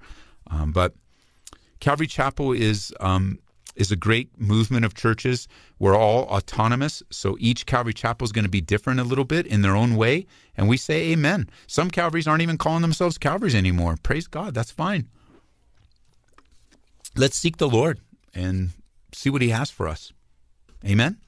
Um, 0.49 0.71
but 0.71 0.95
Calvary 1.81 2.07
Chapel 2.07 2.53
is 2.53 2.95
um, 3.01 3.41
is 3.75 3.91
a 3.91 3.97
great 3.97 4.41
movement 4.41 4.85
of 4.85 4.95
churches. 4.95 5.49
We're 5.81 5.97
all 5.97 6.23
autonomous, 6.25 7.03
so 7.11 7.37
each 7.41 7.67
Calvary 7.67 7.93
Chapel 7.93 8.25
is 8.25 8.33
going 8.33 8.45
to 8.45 8.51
be 8.51 8.61
different 8.61 9.01
a 9.01 9.05
little 9.05 9.25
bit 9.25 9.45
in 9.47 9.63
their 9.63 9.77
own 9.77 9.97
way, 9.97 10.27
and 10.57 10.69
we 10.69 10.77
say 10.77 11.11
Amen. 11.11 11.51
Some 11.67 11.91
Calvaries 11.91 12.29
aren't 12.29 12.43
even 12.43 12.57
calling 12.57 12.83
themselves 12.83 13.19
Calvaries 13.19 13.57
anymore. 13.57 13.97
Praise 14.03 14.29
God, 14.29 14.55
that's 14.55 14.71
fine. 14.71 15.09
Let's 17.17 17.37
seek 17.37 17.57
the 17.57 17.69
Lord 17.69 18.01
and 18.33 18.71
see 19.13 19.29
what 19.29 19.43
He 19.43 19.49
has 19.49 19.71
for 19.71 19.89
us. 19.89 20.13
Amen. 20.85 21.19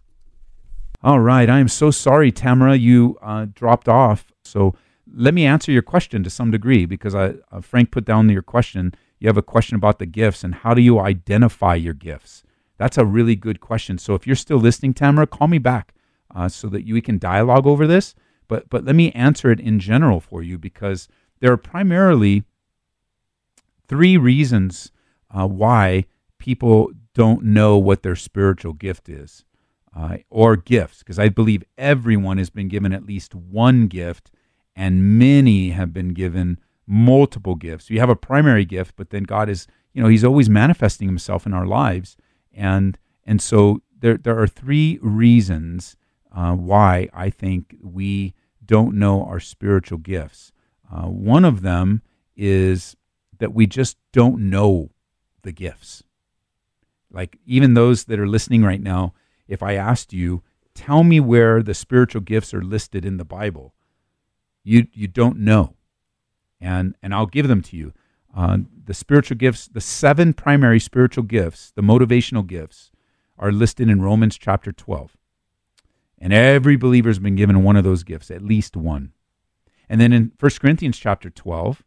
All 1.02 1.20
right. 1.20 1.48
I 1.48 1.60
am 1.60 1.68
so 1.68 1.90
sorry, 1.90 2.32
Tamara, 2.32 2.74
you 2.74 3.18
uh, 3.22 3.46
dropped 3.54 3.88
off. 3.88 4.32
So 4.42 4.74
let 5.12 5.32
me 5.32 5.46
answer 5.46 5.70
your 5.70 5.82
question 5.82 6.24
to 6.24 6.30
some 6.30 6.50
degree 6.50 6.86
because 6.86 7.14
I, 7.14 7.34
uh, 7.52 7.60
Frank 7.60 7.92
put 7.92 8.04
down 8.04 8.28
your 8.28 8.42
question. 8.42 8.94
You 9.20 9.28
have 9.28 9.36
a 9.36 9.42
question 9.42 9.76
about 9.76 10.00
the 10.00 10.06
gifts 10.06 10.42
and 10.42 10.56
how 10.56 10.74
do 10.74 10.82
you 10.82 10.98
identify 10.98 11.76
your 11.76 11.94
gifts? 11.94 12.42
That's 12.78 12.98
a 12.98 13.04
really 13.04 13.36
good 13.36 13.60
question. 13.60 13.98
So 13.98 14.14
if 14.14 14.26
you're 14.26 14.36
still 14.36 14.58
listening, 14.58 14.94
Tamara, 14.94 15.26
call 15.26 15.48
me 15.48 15.58
back 15.58 15.94
uh, 16.34 16.48
so 16.48 16.68
that 16.68 16.86
you, 16.86 16.94
we 16.94 17.00
can 17.00 17.18
dialogue 17.18 17.66
over 17.66 17.86
this. 17.86 18.14
But 18.48 18.70
but 18.70 18.84
let 18.84 18.96
me 18.96 19.12
answer 19.12 19.50
it 19.50 19.60
in 19.60 19.78
general 19.78 20.20
for 20.20 20.42
you 20.42 20.56
because 20.56 21.06
there 21.40 21.52
are 21.52 21.58
primarily 21.58 22.44
three 23.86 24.16
reasons 24.16 24.90
uh, 25.30 25.46
why 25.46 26.06
people 26.38 26.90
don't 27.14 27.44
know 27.44 27.76
what 27.76 28.02
their 28.02 28.16
spiritual 28.16 28.72
gift 28.72 29.08
is 29.08 29.44
uh, 29.96 30.18
or 30.30 30.56
gifts, 30.56 31.00
because 31.00 31.18
I 31.18 31.28
believe 31.28 31.64
everyone 31.76 32.38
has 32.38 32.50
been 32.50 32.68
given 32.68 32.92
at 32.92 33.06
least 33.06 33.34
one 33.34 33.86
gift, 33.86 34.30
and 34.76 35.18
many 35.18 35.70
have 35.70 35.92
been 35.92 36.10
given 36.10 36.58
multiple 36.86 37.54
gifts. 37.54 37.90
You 37.90 38.00
have 38.00 38.08
a 38.08 38.16
primary 38.16 38.64
gift, 38.64 38.94
but 38.96 39.10
then 39.10 39.24
God 39.24 39.48
is, 39.48 39.66
you 39.92 40.02
know, 40.02 40.08
He's 40.08 40.24
always 40.24 40.48
manifesting 40.48 41.08
Himself 41.08 41.46
in 41.46 41.54
our 41.54 41.66
lives, 41.66 42.16
and 42.52 42.98
and 43.24 43.40
so 43.42 43.82
there 44.00 44.16
there 44.16 44.38
are 44.38 44.46
three 44.46 44.98
reasons 45.02 45.96
uh, 46.34 46.54
why 46.54 47.08
I 47.12 47.30
think 47.30 47.76
we 47.82 48.34
don't 48.64 48.94
know 48.94 49.24
our 49.24 49.40
spiritual 49.40 49.98
gifts. 49.98 50.52
Uh, 50.92 51.06
one 51.06 51.44
of 51.44 51.62
them 51.62 52.02
is 52.36 52.96
that 53.38 53.54
we 53.54 53.66
just 53.66 53.96
don't 54.12 54.38
know 54.50 54.90
the 55.42 55.52
gifts. 55.52 56.02
Like 57.10 57.38
even 57.46 57.74
those 57.74 58.04
that 58.04 58.20
are 58.20 58.28
listening 58.28 58.62
right 58.62 58.80
now, 58.80 59.14
if 59.48 59.62
I 59.62 59.74
asked 59.74 60.12
you, 60.12 60.42
tell 60.74 61.02
me 61.02 61.18
where 61.18 61.62
the 61.62 61.74
spiritual 61.74 62.20
gifts 62.20 62.54
are 62.54 62.62
listed 62.62 63.04
in 63.04 63.16
the 63.16 63.24
Bible, 63.24 63.74
you 64.62 64.86
you 64.92 65.08
don't 65.08 65.38
know, 65.38 65.74
and 66.60 66.94
and 67.02 67.14
I'll 67.14 67.26
give 67.26 67.48
them 67.48 67.62
to 67.62 67.76
you. 67.76 67.92
Uh, 68.36 68.58
the 68.84 68.94
spiritual 68.94 69.36
gifts, 69.36 69.66
the 69.66 69.80
seven 69.80 70.32
primary 70.32 70.78
spiritual 70.78 71.24
gifts, 71.24 71.72
the 71.74 71.82
motivational 71.82 72.46
gifts, 72.46 72.92
are 73.38 73.50
listed 73.50 73.88
in 73.88 74.02
Romans 74.02 74.36
chapter 74.36 74.70
12. 74.70 75.16
And 76.18 76.32
every 76.32 76.76
believer 76.76 77.08
has 77.08 77.18
been 77.18 77.36
given 77.36 77.62
one 77.62 77.76
of 77.76 77.84
those 77.84 78.02
gifts, 78.02 78.30
at 78.30 78.42
least 78.42 78.76
one. 78.76 79.12
And 79.88 80.00
then 80.00 80.12
in 80.12 80.32
1 80.38 80.50
Corinthians 80.60 80.98
chapter 80.98 81.30
12, 81.30 81.82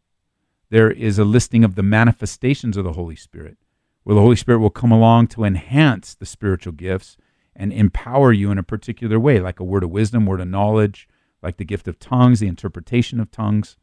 there 0.70 0.90
is 0.90 1.18
a 1.18 1.24
listing 1.24 1.64
of 1.64 1.74
the 1.74 1.82
manifestations 1.82 2.76
of 2.76 2.84
the 2.84 2.94
Holy 2.94 3.16
Spirit, 3.16 3.58
where 4.02 4.14
the 4.14 4.22
Holy 4.22 4.36
Spirit 4.36 4.58
will 4.58 4.70
come 4.70 4.90
along 4.90 5.28
to 5.28 5.44
enhance 5.44 6.14
the 6.14 6.26
spiritual 6.26 6.72
gifts 6.72 7.16
and 7.54 7.72
empower 7.72 8.32
you 8.32 8.50
in 8.50 8.58
a 8.58 8.62
particular 8.62 9.18
way, 9.20 9.40
like 9.40 9.60
a 9.60 9.64
word 9.64 9.84
of 9.84 9.90
wisdom, 9.90 10.26
word 10.26 10.40
of 10.40 10.48
knowledge, 10.48 11.08
like 11.42 11.56
the 11.56 11.64
gift 11.64 11.88
of 11.88 11.98
tongues, 11.98 12.40
the 12.40 12.46
interpretation 12.46 13.20
of 13.20 13.30
tongues. 13.30 13.76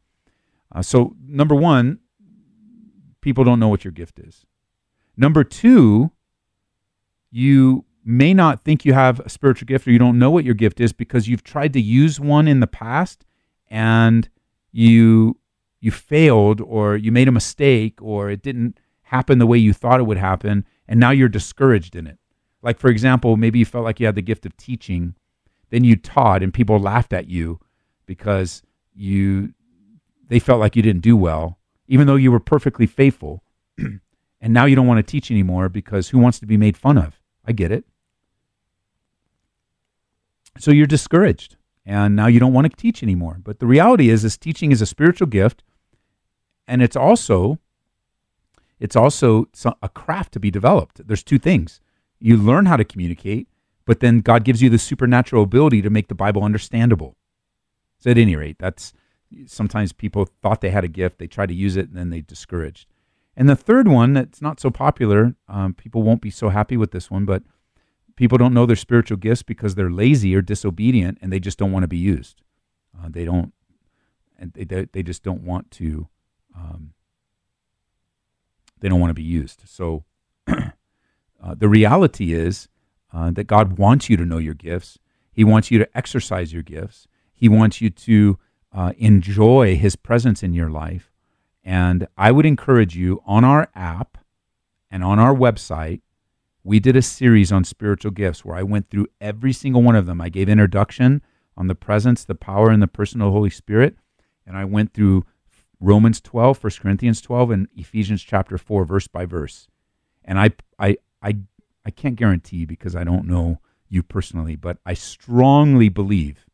Uh, 0.72 0.82
so, 0.82 1.16
number 1.26 1.54
one, 1.54 1.98
people 3.20 3.44
don't 3.44 3.60
know 3.60 3.68
what 3.68 3.84
your 3.84 3.92
gift 3.92 4.18
is. 4.18 4.46
Number 5.16 5.44
two, 5.44 6.10
you 7.30 7.84
may 8.04 8.32
not 8.34 8.64
think 8.64 8.84
you 8.84 8.92
have 8.92 9.20
a 9.20 9.28
spiritual 9.28 9.66
gift 9.66 9.86
or 9.86 9.90
you 9.90 9.98
don't 9.98 10.18
know 10.18 10.30
what 10.30 10.44
your 10.44 10.54
gift 10.54 10.80
is 10.80 10.92
because 10.92 11.28
you've 11.28 11.44
tried 11.44 11.72
to 11.72 11.80
use 11.80 12.18
one 12.18 12.48
in 12.48 12.60
the 12.60 12.66
past 12.66 13.26
and 13.68 14.28
you 14.72 15.36
you 15.80 15.90
failed 15.90 16.60
or 16.60 16.96
you 16.96 17.12
made 17.12 17.28
a 17.28 17.32
mistake 17.32 18.00
or 18.02 18.30
it 18.30 18.42
didn't 18.42 18.78
happen 19.02 19.38
the 19.38 19.46
way 19.46 19.58
you 19.58 19.72
thought 19.72 20.00
it 20.00 20.04
would 20.04 20.16
happen 20.16 20.64
and 20.88 20.98
now 20.98 21.10
you're 21.10 21.28
discouraged 21.28 21.94
in 21.94 22.06
it 22.06 22.18
like, 22.62 22.78
for 22.78 22.88
example, 22.88 23.36
maybe 23.36 23.58
you 23.58 23.64
felt 23.64 23.84
like 23.84 24.00
you 24.00 24.06
had 24.06 24.14
the 24.14 24.22
gift 24.22 24.44
of 24.46 24.56
teaching, 24.56 25.14
then 25.70 25.84
you 25.84 25.96
taught 25.96 26.42
and 26.42 26.52
people 26.52 26.78
laughed 26.78 27.12
at 27.12 27.28
you 27.28 27.60
because 28.06 28.62
you 28.94 29.54
they 30.28 30.38
felt 30.38 30.60
like 30.60 30.76
you 30.76 30.82
didn't 30.82 31.02
do 31.02 31.16
well, 31.16 31.58
even 31.88 32.06
though 32.06 32.16
you 32.16 32.30
were 32.30 32.40
perfectly 32.40 32.86
faithful. 32.86 33.42
and 33.78 34.54
now 34.54 34.64
you 34.64 34.76
don't 34.76 34.86
want 34.86 34.98
to 34.98 35.10
teach 35.10 35.30
anymore 35.30 35.68
because 35.68 36.08
who 36.08 36.18
wants 36.18 36.38
to 36.38 36.46
be 36.46 36.56
made 36.56 36.76
fun 36.76 36.96
of? 36.96 37.20
I 37.44 37.52
get 37.52 37.72
it. 37.72 37.84
So 40.58 40.70
you're 40.70 40.86
discouraged 40.86 41.56
and 41.86 42.14
now 42.14 42.26
you 42.26 42.38
don't 42.38 42.52
want 42.52 42.70
to 42.70 42.76
teach 42.76 43.02
anymore. 43.02 43.38
But 43.42 43.58
the 43.58 43.66
reality 43.66 44.10
is 44.10 44.22
this 44.22 44.36
teaching 44.36 44.70
is 44.70 44.82
a 44.82 44.86
spiritual 44.86 45.26
gift 45.26 45.64
and 46.68 46.82
it's 46.82 46.96
also 46.96 47.58
it's 48.78 48.96
also 48.96 49.48
a 49.82 49.88
craft 49.88 50.32
to 50.32 50.40
be 50.40 50.50
developed. 50.50 51.06
There's 51.06 51.22
two 51.22 51.38
things 51.38 51.80
you 52.20 52.36
learn 52.36 52.66
how 52.66 52.76
to 52.76 52.84
communicate, 52.84 53.48
but 53.86 54.00
then 54.00 54.20
God 54.20 54.44
gives 54.44 54.62
you 54.62 54.70
the 54.70 54.78
supernatural 54.78 55.42
ability 55.42 55.82
to 55.82 55.90
make 55.90 56.08
the 56.08 56.14
Bible 56.14 56.44
understandable. 56.44 57.16
So, 57.98 58.10
at 58.10 58.18
any 58.18 58.36
rate, 58.36 58.56
that's 58.58 58.92
sometimes 59.46 59.92
people 59.92 60.28
thought 60.42 60.60
they 60.60 60.70
had 60.70 60.84
a 60.84 60.88
gift, 60.88 61.18
they 61.18 61.26
tried 61.26 61.48
to 61.48 61.54
use 61.54 61.76
it, 61.76 61.88
and 61.88 61.96
then 61.96 62.10
they 62.10 62.20
discouraged. 62.20 62.86
And 63.36 63.48
the 63.48 63.56
third 63.56 63.88
one 63.88 64.12
that's 64.12 64.42
not 64.42 64.60
so 64.60 64.70
popular, 64.70 65.34
um, 65.48 65.74
people 65.74 66.02
won't 66.02 66.20
be 66.20 66.30
so 66.30 66.48
happy 66.48 66.76
with 66.76 66.90
this 66.90 67.10
one, 67.10 67.24
but 67.24 67.42
people 68.16 68.38
don't 68.38 68.52
know 68.52 68.66
their 68.66 68.76
spiritual 68.76 69.16
gifts 69.16 69.42
because 69.42 69.74
they're 69.74 69.90
lazy 69.90 70.34
or 70.34 70.42
disobedient 70.42 71.18
and 71.22 71.32
they 71.32 71.40
just 71.40 71.58
don't 71.58 71.72
want 71.72 71.84
to 71.84 71.88
be 71.88 71.96
used. 71.96 72.42
Uh, 72.98 73.08
they 73.08 73.24
don't, 73.24 73.52
they, 74.38 74.86
they 74.92 75.02
just 75.02 75.22
don't 75.22 75.42
want 75.42 75.70
to, 75.70 76.08
um, 76.56 76.92
they 78.80 78.88
don't 78.88 79.00
want 79.00 79.10
to 79.10 79.14
be 79.14 79.22
used. 79.22 79.62
So 79.64 80.04
the 81.54 81.68
reality 81.68 82.32
is 82.32 82.68
uh, 83.12 83.30
that 83.32 83.44
God 83.44 83.78
wants 83.78 84.08
you 84.08 84.16
to 84.16 84.24
know 84.24 84.38
your 84.38 84.54
gifts. 84.54 84.98
He 85.32 85.44
wants 85.44 85.70
you 85.70 85.78
to 85.78 85.96
exercise 85.96 86.52
your 86.52 86.62
gifts. 86.62 87.06
He 87.32 87.48
wants 87.48 87.80
you 87.80 87.90
to 87.90 88.38
uh, 88.72 88.92
enjoy 88.98 89.76
His 89.76 89.96
presence 89.96 90.42
in 90.42 90.52
your 90.52 90.70
life. 90.70 91.12
And 91.64 92.06
I 92.16 92.32
would 92.32 92.46
encourage 92.46 92.96
you 92.96 93.22
on 93.26 93.44
our 93.44 93.68
app 93.74 94.18
and 94.90 95.04
on 95.04 95.18
our 95.18 95.34
website, 95.34 96.00
we 96.62 96.80
did 96.80 96.96
a 96.96 97.02
series 97.02 97.52
on 97.52 97.64
spiritual 97.64 98.10
gifts 98.10 98.44
where 98.44 98.56
I 98.56 98.62
went 98.62 98.90
through 98.90 99.06
every 99.20 99.52
single 99.52 99.82
one 99.82 99.96
of 99.96 100.06
them. 100.06 100.20
I 100.20 100.28
gave 100.28 100.48
introduction 100.48 101.22
on 101.56 101.68
the 101.68 101.74
presence, 101.74 102.24
the 102.24 102.34
power, 102.34 102.70
and 102.70 102.82
the 102.82 102.88
person 102.88 103.20
of 103.20 103.26
the 103.26 103.32
Holy 103.32 103.50
Spirit. 103.50 103.96
And 104.46 104.56
I 104.56 104.64
went 104.64 104.92
through 104.92 105.24
Romans 105.78 106.20
12, 106.20 106.62
1 106.62 106.70
Corinthians 106.80 107.20
12, 107.20 107.50
and 107.50 107.68
Ephesians 107.76 108.22
chapter 108.22 108.58
4, 108.58 108.84
verse 108.84 109.06
by 109.06 109.24
verse. 109.24 109.68
And 110.24 110.38
I, 110.38 110.50
I, 110.78 110.98
I, 111.22 111.36
I 111.84 111.90
can't 111.90 112.16
guarantee 112.16 112.64
because 112.64 112.96
I 112.96 113.04
don't 113.04 113.26
know 113.26 113.60
you 113.88 114.02
personally, 114.02 114.56
but 114.56 114.78
I 114.86 114.94
strongly 114.94 115.88
believe 115.88 116.46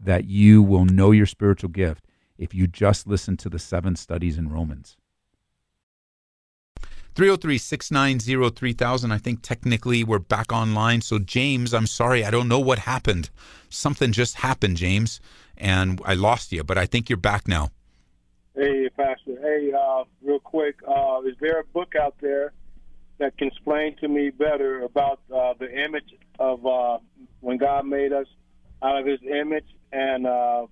that 0.00 0.24
you 0.24 0.62
will 0.62 0.84
know 0.84 1.10
your 1.10 1.26
spiritual 1.26 1.70
gift 1.70 2.04
if 2.38 2.54
you 2.54 2.66
just 2.66 3.06
listen 3.06 3.36
to 3.38 3.48
the 3.48 3.58
seven 3.58 3.96
studies 3.96 4.38
in 4.38 4.48
Romans. 4.48 4.96
303 7.14 7.58
690 7.58 8.54
3000. 8.54 9.10
I 9.10 9.18
think 9.18 9.42
technically 9.42 10.04
we're 10.04 10.20
back 10.20 10.52
online. 10.52 11.00
So, 11.00 11.18
James, 11.18 11.74
I'm 11.74 11.88
sorry. 11.88 12.24
I 12.24 12.30
don't 12.30 12.46
know 12.46 12.60
what 12.60 12.78
happened. 12.78 13.30
Something 13.68 14.12
just 14.12 14.36
happened, 14.36 14.76
James, 14.76 15.20
and 15.56 16.00
I 16.04 16.14
lost 16.14 16.52
you, 16.52 16.62
but 16.62 16.78
I 16.78 16.86
think 16.86 17.10
you're 17.10 17.16
back 17.16 17.48
now. 17.48 17.70
Hey, 18.54 18.88
Pastor. 18.96 19.36
Hey, 19.42 19.72
uh, 19.72 20.04
real 20.22 20.38
quick, 20.38 20.76
uh, 20.86 21.20
is 21.26 21.34
there 21.40 21.58
a 21.58 21.64
book 21.64 21.94
out 22.00 22.14
there 22.20 22.52
that 23.18 23.36
can 23.36 23.48
explain 23.48 23.96
to 23.96 24.08
me 24.08 24.30
better 24.30 24.82
about 24.82 25.20
uh, 25.34 25.54
the 25.58 25.70
image 25.70 26.14
of 26.38 26.64
uh, 26.64 26.98
when 27.40 27.58
God 27.58 27.86
made 27.86 28.12
us 28.12 28.26
out 28.82 28.98
of 28.98 29.06
His 29.06 29.20
image? 29.22 29.66
And 29.92 30.26
uh, 30.26 30.66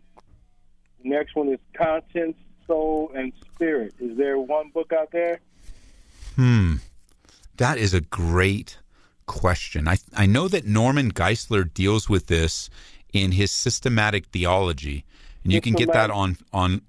next 1.03 1.35
one 1.35 1.49
is 1.49 1.61
conscience, 1.77 2.37
soul, 2.67 3.11
and 3.15 3.33
spirit. 3.55 3.95
Is 3.99 4.17
there 4.17 4.39
one 4.39 4.71
book 4.71 4.93
out 4.93 5.11
there? 5.13 5.41
Hmm. 6.37 6.75
That 7.57 7.79
is 7.79 7.95
a 7.95 8.01
great 8.01 8.79
question. 9.27 9.89
I 9.89 9.99
I 10.15 10.27
know 10.27 10.49
that 10.49 10.65
Norman 10.65 11.13
Geisler 11.13 11.73
deals 11.73 12.09
with 12.09 12.27
this 12.27 12.71
in 13.13 13.33
his 13.33 13.51
systematic 13.51 14.27
theology, 14.27 15.05
and 15.43 15.53
you 15.53 15.61
can 15.61 15.73
get 15.75 15.93
that 15.93 16.11
on 16.11 16.37
on 16.53 16.83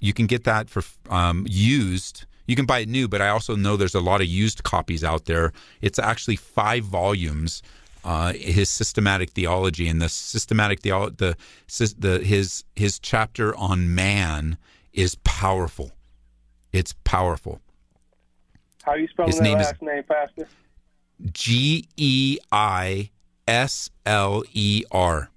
you 0.00 0.12
can 0.12 0.26
get 0.26 0.44
that 0.44 0.68
for 0.68 0.82
um, 1.08 1.46
used. 1.48 2.26
You 2.46 2.56
can 2.56 2.66
buy 2.66 2.80
it 2.80 2.88
new, 2.88 3.08
but 3.08 3.22
I 3.22 3.28
also 3.28 3.56
know 3.56 3.76
there's 3.76 3.94
a 3.94 4.00
lot 4.00 4.20
of 4.20 4.26
used 4.26 4.62
copies 4.62 5.04
out 5.04 5.26
there. 5.26 5.52
It's 5.80 5.98
actually 5.98 6.36
five 6.36 6.84
volumes. 6.84 7.62
Uh, 8.04 8.32
his 8.32 8.68
systematic 8.68 9.30
theology 9.30 9.86
and 9.86 10.02
the 10.02 10.08
systematic 10.08 10.80
theology, 10.80 11.14
the, 11.18 11.36
the 11.98 12.18
his 12.18 12.64
his 12.74 12.98
chapter 12.98 13.54
on 13.54 13.94
man 13.94 14.58
is 14.92 15.14
powerful. 15.22 15.92
It's 16.72 16.94
powerful. 17.04 17.60
How 18.82 18.94
do 18.94 19.00
you 19.02 19.08
spell 19.08 19.26
his 19.26 19.40
name 19.40 19.58
last 19.58 19.76
is 19.76 19.82
name, 19.82 20.02
Pastor? 20.02 20.48
G 21.32 21.86
E 21.96 22.38
I 22.50 23.10
S 23.46 23.90
L 24.04 24.42
E 24.52 24.82
R. 24.90 25.30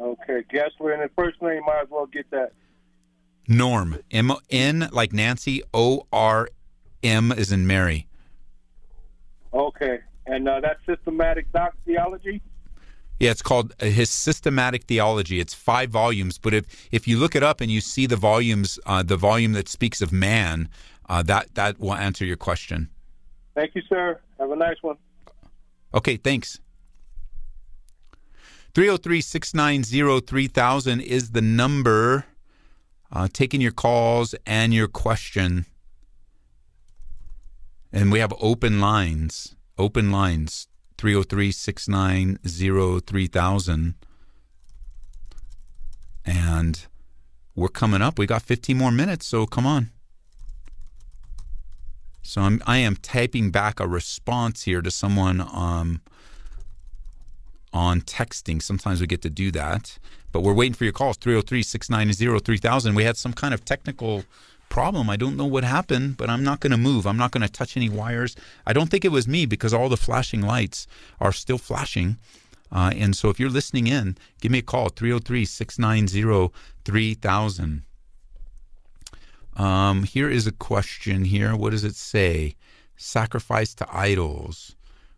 Okay, 0.00 0.42
Geisler, 0.52 0.94
and 0.94 1.02
the 1.02 1.10
first 1.14 1.40
name 1.40 1.62
might 1.64 1.82
as 1.82 1.88
well 1.90 2.06
get 2.06 2.28
that. 2.32 2.52
Norm. 3.56 3.98
M 4.10 4.32
N 4.50 4.88
like 4.92 5.12
Nancy. 5.12 5.62
O 5.72 6.06
R 6.12 6.48
M 7.02 7.32
is 7.32 7.52
in 7.52 7.66
Mary. 7.66 8.06
Okay, 9.52 9.98
and 10.26 10.48
uh, 10.48 10.60
that's 10.60 10.80
systematic 10.86 11.50
doc 11.52 11.74
theology. 11.84 12.40
Yeah, 13.20 13.30
it's 13.30 13.42
called 13.42 13.74
uh, 13.80 13.86
his 13.86 14.10
systematic 14.10 14.84
theology. 14.84 15.38
It's 15.38 15.54
five 15.54 15.90
volumes, 15.90 16.38
but 16.38 16.54
if 16.54 16.88
if 16.90 17.06
you 17.06 17.18
look 17.18 17.36
it 17.36 17.42
up 17.42 17.60
and 17.60 17.70
you 17.70 17.80
see 17.80 18.06
the 18.06 18.16
volumes, 18.16 18.78
uh, 18.86 19.02
the 19.02 19.16
volume 19.16 19.52
that 19.52 19.68
speaks 19.68 20.00
of 20.00 20.12
man, 20.12 20.68
uh, 21.08 21.22
that 21.24 21.54
that 21.54 21.78
will 21.78 21.94
answer 21.94 22.24
your 22.24 22.36
question. 22.36 22.88
Thank 23.54 23.74
you, 23.74 23.82
sir. 23.88 24.18
Have 24.38 24.50
a 24.50 24.56
nice 24.56 24.82
one. 24.82 24.96
Okay, 25.94 26.16
thanks. 26.16 26.58
303 28.74 29.20
690 29.20 30.26
3000 30.26 31.00
is 31.00 31.32
the 31.32 31.42
number. 31.42 32.24
Uh, 33.12 33.28
taking 33.30 33.60
your 33.60 33.72
calls 33.72 34.34
and 34.46 34.72
your 34.72 34.88
question. 34.88 35.66
And 37.92 38.10
we 38.10 38.20
have 38.20 38.32
open 38.40 38.80
lines. 38.80 39.54
Open 39.76 40.10
lines 40.10 40.68
303 40.96 41.52
690 41.52 43.00
3000. 43.00 43.94
And 46.24 46.86
we're 47.54 47.68
coming 47.68 48.00
up. 48.00 48.18
We 48.18 48.26
got 48.26 48.42
15 48.42 48.78
more 48.78 48.92
minutes, 48.92 49.26
so 49.26 49.44
come 49.44 49.66
on. 49.66 49.90
So 52.22 52.40
I'm 52.42 52.62
I 52.66 52.78
am 52.78 52.96
typing 52.96 53.50
back 53.50 53.80
a 53.80 53.86
response 53.86 54.62
here 54.62 54.80
to 54.80 54.90
someone 54.90 55.40
um, 55.40 56.00
on 57.72 58.00
texting. 58.02 58.60
Sometimes 58.60 59.00
we 59.00 59.06
get 59.06 59.22
to 59.22 59.30
do 59.30 59.50
that, 59.52 59.98
but 60.30 60.42
we're 60.42 60.52
waiting 60.52 60.74
for 60.74 60.84
your 60.84 60.92
calls 60.92 61.16
303 61.16 61.62
690 61.62 62.44
3000. 62.44 62.94
We 62.94 63.04
had 63.04 63.16
some 63.16 63.32
kind 63.32 63.54
of 63.54 63.64
technical 63.64 64.24
problem. 64.68 65.10
I 65.10 65.16
don't 65.16 65.36
know 65.36 65.46
what 65.46 65.64
happened, 65.64 66.16
but 66.16 66.30
I'm 66.30 66.42
not 66.42 66.60
going 66.60 66.70
to 66.70 66.78
move. 66.78 67.06
I'm 67.06 67.18
not 67.18 67.30
going 67.30 67.42
to 67.42 67.52
touch 67.52 67.76
any 67.76 67.90
wires. 67.90 68.34
I 68.66 68.72
don't 68.72 68.90
think 68.90 69.04
it 69.04 69.12
was 69.12 69.28
me 69.28 69.44
because 69.44 69.74
all 69.74 69.90
the 69.90 69.98
flashing 69.98 70.40
lights 70.40 70.86
are 71.20 71.32
still 71.32 71.58
flashing. 71.58 72.16
Uh, 72.70 72.90
and 72.96 73.14
so 73.14 73.28
if 73.28 73.38
you're 73.38 73.50
listening 73.50 73.86
in, 73.86 74.16
give 74.40 74.50
me 74.50 74.60
a 74.60 74.62
call 74.62 74.88
303 74.88 75.44
690 75.44 76.52
3000. 76.84 77.82
Um, 79.56 80.04
here 80.04 80.30
is 80.30 80.46
a 80.46 80.52
question 80.52 81.26
here. 81.26 81.54
What 81.54 81.70
does 81.70 81.84
it 81.84 81.94
say? 81.94 82.56
Sacrifice 82.96 83.74
to 83.74 83.86
idols. 83.94 84.74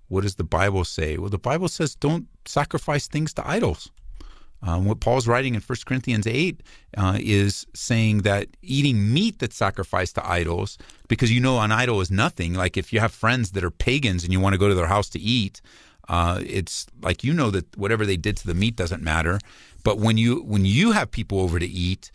What 0.09 0.23
does 0.23 0.37
the 0.37 0.45
Bible 0.45 0.85
say? 0.85 1.17
Well, 1.17 1.31
the 1.31 1.39
Bible 1.39 1.69
says 1.69 1.95
don't 1.95 2.27
sacrifice 2.45 3.07
things 3.09 3.33
to 3.35 3.49
idols. 3.49 3.91
Um, 4.63 4.87
what 4.87 5.01
Paul's 5.01 5.29
writing 5.29 5.55
in 5.55 5.61
1 5.61 5.79
Corinthians 5.85 6.27
8 6.27 6.63
uh, 6.97 7.19
is 7.21 7.67
saying 7.75 8.23
that 8.23 8.49
eating 8.63 9.13
meat 9.13 9.39
that's 9.39 9.57
sacrificed 9.57 10.15
to 10.15 10.27
idols, 10.27 10.79
because 11.07 11.31
you 11.31 11.39
know 11.39 11.61
an 11.61 11.71
idol 11.71 12.01
is 12.01 12.11
nothing. 12.11 12.55
Like 12.55 12.79
if 12.79 12.91
you 12.93 13.01
have 13.01 13.13
friends 13.13 13.51
that 13.53 13.63
are 13.63 13.71
pagans 13.71 14.25
and 14.25 14.33
you 14.33 14.41
want 14.41 14.55
to 14.55 14.59
go 14.59 14.69
to 14.69 14.75
their 14.75 14.87
house 14.87 15.11
to 15.11 15.19
eat, 15.19 15.61
uh, 16.09 16.41
it's 16.45 16.87
like 17.03 17.23
you 17.23 17.35
know 17.35 17.51
that 17.51 17.77
whatever 17.77 18.07
they 18.07 18.17
did 18.17 18.39
to 18.39 18.47
the 18.47 18.55
meat 18.55 18.75
doesn't 18.75 19.03
matter. 19.03 19.39
But 19.83 19.99
when 19.99 20.17
you 20.17 20.43
when 20.43 20.65
you 20.65 20.93
have 20.93 21.11
people 21.11 21.41
over 21.41 21.59
to 21.59 21.67
eat, 21.67 22.11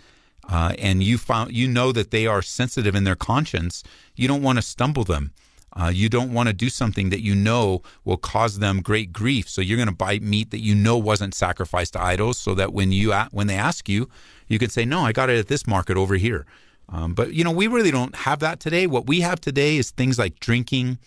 uh, 0.47 0.73
and 0.79 1.03
you 1.03 1.19
found 1.19 1.53
you 1.55 1.67
know 1.67 1.91
that 1.91 2.09
they 2.09 2.25
are 2.25 2.41
sensitive 2.41 2.95
in 2.95 3.03
their 3.03 3.15
conscience, 3.15 3.83
you 4.15 4.27
don't 4.27 4.41
want 4.41 4.57
to 4.57 4.63
stumble 4.63 5.03
them. 5.03 5.33
Uh, 5.80 5.88
you 5.88 6.09
don't 6.09 6.34
want 6.34 6.47
to 6.47 6.53
do 6.53 6.69
something 6.69 7.09
that 7.09 7.21
you 7.21 7.34
know 7.34 7.82
will 8.03 8.17
cause 8.17 8.59
them 8.59 8.82
great 8.82 9.13
grief. 9.13 9.47
So 9.47 9.61
you're 9.61 9.77
going 9.77 9.88
to 9.88 9.95
buy 9.95 10.19
meat 10.19 10.51
that 10.51 10.59
you 10.59 10.75
know 10.75 10.97
wasn't 10.97 11.34
sacrificed 11.34 11.93
to 11.93 12.01
idols, 12.01 12.38
so 12.38 12.53
that 12.55 12.73
when 12.73 12.91
you 12.91 13.13
when 13.32 13.47
they 13.47 13.55
ask 13.55 13.88
you, 13.88 14.09
you 14.47 14.59
can 14.59 14.69
say, 14.69 14.84
"No, 14.84 15.01
I 15.01 15.11
got 15.13 15.30
it 15.30 15.39
at 15.39 15.47
this 15.47 15.65
market 15.65 15.95
over 15.95 16.15
here." 16.15 16.45
Um, 16.89 17.13
but 17.13 17.34
you 17.34 17.43
know, 17.43 17.51
we 17.51 17.67
really 17.67 17.91
don't 17.91 18.15
have 18.15 18.39
that 18.39 18.59
today. 18.59 18.88
What 18.88 19.07
we 19.07 19.21
have 19.21 19.39
today 19.39 19.77
is 19.77 19.91
things 19.91 20.17
like 20.19 20.39
drinking, 20.39 20.97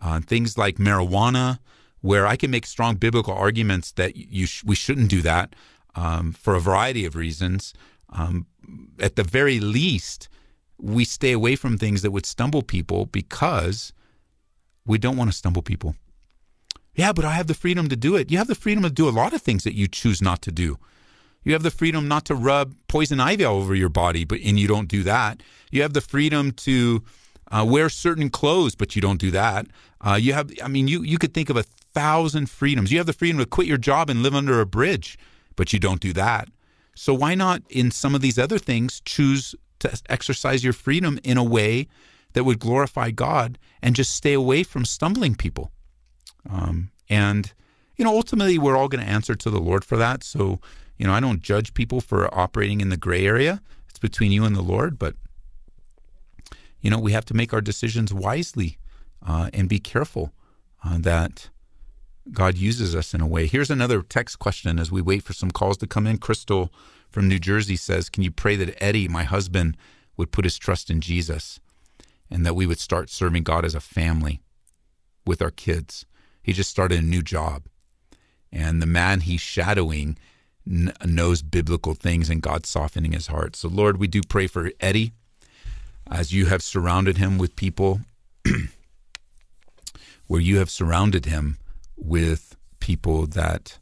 uh, 0.00 0.20
things 0.20 0.58
like 0.58 0.76
marijuana, 0.76 1.58
where 2.00 2.26
I 2.26 2.36
can 2.36 2.50
make 2.50 2.66
strong 2.66 2.96
biblical 2.96 3.32
arguments 3.32 3.92
that 3.92 4.16
you 4.16 4.46
sh- 4.46 4.64
we 4.64 4.74
shouldn't 4.74 5.08
do 5.08 5.22
that 5.22 5.54
um, 5.94 6.32
for 6.32 6.54
a 6.54 6.60
variety 6.60 7.06
of 7.06 7.16
reasons. 7.16 7.72
Um, 8.10 8.46
at 8.98 9.16
the 9.16 9.22
very 9.22 9.58
least, 9.60 10.28
we 10.78 11.04
stay 11.04 11.32
away 11.32 11.56
from 11.56 11.78
things 11.78 12.02
that 12.02 12.10
would 12.10 12.26
stumble 12.26 12.62
people 12.62 13.06
because 13.06 13.92
we 14.86 14.98
don't 14.98 15.16
want 15.16 15.30
to 15.30 15.36
stumble 15.36 15.62
people. 15.62 15.94
Yeah, 16.94 17.12
but 17.12 17.24
I 17.24 17.32
have 17.32 17.46
the 17.46 17.54
freedom 17.54 17.88
to 17.88 17.96
do 17.96 18.16
it. 18.16 18.30
You 18.30 18.38
have 18.38 18.48
the 18.48 18.54
freedom 18.54 18.82
to 18.82 18.90
do 18.90 19.08
a 19.08 19.10
lot 19.10 19.32
of 19.32 19.40
things 19.40 19.64
that 19.64 19.74
you 19.74 19.88
choose 19.88 20.20
not 20.20 20.42
to 20.42 20.52
do. 20.52 20.78
You 21.44 21.54
have 21.54 21.62
the 21.62 21.70
freedom 21.70 22.06
not 22.06 22.24
to 22.26 22.34
rub 22.34 22.74
poison 22.88 23.18
ivy 23.18 23.44
all 23.44 23.56
over 23.56 23.74
your 23.74 23.88
body, 23.88 24.24
but 24.24 24.40
and 24.40 24.58
you 24.60 24.68
don't 24.68 24.88
do 24.88 25.02
that. 25.02 25.42
You 25.70 25.82
have 25.82 25.92
the 25.92 26.00
freedom 26.00 26.52
to 26.52 27.02
uh, 27.50 27.64
wear 27.68 27.88
certain 27.88 28.30
clothes, 28.30 28.74
but 28.74 28.94
you 28.94 29.02
don't 29.02 29.20
do 29.20 29.30
that. 29.32 29.66
Uh, 30.00 30.18
you 30.20 30.32
have, 30.34 30.52
I 30.62 30.68
mean, 30.68 30.86
you 30.86 31.02
you 31.02 31.18
could 31.18 31.34
think 31.34 31.50
of 31.50 31.56
a 31.56 31.62
thousand 31.62 32.48
freedoms. 32.48 32.92
You 32.92 32.98
have 32.98 33.06
the 33.06 33.12
freedom 33.12 33.38
to 33.38 33.46
quit 33.46 33.66
your 33.66 33.78
job 33.78 34.08
and 34.08 34.22
live 34.22 34.34
under 34.34 34.60
a 34.60 34.66
bridge, 34.66 35.18
but 35.56 35.72
you 35.72 35.78
don't 35.78 36.00
do 36.00 36.12
that. 36.12 36.48
So 36.94 37.14
why 37.14 37.34
not 37.34 37.62
in 37.70 37.90
some 37.90 38.14
of 38.14 38.20
these 38.20 38.38
other 38.38 38.58
things 38.58 39.00
choose 39.04 39.54
to 39.80 40.00
exercise 40.08 40.62
your 40.62 40.72
freedom 40.72 41.18
in 41.24 41.38
a 41.38 41.44
way 41.44 41.88
that 42.32 42.44
would 42.44 42.58
glorify 42.58 43.10
God 43.10 43.58
and 43.82 43.94
just 43.94 44.14
stay 44.14 44.32
away 44.32 44.62
from 44.62 44.84
stumbling 44.84 45.34
people. 45.34 45.70
Um, 46.48 46.90
and, 47.08 47.52
you 47.96 48.04
know, 48.04 48.14
ultimately, 48.14 48.58
we're 48.58 48.76
all 48.76 48.88
going 48.88 49.04
to 49.04 49.10
answer 49.10 49.34
to 49.34 49.50
the 49.50 49.60
Lord 49.60 49.84
for 49.84 49.96
that. 49.96 50.24
So, 50.24 50.60
you 50.96 51.06
know, 51.06 51.12
I 51.12 51.20
don't 51.20 51.42
judge 51.42 51.74
people 51.74 52.00
for 52.00 52.32
operating 52.34 52.80
in 52.80 52.88
the 52.88 52.96
gray 52.96 53.26
area. 53.26 53.60
It's 53.88 53.98
between 53.98 54.32
you 54.32 54.44
and 54.44 54.56
the 54.56 54.62
Lord. 54.62 54.98
But, 54.98 55.14
you 56.80 56.90
know, 56.90 56.98
we 56.98 57.12
have 57.12 57.24
to 57.26 57.34
make 57.34 57.52
our 57.52 57.60
decisions 57.60 58.12
wisely 58.12 58.78
uh, 59.26 59.50
and 59.52 59.68
be 59.68 59.78
careful 59.78 60.32
uh, 60.84 60.98
that 60.98 61.50
God 62.30 62.56
uses 62.56 62.94
us 62.94 63.14
in 63.14 63.20
a 63.20 63.26
way. 63.26 63.46
Here's 63.46 63.70
another 63.70 64.02
text 64.02 64.38
question 64.38 64.78
as 64.78 64.92
we 64.92 65.02
wait 65.02 65.22
for 65.22 65.32
some 65.32 65.50
calls 65.50 65.76
to 65.78 65.86
come 65.86 66.06
in. 66.06 66.18
Crystal 66.18 66.72
from 67.10 67.28
New 67.28 67.38
Jersey 67.38 67.76
says, 67.76 68.08
Can 68.08 68.22
you 68.22 68.30
pray 68.30 68.56
that 68.56 68.80
Eddie, 68.82 69.08
my 69.08 69.24
husband, 69.24 69.76
would 70.16 70.30
put 70.30 70.44
his 70.44 70.58
trust 70.58 70.90
in 70.90 71.00
Jesus 71.00 71.60
and 72.32 72.46
that 72.46 72.56
we 72.56 72.66
would 72.66 72.80
start 72.80 73.10
serving 73.10 73.42
God 73.42 73.64
as 73.64 73.74
a 73.74 73.80
family 73.80 74.40
with 75.26 75.42
our 75.42 75.50
kids? 75.50 76.06
He 76.42 76.52
just 76.52 76.70
started 76.70 76.98
a 76.98 77.02
new 77.02 77.22
job. 77.22 77.64
And 78.50 78.82
the 78.82 78.86
man 78.86 79.20
he's 79.20 79.40
shadowing 79.40 80.16
n- 80.66 80.92
knows 81.04 81.42
biblical 81.42 81.94
things 81.94 82.30
and 82.30 82.42
God's 82.42 82.68
softening 82.68 83.12
his 83.12 83.28
heart. 83.28 83.54
So, 83.54 83.68
Lord, 83.68 83.98
we 83.98 84.06
do 84.06 84.22
pray 84.22 84.46
for 84.46 84.70
Eddie 84.80 85.12
as 86.10 86.32
you 86.32 86.46
have 86.46 86.62
surrounded 86.62 87.18
him 87.18 87.38
with 87.38 87.56
people, 87.56 88.00
where 90.26 90.40
you 90.40 90.58
have 90.58 90.70
surrounded 90.70 91.26
him 91.26 91.58
with 91.96 92.56
people 92.80 93.26
that 93.26 93.78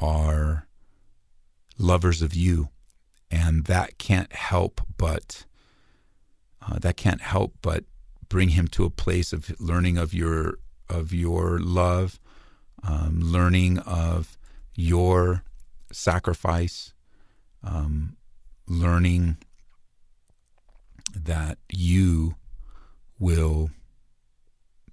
are 0.00 0.66
lovers 1.78 2.22
of 2.22 2.34
you. 2.34 2.68
And 3.30 3.64
that 3.64 3.98
can't 3.98 4.32
help 4.32 4.80
but 4.96 5.44
uh, 6.70 6.78
that 6.78 6.96
can't 6.96 7.20
help 7.20 7.54
but 7.62 7.84
bring 8.28 8.50
him 8.50 8.68
to 8.68 8.84
a 8.84 8.90
place 8.90 9.32
of 9.32 9.58
learning 9.60 9.96
of 9.96 10.12
your 10.12 10.58
of 10.88 11.12
your 11.12 11.58
love, 11.58 12.18
um, 12.82 13.20
learning 13.20 13.78
of 13.80 14.38
your 14.74 15.42
sacrifice, 15.92 16.94
um, 17.62 18.16
learning 18.66 19.36
that 21.14 21.58
you 21.70 22.36
will 23.18 23.70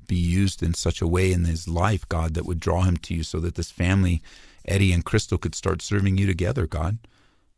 be 0.08 0.16
used 0.16 0.62
in 0.62 0.74
such 0.74 1.02
a 1.02 1.08
way 1.08 1.32
in 1.32 1.46
his 1.46 1.68
life, 1.68 2.08
God, 2.10 2.34
that 2.34 2.46
would 2.46 2.60
draw 2.60 2.84
him 2.84 2.98
to 2.98 3.14
you 3.14 3.24
so 3.24 3.40
that 3.40 3.56
this 3.56 3.72
family, 3.72 4.22
Eddie 4.66 4.92
and 4.92 5.04
Crystal, 5.04 5.38
could 5.38 5.56
start 5.56 5.82
serving 5.82 6.18
you 6.18 6.26
together, 6.26 6.68
God. 6.68 6.98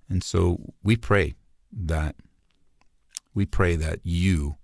And 0.10 0.24
so 0.24 0.74
we 0.84 0.96
pray 0.96 1.36
that 1.72 2.16
we 3.38 3.46
pray 3.46 3.76
that 3.76 4.00
you 4.02 4.56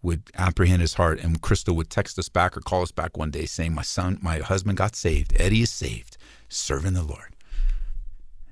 would 0.00 0.22
apprehend 0.36 0.80
his 0.80 0.94
heart 0.94 1.18
and 1.18 1.42
Crystal 1.42 1.74
would 1.74 1.90
text 1.90 2.16
us 2.20 2.28
back 2.28 2.56
or 2.56 2.60
call 2.60 2.82
us 2.82 2.92
back 2.92 3.16
one 3.16 3.32
day 3.32 3.46
saying, 3.46 3.74
My 3.74 3.82
son, 3.82 4.16
my 4.22 4.38
husband 4.38 4.78
got 4.78 4.94
saved. 4.94 5.34
Eddie 5.36 5.62
is 5.62 5.72
saved, 5.72 6.16
serving 6.48 6.92
the 6.92 7.02
Lord. 7.02 7.34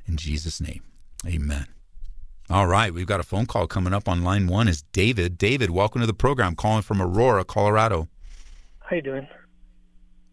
In 0.06 0.16
Jesus' 0.16 0.60
name. 0.60 0.82
Amen. 1.24 1.66
All 2.50 2.66
right, 2.66 2.92
we've 2.92 3.06
got 3.06 3.20
a 3.20 3.22
phone 3.22 3.46
call 3.46 3.68
coming 3.68 3.94
up 3.94 4.08
on 4.08 4.24
line 4.24 4.48
one. 4.48 4.66
Is 4.66 4.82
David? 4.92 5.38
David, 5.38 5.70
welcome 5.70 6.00
to 6.00 6.06
the 6.06 6.12
program. 6.12 6.56
Calling 6.56 6.82
from 6.82 7.00
Aurora, 7.00 7.44
Colorado. 7.44 8.08
How 8.80 8.96
you 8.96 9.02
doing? 9.02 9.28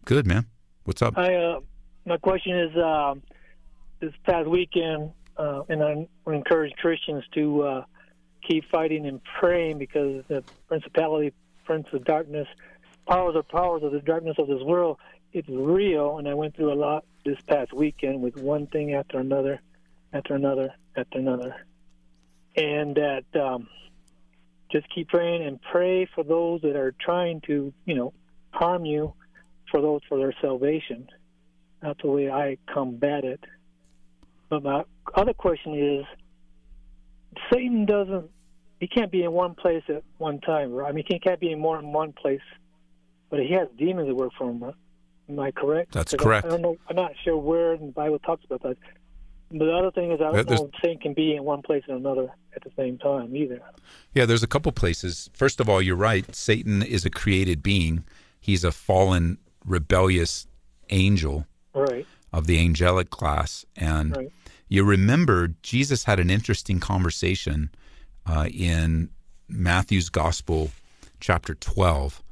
Good, 0.04 0.26
man. 0.26 0.46
What's 0.82 1.00
up? 1.00 1.16
I 1.16 1.32
uh, 1.32 1.60
my 2.06 2.16
question 2.16 2.58
is 2.58 2.76
uh, 2.76 3.14
this 4.00 4.12
past 4.26 4.48
weekend, 4.48 5.12
uh, 5.36 5.62
and 5.68 5.80
I 5.80 6.08
encourage 6.26 6.72
Christians 6.72 7.22
to 7.34 7.62
uh, 7.62 7.84
keep 8.46 8.64
fighting 8.70 9.06
and 9.06 9.20
praying 9.38 9.78
because 9.78 10.24
the 10.28 10.42
principality, 10.68 11.32
prince 11.64 11.86
of 11.92 12.04
darkness, 12.04 12.48
powers 13.08 13.34
or 13.36 13.42
powers 13.42 13.82
of 13.82 13.92
the 13.92 14.00
darkness 14.00 14.36
of 14.38 14.48
this 14.48 14.62
world, 14.62 14.98
it's 15.32 15.48
real. 15.48 16.18
And 16.18 16.28
I 16.28 16.34
went 16.34 16.56
through 16.56 16.72
a 16.72 16.74
lot 16.74 17.04
this 17.24 17.38
past 17.48 17.72
weekend 17.72 18.20
with 18.20 18.36
one 18.36 18.66
thing 18.66 18.94
after 18.94 19.18
another, 19.18 19.60
after 20.12 20.34
another, 20.34 20.74
after 20.96 21.18
another, 21.18 21.54
and 22.56 22.96
that 22.96 23.24
um, 23.40 23.68
just 24.72 24.86
keep 24.94 25.08
praying 25.08 25.44
and 25.44 25.60
pray 25.62 26.08
for 26.14 26.24
those 26.24 26.62
that 26.62 26.76
are 26.76 26.94
trying 27.00 27.40
to, 27.42 27.72
you 27.84 27.94
know, 27.94 28.12
harm 28.50 28.84
you, 28.84 29.14
for 29.70 29.80
those 29.80 30.00
for 30.08 30.18
their 30.18 30.34
salvation. 30.40 31.08
That's 31.80 32.00
the 32.02 32.08
way 32.08 32.30
I 32.30 32.58
combat 32.72 33.24
it. 33.24 33.40
But 34.48 34.64
my 34.64 34.84
other 35.14 35.32
question 35.32 35.74
is 35.74 36.04
Satan 37.52 37.86
doesn't. 37.86 38.30
He 38.80 38.88
can't 38.88 39.12
be 39.12 39.22
in 39.22 39.32
one 39.32 39.54
place 39.54 39.82
at 39.88 40.02
one 40.18 40.40
time. 40.40 40.72
Right? 40.72 40.88
I 40.88 40.92
mean, 40.92 41.04
he 41.06 41.18
can't 41.18 41.40
be 41.40 41.52
in 41.52 41.58
more 41.58 41.76
than 41.76 41.92
one 41.92 42.12
place. 42.12 42.40
But 43.28 43.40
he 43.40 43.52
has 43.52 43.68
demons 43.78 44.08
that 44.08 44.14
work 44.14 44.32
for 44.36 44.50
him. 44.50 44.62
Right? 44.62 44.74
Am 45.28 45.38
I 45.38 45.50
correct? 45.52 45.92
That's 45.92 46.14
correct. 46.14 46.46
I, 46.46 46.48
I, 46.48 46.50
don't 46.52 46.62
know. 46.62 46.76
I'm 46.88 46.96
not 46.96 47.12
sure 47.22 47.36
where 47.36 47.74
in 47.74 47.86
the 47.86 47.92
Bible 47.92 48.18
talks 48.18 48.44
about 48.44 48.62
that. 48.62 48.76
But 49.52 49.64
the 49.64 49.72
other 49.72 49.90
thing 49.90 50.12
is, 50.12 50.20
I 50.20 50.32
don't 50.32 50.48
There's, 50.48 50.60
know 50.60 50.70
Satan 50.82 50.98
can 50.98 51.14
be 51.14 51.34
in 51.34 51.44
one 51.44 51.62
place 51.62 51.82
and 51.88 51.96
another 51.96 52.32
at 52.54 52.62
the 52.62 52.70
same 52.76 52.98
time 52.98 53.34
either. 53.34 53.60
Yeah, 54.14 54.24
there's 54.24 54.42
a 54.42 54.48
couple 54.48 54.70
places. 54.72 55.28
First 55.32 55.60
of 55.60 55.68
all, 55.68 55.82
you're 55.82 55.96
right. 55.96 56.34
Satan 56.34 56.82
is 56.82 57.04
a 57.04 57.10
created 57.10 57.62
being. 57.62 58.04
He's 58.40 58.62
a 58.62 58.70
fallen, 58.70 59.38
rebellious 59.64 60.46
angel 60.90 61.46
right. 61.74 62.06
of 62.32 62.46
the 62.46 62.60
angelic 62.60 63.10
class, 63.10 63.64
and 63.76 64.16
right. 64.16 64.32
You 64.70 64.84
remember 64.84 65.48
Jesus 65.62 66.04
had 66.04 66.20
an 66.20 66.30
interesting 66.30 66.78
conversation 66.78 67.70
uh, 68.24 68.46
in 68.54 69.10
Matthew's 69.48 70.08
Gospel, 70.08 70.70
chapter 71.18 71.54
12. 71.56 72.22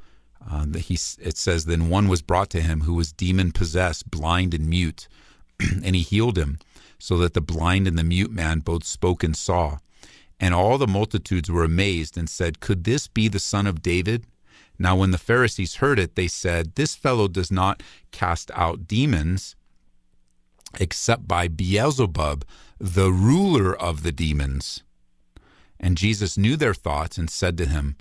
Uh, 0.49 0.67
he, 0.79 0.95
it 0.95 1.37
says, 1.37 1.65
Then 1.65 1.89
one 1.89 2.09
was 2.09 2.23
brought 2.23 2.49
to 2.51 2.61
him 2.61 2.83
who 2.83 2.95
was 2.95 3.13
demon 3.13 3.51
possessed, 3.51 4.09
blind 4.09 4.55
and 4.55 4.69
mute, 4.69 5.09
and 5.61 5.97
he 5.97 6.03
healed 6.03 6.39
him, 6.39 6.61
so 6.97 7.19
that 7.19 7.35
the 7.35 7.41
blind 7.41 7.89
and 7.89 7.99
the 7.99 8.05
mute 8.05 8.31
man 8.31 8.61
both 8.61 8.85
spoke 8.85 9.25
and 9.25 9.37
saw. 9.37 9.79
And 10.39 10.55
all 10.55 10.79
the 10.79 10.87
multitudes 10.87 11.51
were 11.51 11.65
amazed 11.65 12.17
and 12.17 12.31
said, 12.31 12.61
Could 12.61 12.85
this 12.85 13.09
be 13.09 13.27
the 13.27 13.41
son 13.41 13.67
of 13.67 13.83
David? 13.83 14.27
Now, 14.79 14.95
when 14.95 15.11
the 15.11 15.19
Pharisees 15.19 15.77
heard 15.77 15.99
it, 15.99 16.15
they 16.15 16.29
said, 16.29 16.77
This 16.77 16.95
fellow 16.95 17.27
does 17.27 17.51
not 17.51 17.83
cast 18.13 18.53
out 18.55 18.87
demons 18.87 19.57
except 20.79 21.27
by 21.27 21.49
Beelzebub, 21.49 22.45
the 22.79 23.11
ruler 23.11 23.77
of 23.77 24.03
the 24.03 24.13
demons. 24.13 24.83
And 25.81 25.97
Jesus 25.97 26.37
knew 26.37 26.57
their 26.57 26.75
thoughts 26.75 27.19
and 27.19 27.31
said 27.31 27.57
to 27.59 27.67
him, 27.67 27.97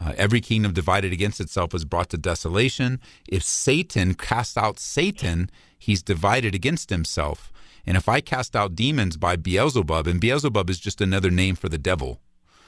uh, 0.00 0.12
Every 0.16 0.40
kingdom 0.40 0.72
divided 0.72 1.12
against 1.12 1.40
itself 1.40 1.74
is 1.74 1.84
brought 1.84 2.10
to 2.10 2.18
desolation. 2.18 3.00
If 3.28 3.42
Satan 3.42 4.14
cast 4.14 4.58
out 4.58 4.78
Satan, 4.78 5.50
he's 5.78 6.02
divided 6.02 6.54
against 6.54 6.90
himself. 6.90 7.52
And 7.86 7.96
if 7.96 8.08
I 8.08 8.20
cast 8.20 8.54
out 8.54 8.76
demons 8.76 9.16
by 9.16 9.36
Beelzebub, 9.36 10.06
and 10.06 10.20
Beelzebub 10.20 10.70
is 10.70 10.78
just 10.78 11.00
another 11.00 11.30
name 11.30 11.56
for 11.56 11.68
the 11.68 11.78
devil, 11.78 12.20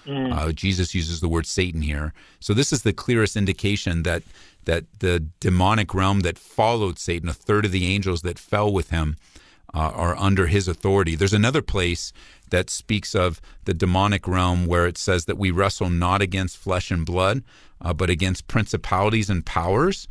mm. 0.04 0.32
uh, 0.32 0.52
Jesus 0.52 0.94
uses 0.94 1.20
the 1.20 1.28
word 1.28 1.46
Satan 1.46 1.82
here. 1.82 2.12
So 2.40 2.52
this 2.52 2.72
is 2.72 2.82
the 2.82 2.92
clearest 2.92 3.36
indication 3.36 4.02
that 4.02 4.22
that 4.64 4.84
the 5.00 5.20
demonic 5.40 5.92
realm 5.92 6.20
that 6.20 6.38
followed 6.38 6.98
Satan, 6.98 7.28
a 7.28 7.34
third 7.34 7.66
of 7.66 7.70
the 7.70 7.86
angels 7.86 8.22
that 8.22 8.38
fell 8.38 8.72
with 8.72 8.88
him, 8.88 9.16
uh, 9.74 9.78
are 9.94 10.16
under 10.16 10.46
his 10.46 10.68
authority. 10.68 11.16
There's 11.16 11.32
another 11.32 11.62
place 11.62 12.12
that 12.50 12.70
speaks 12.70 13.14
of 13.14 13.40
the 13.64 13.74
demonic 13.74 14.28
realm 14.28 14.66
where 14.66 14.86
it 14.86 14.96
says 14.96 15.24
that 15.24 15.36
we 15.38 15.50
wrestle 15.50 15.90
not 15.90 16.22
against 16.22 16.56
flesh 16.56 16.90
and 16.90 17.04
blood, 17.04 17.42
uh, 17.80 17.92
but 17.92 18.10
against 18.10 18.46
principalities 18.46 19.28
and 19.28 19.44
powers, 19.44 20.06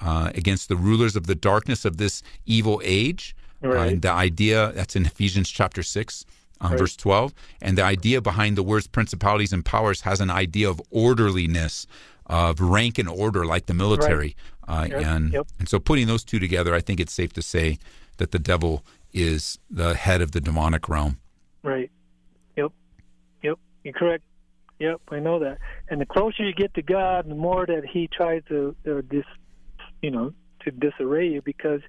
uh, 0.00 0.30
against 0.34 0.68
the 0.68 0.76
rulers 0.76 1.14
of 1.14 1.26
the 1.26 1.34
darkness 1.34 1.84
of 1.84 1.96
this 1.98 2.22
evil 2.46 2.80
age. 2.84 3.36
Right. 3.60 3.92
and 3.92 4.02
the 4.02 4.10
idea 4.10 4.72
that's 4.74 4.94
in 4.94 5.06
Ephesians 5.06 5.48
chapter 5.48 5.82
6. 5.82 6.26
Um, 6.60 6.72
Right. 6.72 6.80
Verse 6.80 6.96
12. 6.96 7.32
And 7.62 7.78
the 7.78 7.82
idea 7.82 8.20
behind 8.20 8.56
the 8.58 8.62
words 8.62 8.86
principalities 8.86 9.54
and 9.54 9.64
powers 9.64 10.02
has 10.02 10.20
an 10.20 10.28
idea 10.30 10.68
of 10.68 10.82
orderliness, 10.90 11.86
of 12.26 12.60
rank 12.60 12.98
and 12.98 13.08
order, 13.08 13.46
like 13.46 13.66
the 13.66 13.74
military. 13.74 14.36
Uh, 14.68 14.86
Yep, 14.90 15.02
and, 15.06 15.32
yep. 15.32 15.46
and 15.58 15.68
so 15.68 15.78
putting 15.78 16.06
those 16.06 16.24
two 16.24 16.38
together, 16.38 16.74
I 16.74 16.80
think 16.80 17.00
it's 17.00 17.12
safe 17.12 17.32
to 17.34 17.42
say 17.42 17.78
that 18.18 18.32
the 18.32 18.38
devil 18.38 18.84
is 19.14 19.58
the 19.70 19.94
head 19.94 20.20
of 20.20 20.32
the 20.32 20.40
demonic 20.40 20.88
realm. 20.88 21.18
Right. 21.62 21.90
Yep. 22.56 22.72
Yep. 23.42 23.58
You're 23.84 23.94
correct. 23.94 24.24
Yep. 24.80 25.00
I 25.10 25.20
know 25.20 25.38
that. 25.38 25.58
And 25.88 26.00
the 26.00 26.06
closer 26.06 26.44
you 26.44 26.52
get 26.52 26.74
to 26.74 26.82
God, 26.82 27.30
the 27.30 27.34
more 27.34 27.64
that 27.64 27.84
He 27.90 28.08
tries 28.08 28.42
to 28.48 28.74
uh, 28.86 29.00
dis, 29.08 29.24
you 30.02 30.10
know, 30.10 30.34
to 30.64 30.70
disarray 30.70 31.28
you 31.28 31.40
because 31.42 31.80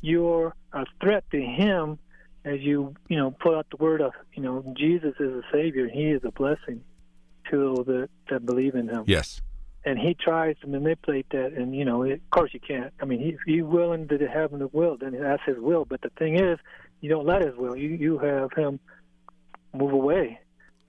you're 0.00 0.54
a 0.72 0.84
threat 1.00 1.24
to 1.30 1.40
Him 1.40 1.98
as 2.44 2.60
you, 2.60 2.94
you 3.08 3.16
know, 3.16 3.30
put 3.30 3.54
out 3.54 3.66
the 3.70 3.82
word 3.82 4.02
of, 4.02 4.12
you 4.34 4.42
know, 4.42 4.74
Jesus 4.76 5.14
is 5.18 5.32
a 5.32 5.42
Savior. 5.52 5.88
He 5.88 6.10
is 6.10 6.22
a 6.24 6.32
blessing 6.32 6.82
to 7.50 7.84
that, 7.86 8.08
that 8.28 8.44
believe 8.44 8.74
in 8.74 8.88
Him. 8.88 9.04
Yes. 9.06 9.40
And 9.86 9.98
He 9.98 10.14
tries 10.14 10.56
to 10.60 10.66
manipulate 10.66 11.26
that, 11.30 11.52
and 11.52 11.74
you 11.76 11.84
know, 11.84 12.02
it, 12.02 12.12
of 12.14 12.30
course 12.30 12.54
you 12.54 12.60
can't. 12.60 12.92
I 13.02 13.04
mean, 13.04 13.20
he, 13.20 13.28
if 13.30 13.40
He's 13.44 13.62
willing 13.62 14.08
to 14.08 14.18
have 14.26 14.52
in 14.52 14.58
the 14.60 14.68
will, 14.68 14.96
then 14.96 15.12
that's 15.20 15.42
His 15.44 15.58
will. 15.58 15.84
But 15.84 16.00
the 16.00 16.10
thing 16.18 16.38
is, 16.38 16.58
you 17.00 17.10
don't 17.10 17.26
let 17.26 17.44
His 17.44 17.54
will. 17.56 17.76
You 17.76 17.90
you 17.90 18.18
have 18.18 18.52
Him 18.54 18.80
move 19.74 19.92
away. 19.92 20.40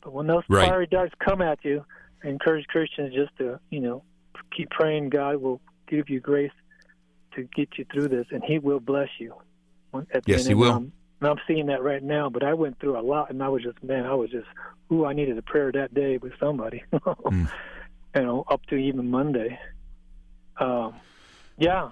But 0.01 0.13
when 0.13 0.27
those 0.27 0.43
Right. 0.47 0.69
fiery 0.69 0.87
darts 0.87 1.13
come 1.19 1.41
at 1.41 1.59
you, 1.65 1.83
I 2.23 2.27
encourage 2.29 2.67
Christians 2.67 3.13
just 3.13 3.35
to, 3.39 3.59
you 3.69 3.79
know, 3.81 4.03
keep 4.55 4.69
praying. 4.69 5.09
God 5.09 5.37
will 5.37 5.59
give 5.87 6.09
you 6.09 6.19
grace 6.19 6.51
to 7.35 7.43
get 7.55 7.77
you 7.77 7.85
through 7.91 8.07
this, 8.09 8.27
and 8.31 8.43
He 8.43 8.59
will 8.59 8.79
bless 8.79 9.09
you. 9.19 9.33
Yes, 10.25 10.41
end. 10.41 10.47
He 10.47 10.53
will. 10.53 10.71
um, 10.71 10.91
and 11.21 11.29
I'm 11.29 11.37
seeing 11.47 11.65
that 11.67 11.81
right 11.81 12.03
now. 12.03 12.29
But 12.29 12.43
I 12.43 12.53
went 12.53 12.79
through 12.79 12.97
a 12.97 13.01
lot, 13.01 13.29
and 13.29 13.41
I 13.41 13.49
was 13.49 13.63
just, 13.63 13.81
man, 13.83 14.05
I 14.05 14.13
was 14.13 14.29
just, 14.29 14.47
ooh, 14.91 15.05
I 15.05 15.13
needed 15.13 15.37
a 15.37 15.41
prayer 15.41 15.71
that 15.71 15.93
day 15.93 16.17
with 16.17 16.33
somebody. 16.39 16.83
Mm. 16.93 17.49
You 18.15 18.21
know, 18.21 18.45
up 18.47 18.65
to 18.67 18.75
even 18.75 19.09
Monday. 19.09 19.59
Um, 20.57 20.95
yeah. 21.57 21.89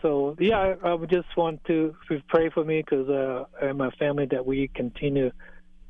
So 0.00 0.36
yeah, 0.38 0.58
I, 0.58 0.88
I 0.90 0.94
would 0.94 1.10
just 1.10 1.36
want 1.36 1.64
to 1.64 1.94
pray 2.28 2.50
for 2.50 2.64
me 2.64 2.82
because 2.82 3.08
uh, 3.08 3.44
and 3.60 3.78
my 3.78 3.90
family 3.92 4.26
that 4.26 4.46
we 4.46 4.68
continue 4.68 5.30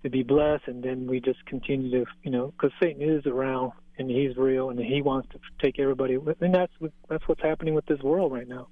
to 0.02 0.10
be 0.10 0.22
blessed, 0.22 0.64
and 0.66 0.82
then 0.82 1.06
we 1.06 1.20
just 1.20 1.44
continue 1.46 1.90
to 1.90 2.10
you 2.22 2.30
know 2.30 2.48
because 2.48 2.72
Satan 2.80 3.02
is 3.02 3.26
around 3.26 3.72
and 3.98 4.10
he's 4.10 4.36
real 4.36 4.70
and 4.70 4.78
he 4.78 5.02
wants 5.02 5.28
to 5.30 5.38
take 5.60 5.78
everybody, 5.78 6.18
and 6.40 6.54
that's 6.54 6.72
that's 7.08 7.26
what's 7.28 7.42
happening 7.42 7.74
with 7.74 7.86
this 7.86 8.00
world 8.00 8.32
right 8.32 8.48
now 8.48 8.68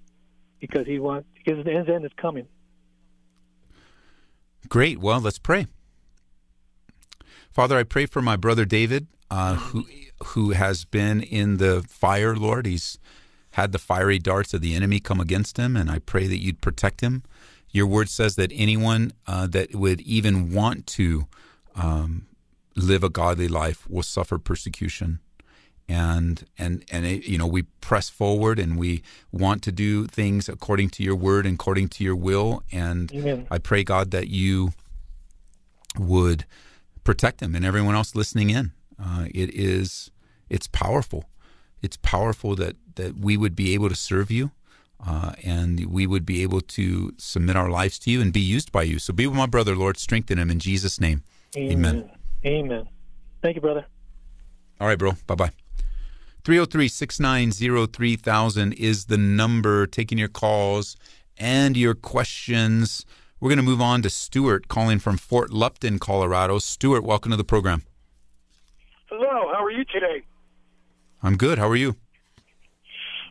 because 0.60 0.86
he 0.86 0.98
wants 0.98 1.28
because 1.34 1.64
the 1.64 1.72
end 1.72 2.04
is 2.04 2.12
coming. 2.16 2.46
Great. 4.68 4.98
Well, 4.98 5.20
let's 5.20 5.38
pray. 5.38 5.66
Father, 7.52 7.76
I 7.78 7.84
pray 7.84 8.06
for 8.06 8.20
my 8.20 8.36
brother 8.36 8.64
David, 8.64 9.06
uh, 9.30 9.54
who 9.54 9.86
who 10.24 10.50
has 10.50 10.84
been 10.84 11.22
in 11.22 11.58
the 11.58 11.84
fire. 11.88 12.34
Lord, 12.36 12.66
he's 12.66 12.98
had 13.52 13.72
the 13.72 13.78
fiery 13.78 14.18
darts 14.18 14.52
of 14.54 14.60
the 14.60 14.74
enemy 14.74 15.00
come 15.00 15.20
against 15.20 15.56
him, 15.56 15.76
and 15.76 15.90
I 15.90 15.98
pray 15.98 16.26
that 16.26 16.38
you'd 16.38 16.60
protect 16.60 17.00
him. 17.00 17.22
Your 17.70 17.86
word 17.86 18.08
says 18.08 18.36
that 18.36 18.52
anyone 18.54 19.12
uh, 19.26 19.46
that 19.48 19.74
would 19.74 20.00
even 20.02 20.52
want 20.52 20.86
to 20.88 21.26
um, 21.74 22.26
live 22.74 23.02
a 23.02 23.08
godly 23.08 23.48
life 23.48 23.88
will 23.88 24.02
suffer 24.02 24.38
persecution 24.38 25.20
and 25.88 26.46
and 26.58 26.84
and 26.90 27.06
it, 27.06 27.24
you 27.26 27.38
know 27.38 27.46
we 27.46 27.62
press 27.80 28.08
forward 28.08 28.58
and 28.58 28.76
we 28.76 29.02
want 29.30 29.62
to 29.62 29.72
do 29.72 30.06
things 30.06 30.48
according 30.48 30.90
to 30.90 31.02
your 31.02 31.14
word 31.14 31.46
and 31.46 31.54
according 31.54 31.88
to 31.88 32.02
your 32.02 32.16
will 32.16 32.62
and 32.72 33.12
Amen. 33.12 33.46
I 33.50 33.58
pray 33.58 33.84
God 33.84 34.10
that 34.10 34.28
you 34.28 34.72
would 35.98 36.44
protect 37.04 37.40
him 37.40 37.54
and 37.54 37.64
everyone 37.64 37.94
else 37.94 38.14
listening 38.14 38.50
in 38.50 38.72
uh, 39.02 39.26
it 39.34 39.54
is 39.54 40.10
it's 40.48 40.66
powerful 40.66 41.24
it's 41.82 41.96
powerful 41.98 42.54
that 42.56 42.76
that 42.94 43.18
we 43.18 43.36
would 43.36 43.54
be 43.54 43.74
able 43.74 43.88
to 43.88 43.94
serve 43.94 44.30
you 44.30 44.50
uh, 45.06 45.32
and 45.44 45.86
we 45.86 46.06
would 46.06 46.24
be 46.24 46.42
able 46.42 46.60
to 46.60 47.12
submit 47.18 47.56
our 47.56 47.68
lives 47.68 47.98
to 47.98 48.10
you 48.10 48.20
and 48.20 48.32
be 48.32 48.40
used 48.40 48.72
by 48.72 48.82
you 48.82 48.98
so 48.98 49.12
be 49.12 49.26
with 49.26 49.36
my 49.36 49.46
brother 49.46 49.76
Lord 49.76 49.98
strengthen 49.98 50.38
him 50.38 50.50
in 50.50 50.58
Jesus 50.58 51.00
name 51.00 51.22
Amen. 51.56 52.10
Amen. 52.44 52.88
Thank 53.42 53.56
you, 53.56 53.60
brother. 53.60 53.86
All 54.80 54.86
right, 54.86 54.98
bro. 54.98 55.12
Bye 55.26 55.34
bye. 55.34 55.50
303 56.44 56.88
690 56.88 57.92
3000 57.92 58.72
is 58.74 59.06
the 59.06 59.16
number. 59.16 59.86
Taking 59.86 60.18
your 60.18 60.28
calls 60.28 60.96
and 61.36 61.76
your 61.76 61.94
questions. 61.94 63.06
We're 63.40 63.50
going 63.50 63.58
to 63.58 63.62
move 63.62 63.80
on 63.80 64.02
to 64.02 64.10
Stuart 64.10 64.68
calling 64.68 64.98
from 64.98 65.18
Fort 65.18 65.50
Lupton, 65.50 65.98
Colorado. 65.98 66.58
Stuart, 66.58 67.04
welcome 67.04 67.30
to 67.30 67.36
the 67.36 67.44
program. 67.44 67.82
Hello, 69.08 69.52
how 69.52 69.64
are 69.64 69.70
you 69.70 69.84
today? 69.84 70.24
I'm 71.22 71.36
good. 71.36 71.58
How 71.58 71.68
are 71.68 71.76
you? 71.76 71.94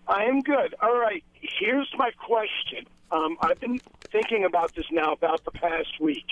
I 0.07 0.23
am 0.23 0.39
good. 0.39 0.73
All 0.81 0.97
right, 0.97 1.21
here's 1.59 1.93
my 1.97 2.11
question. 2.11 2.85
Um, 3.11 3.35
I've 3.41 3.59
been 3.59 3.81
thinking 4.09 4.45
about 4.45 4.73
this 4.73 4.85
now 4.89 5.11
about 5.11 5.43
the 5.43 5.51
past 5.51 5.99
week, 5.99 6.27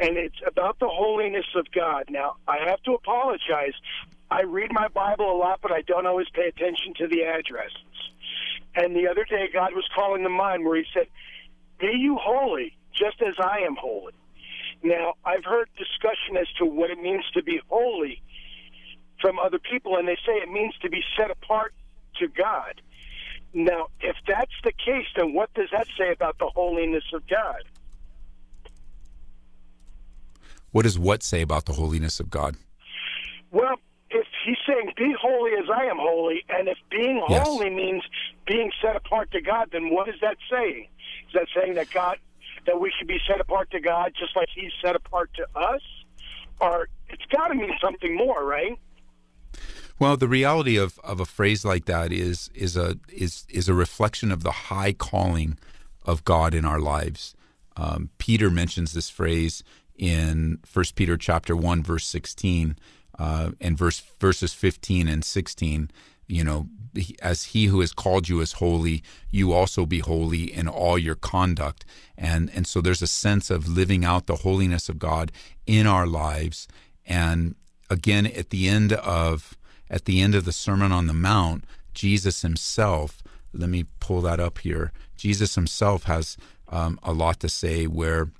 and 0.00 0.16
it's 0.16 0.40
about 0.44 0.80
the 0.80 0.88
holiness 0.88 1.46
of 1.54 1.66
God. 1.70 2.06
Now, 2.10 2.36
I 2.48 2.58
have 2.66 2.82
to 2.82 2.94
apologize. 2.94 3.74
I 4.32 4.42
read 4.42 4.72
my 4.72 4.88
Bible 4.88 5.30
a 5.30 5.38
lot, 5.38 5.60
but 5.62 5.70
I 5.70 5.82
don't 5.82 6.06
always 6.06 6.28
pay 6.34 6.48
attention 6.48 6.94
to 6.98 7.06
the 7.06 7.22
addresses. 7.22 7.76
And 8.74 8.96
the 8.96 9.06
other 9.06 9.24
day, 9.24 9.48
God 9.52 9.74
was 9.74 9.88
calling 9.94 10.24
to 10.24 10.28
mind 10.28 10.64
where 10.64 10.76
He 10.76 10.86
said, 10.92 11.06
Be 11.78 11.92
you 11.96 12.16
holy, 12.20 12.76
just 12.92 13.22
as 13.22 13.34
I 13.38 13.60
am 13.60 13.76
holy. 13.76 14.14
Now, 14.82 15.14
I've 15.24 15.44
heard 15.44 15.68
discussion 15.78 16.36
as 16.36 16.48
to 16.58 16.64
what 16.64 16.90
it 16.90 17.00
means 17.00 17.24
to 17.34 17.44
be 17.44 17.60
holy 17.68 18.20
from 19.20 19.38
other 19.38 19.58
people, 19.58 19.96
and 19.96 20.06
they 20.08 20.16
say 20.26 20.32
it 20.32 20.50
means 20.50 20.74
to 20.82 20.90
be 20.90 21.02
set 21.16 21.30
apart 21.30 21.74
to 22.18 22.28
God. 22.28 22.80
Now, 23.52 23.88
if 24.00 24.16
that's 24.26 24.52
the 24.62 24.72
case, 24.72 25.06
then 25.16 25.34
what 25.34 25.52
does 25.54 25.68
that 25.72 25.86
say 25.98 26.12
about 26.12 26.38
the 26.38 26.46
holiness 26.54 27.04
of 27.12 27.26
God? 27.26 27.64
What 30.72 30.82
does 30.82 30.98
what 30.98 31.22
say 31.22 31.42
about 31.42 31.66
the 31.66 31.72
holiness 31.72 32.20
of 32.20 32.30
God? 32.30 32.56
Well, 33.50 33.74
if 34.10 34.26
he's 34.44 34.56
saying 34.66 34.92
be 34.96 35.14
holy 35.20 35.52
as 35.52 35.68
I 35.68 35.84
am 35.86 35.96
holy, 35.98 36.44
and 36.48 36.68
if 36.68 36.78
being 36.90 37.22
Yes. 37.28 37.44
holy 37.44 37.70
means 37.70 38.04
being 38.46 38.70
set 38.82 38.96
apart 38.96 39.30
to 39.32 39.40
God, 39.40 39.70
then 39.72 39.90
what 39.90 40.08
is 40.08 40.16
that 40.20 40.36
saying? 40.50 40.86
Is 41.28 41.34
that 41.34 41.48
saying 41.54 41.74
that 41.74 41.90
God 41.90 42.18
that 42.66 42.78
we 42.78 42.92
should 42.96 43.08
be 43.08 43.18
set 43.26 43.40
apart 43.40 43.70
to 43.70 43.80
God 43.80 44.12
just 44.18 44.36
like 44.36 44.48
he's 44.54 44.72
set 44.84 44.94
apart 44.94 45.30
to 45.34 45.46
us? 45.58 45.82
Or 46.60 46.88
it's 47.08 47.24
got 47.32 47.48
to 47.48 47.54
mean 47.54 47.72
something 47.82 48.14
more, 48.16 48.44
right? 48.44 48.78
Well, 50.00 50.16
the 50.16 50.28
reality 50.28 50.78
of, 50.78 50.98
of 51.04 51.20
a 51.20 51.26
phrase 51.26 51.62
like 51.62 51.84
that 51.84 52.10
is 52.10 52.48
is 52.54 52.74
a 52.74 52.98
is 53.12 53.44
is 53.50 53.68
a 53.68 53.74
reflection 53.74 54.32
of 54.32 54.42
the 54.42 54.70
high 54.72 54.94
calling 54.94 55.58
of 56.06 56.24
God 56.24 56.54
in 56.54 56.64
our 56.64 56.80
lives. 56.80 57.34
Um, 57.76 58.08
Peter 58.16 58.48
mentions 58.48 58.94
this 58.94 59.10
phrase 59.10 59.62
in 59.98 60.58
1 60.72 60.84
Peter 60.96 61.18
chapter 61.18 61.54
one 61.54 61.82
verse 61.82 62.06
sixteen 62.06 62.76
uh, 63.18 63.50
and 63.60 63.76
verse 63.76 64.02
verses 64.18 64.54
fifteen 64.54 65.06
and 65.06 65.22
sixteen. 65.22 65.90
You 66.26 66.44
know, 66.44 66.68
as 67.20 67.44
He 67.52 67.66
who 67.66 67.80
has 67.80 67.92
called 67.92 68.26
you 68.26 68.40
is 68.40 68.52
holy, 68.52 69.02
you 69.30 69.52
also 69.52 69.84
be 69.84 69.98
holy 69.98 70.44
in 70.44 70.66
all 70.66 70.96
your 70.96 71.14
conduct. 71.14 71.84
And 72.16 72.50
and 72.54 72.66
so 72.66 72.80
there's 72.80 73.02
a 73.02 73.06
sense 73.06 73.50
of 73.50 73.68
living 73.68 74.06
out 74.06 74.28
the 74.28 74.36
holiness 74.36 74.88
of 74.88 74.98
God 74.98 75.30
in 75.66 75.86
our 75.86 76.06
lives. 76.06 76.68
And 77.04 77.54
again, 77.90 78.24
at 78.26 78.48
the 78.48 78.66
end 78.66 78.94
of 78.94 79.58
at 79.90 80.04
the 80.04 80.20
end 80.20 80.34
of 80.34 80.44
the 80.44 80.52
Sermon 80.52 80.92
on 80.92 81.06
the 81.06 81.12
Mount, 81.12 81.64
Jesus 81.92 82.42
himself, 82.42 83.22
let 83.52 83.68
me 83.68 83.86
pull 83.98 84.20
that 84.22 84.38
up 84.38 84.58
here. 84.58 84.92
Jesus 85.16 85.56
himself 85.56 86.04
has 86.04 86.36
um, 86.68 86.98
a 87.02 87.12
lot 87.12 87.40
to 87.40 87.48
say 87.48 87.86
where 87.86 88.30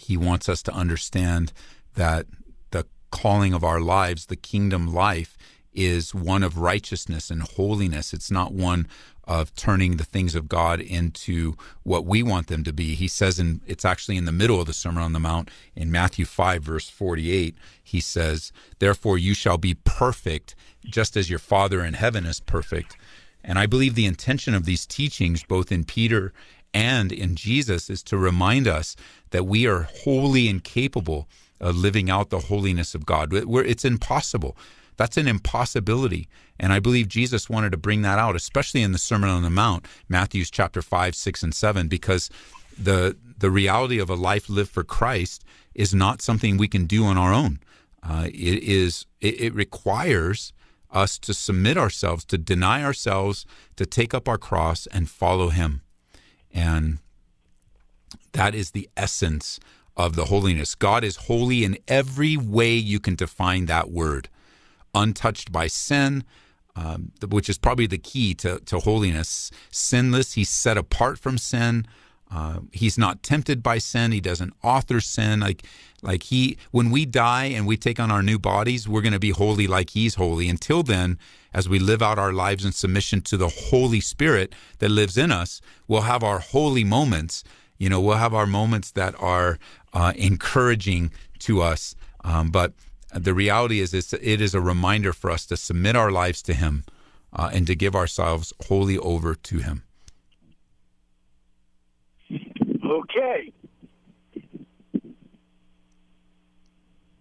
he 0.00 0.16
wants 0.16 0.48
us 0.48 0.62
to 0.64 0.72
understand 0.72 1.52
that 1.94 2.26
the 2.72 2.84
calling 3.10 3.54
of 3.54 3.64
our 3.64 3.80
lives, 3.80 4.26
the 4.26 4.36
kingdom 4.36 4.92
life, 4.92 5.38
is 5.72 6.14
one 6.14 6.42
of 6.42 6.58
righteousness 6.58 7.30
and 7.30 7.42
holiness. 7.42 8.12
It's 8.12 8.30
not 8.30 8.52
one 8.52 8.88
of 9.26 9.54
turning 9.56 9.96
the 9.96 10.04
things 10.04 10.34
of 10.34 10.48
God 10.48 10.80
into 10.80 11.56
what 11.82 12.06
we 12.06 12.22
want 12.22 12.46
them 12.46 12.62
to 12.64 12.72
be. 12.72 12.94
He 12.94 13.08
says 13.08 13.38
and 13.38 13.60
it's 13.66 13.84
actually 13.84 14.16
in 14.16 14.24
the 14.24 14.32
middle 14.32 14.60
of 14.60 14.66
the 14.66 14.72
Sermon 14.72 15.02
on 15.02 15.12
the 15.12 15.20
Mount 15.20 15.50
in 15.74 15.90
Matthew 15.90 16.24
5 16.24 16.62
verse 16.62 16.88
48, 16.88 17.56
he 17.82 18.00
says, 18.00 18.52
"Therefore 18.78 19.18
you 19.18 19.34
shall 19.34 19.58
be 19.58 19.74
perfect 19.74 20.54
just 20.84 21.16
as 21.16 21.28
your 21.28 21.38
Father 21.40 21.84
in 21.84 21.94
heaven 21.94 22.24
is 22.24 22.40
perfect." 22.40 22.96
And 23.42 23.58
I 23.58 23.66
believe 23.66 23.94
the 23.94 24.06
intention 24.06 24.54
of 24.54 24.64
these 24.64 24.86
teachings 24.86 25.42
both 25.42 25.70
in 25.72 25.84
Peter 25.84 26.32
and 26.74 27.10
in 27.10 27.36
Jesus 27.36 27.88
is 27.88 28.02
to 28.04 28.18
remind 28.18 28.68
us 28.68 28.96
that 29.30 29.46
we 29.46 29.66
are 29.66 29.88
wholly 30.02 30.48
incapable 30.48 31.28
of 31.60 31.76
living 31.76 32.10
out 32.10 32.30
the 32.30 32.40
holiness 32.40 32.94
of 32.94 33.06
God. 33.06 33.32
It's 33.32 33.84
impossible. 33.84 34.56
That's 34.96 35.16
an 35.16 35.28
impossibility. 35.28 36.28
And 36.58 36.72
I 36.72 36.80
believe 36.80 37.08
Jesus 37.08 37.50
wanted 37.50 37.72
to 37.72 37.76
bring 37.76 38.02
that 38.02 38.18
out, 38.18 38.36
especially 38.36 38.82
in 38.82 38.92
the 38.92 38.98
Sermon 38.98 39.28
on 39.28 39.42
the 39.42 39.50
Mount, 39.50 39.86
Matthew's 40.08 40.50
chapter 40.50 40.80
5, 40.82 41.14
6, 41.14 41.42
and 41.42 41.54
7, 41.54 41.88
because 41.88 42.30
the 42.78 43.16
the 43.38 43.50
reality 43.50 43.98
of 43.98 44.08
a 44.08 44.14
life 44.14 44.48
lived 44.48 44.70
for 44.70 44.84
Christ 44.84 45.44
is 45.74 45.94
not 45.94 46.22
something 46.22 46.56
we 46.56 46.68
can 46.68 46.86
do 46.86 47.04
on 47.04 47.18
our 47.18 47.32
own. 47.32 47.58
Uh, 48.02 48.24
it 48.26 48.62
is 48.62 49.06
it, 49.20 49.40
it 49.40 49.54
requires 49.54 50.52
us 50.90 51.18
to 51.18 51.34
submit 51.34 51.76
ourselves, 51.76 52.24
to 52.24 52.38
deny 52.38 52.82
ourselves, 52.82 53.44
to 53.76 53.84
take 53.84 54.14
up 54.14 54.28
our 54.28 54.38
cross 54.38 54.86
and 54.86 55.10
follow 55.10 55.48
Him. 55.48 55.82
And 56.52 56.98
that 58.32 58.54
is 58.54 58.70
the 58.70 58.88
essence 58.96 59.58
of 59.96 60.14
the 60.14 60.26
holiness. 60.26 60.74
God 60.74 61.04
is 61.04 61.16
holy 61.16 61.64
in 61.64 61.78
every 61.88 62.36
way 62.36 62.74
you 62.74 63.00
can 63.00 63.14
define 63.14 63.66
that 63.66 63.90
word, 63.90 64.28
untouched 65.02 65.48
by 65.58 65.66
sin, 65.68 66.24
um, 66.74 67.00
which 67.34 67.48
is 67.48 67.58
probably 67.58 67.86
the 67.86 68.02
key 68.12 68.34
to, 68.42 68.50
to 68.70 68.76
holiness. 68.88 69.50
Sinless, 69.70 70.28
he's 70.34 70.50
set 70.64 70.76
apart 70.76 71.16
from 71.18 71.38
sin. 71.38 71.86
Uh, 72.36 72.58
he's 72.72 72.98
not 72.98 73.22
tempted 73.22 73.58
by 73.62 73.78
sin. 73.78 74.12
He 74.12 74.20
doesn't 74.20 74.52
author 74.62 75.00
sin. 75.00 75.40
Like, 75.48 75.60
like 76.02 76.24
he, 76.24 76.56
when 76.76 76.90
we 76.90 77.06
die 77.06 77.48
and 77.56 77.66
we 77.66 77.76
take 77.76 78.00
on 78.04 78.10
our 78.10 78.22
new 78.22 78.38
bodies, 78.38 78.88
we're 78.88 79.06
going 79.06 79.20
to 79.20 79.28
be 79.28 79.30
holy 79.30 79.66
like 79.76 79.90
he's 79.90 80.16
holy. 80.16 80.48
Until 80.48 80.82
then, 80.82 81.18
as 81.52 81.68
we 81.68 81.78
live 81.78 82.02
out 82.02 82.18
our 82.18 82.32
lives 82.32 82.64
in 82.64 82.72
submission 82.72 83.20
to 83.22 83.36
the 83.36 83.52
Holy 83.70 84.00
Spirit 84.00 84.48
that 84.78 84.90
lives 84.90 85.16
in 85.16 85.30
us, 85.30 85.60
we'll 85.86 86.02
have 86.02 86.24
our 86.24 86.40
holy 86.40 86.84
moments. 86.84 87.44
You 87.78 87.88
know, 87.90 88.00
we'll 88.00 88.16
have 88.26 88.34
our 88.34 88.46
moments 88.60 88.90
that 88.92 89.14
are 89.20 89.58
uh, 89.92 90.12
encouraging 90.16 91.12
to 91.46 91.62
us 91.62 91.94
Um, 92.26 92.50
but 92.50 92.72
the 93.14 93.34
reality 93.34 93.80
is, 93.80 93.94
it's, 93.94 94.12
it 94.12 94.40
is 94.40 94.54
a 94.54 94.60
reminder 94.60 95.12
for 95.12 95.30
us 95.30 95.46
to 95.46 95.56
submit 95.56 95.96
our 95.96 96.10
lives 96.10 96.42
to 96.42 96.54
Him 96.54 96.84
uh, 97.32 97.50
and 97.52 97.66
to 97.66 97.74
give 97.74 97.94
ourselves 97.94 98.52
wholly 98.66 98.98
over 98.98 99.34
to 99.34 99.58
Him. 99.58 99.82
Okay. 102.84 103.52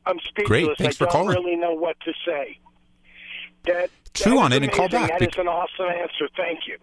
I'm 0.06 0.20
speechless. 0.20 0.48
Great. 0.48 0.78
Thanks 0.78 1.02
I 1.02 1.06
for 1.06 1.12
don't 1.12 1.28
really 1.28 1.56
know 1.56 1.74
what 1.74 2.00
to 2.02 2.14
say. 2.26 2.60
That, 3.66 3.90
Chew 4.14 4.32
that 4.32 4.38
on 4.38 4.54
it 4.54 4.64
and 4.64 4.72
call 4.72 4.90
back. 4.90 5.10
That 5.10 5.22
is 5.22 5.38
an 5.38 5.48
awesome 5.48 5.88
answer. 5.88 6.30
Thank 6.38 6.68
you. 6.68 6.78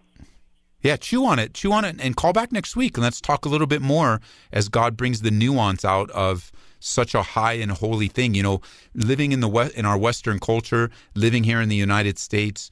Yeah, 0.81 0.97
chew 0.97 1.25
on 1.25 1.39
it, 1.39 1.53
chew 1.53 1.71
on 1.71 1.85
it, 1.85 1.95
and 2.01 2.13
call 2.13 2.33
back 2.33 2.51
next 2.51 2.75
week, 2.75 2.97
and 2.97 3.03
let's 3.05 3.21
talk 3.21 3.45
a 3.45 3.49
little 3.49 3.67
bit 3.67 3.81
more 3.81 4.19
as 4.51 4.67
God 4.67 4.97
brings 4.97 5.21
the 5.21 5.31
nuance 5.31 5.85
out 5.85 6.11
of 6.11 6.51
such 6.83 7.15
a 7.15 7.23
high 7.23 7.53
and 7.53 7.71
holy 7.71 8.07
thing. 8.07 8.33
You 8.33 8.43
know, 8.43 8.61
living 8.93 9.31
in 9.31 9.39
the 9.39 9.47
West, 9.47 9.75
in 9.75 9.85
our 9.85 9.97
Western 9.97 10.39
culture, 10.39 10.91
living 11.15 11.43
here 11.43 11.61
in 11.61 11.69
the 11.69 11.75
United 11.75 12.19
States, 12.19 12.69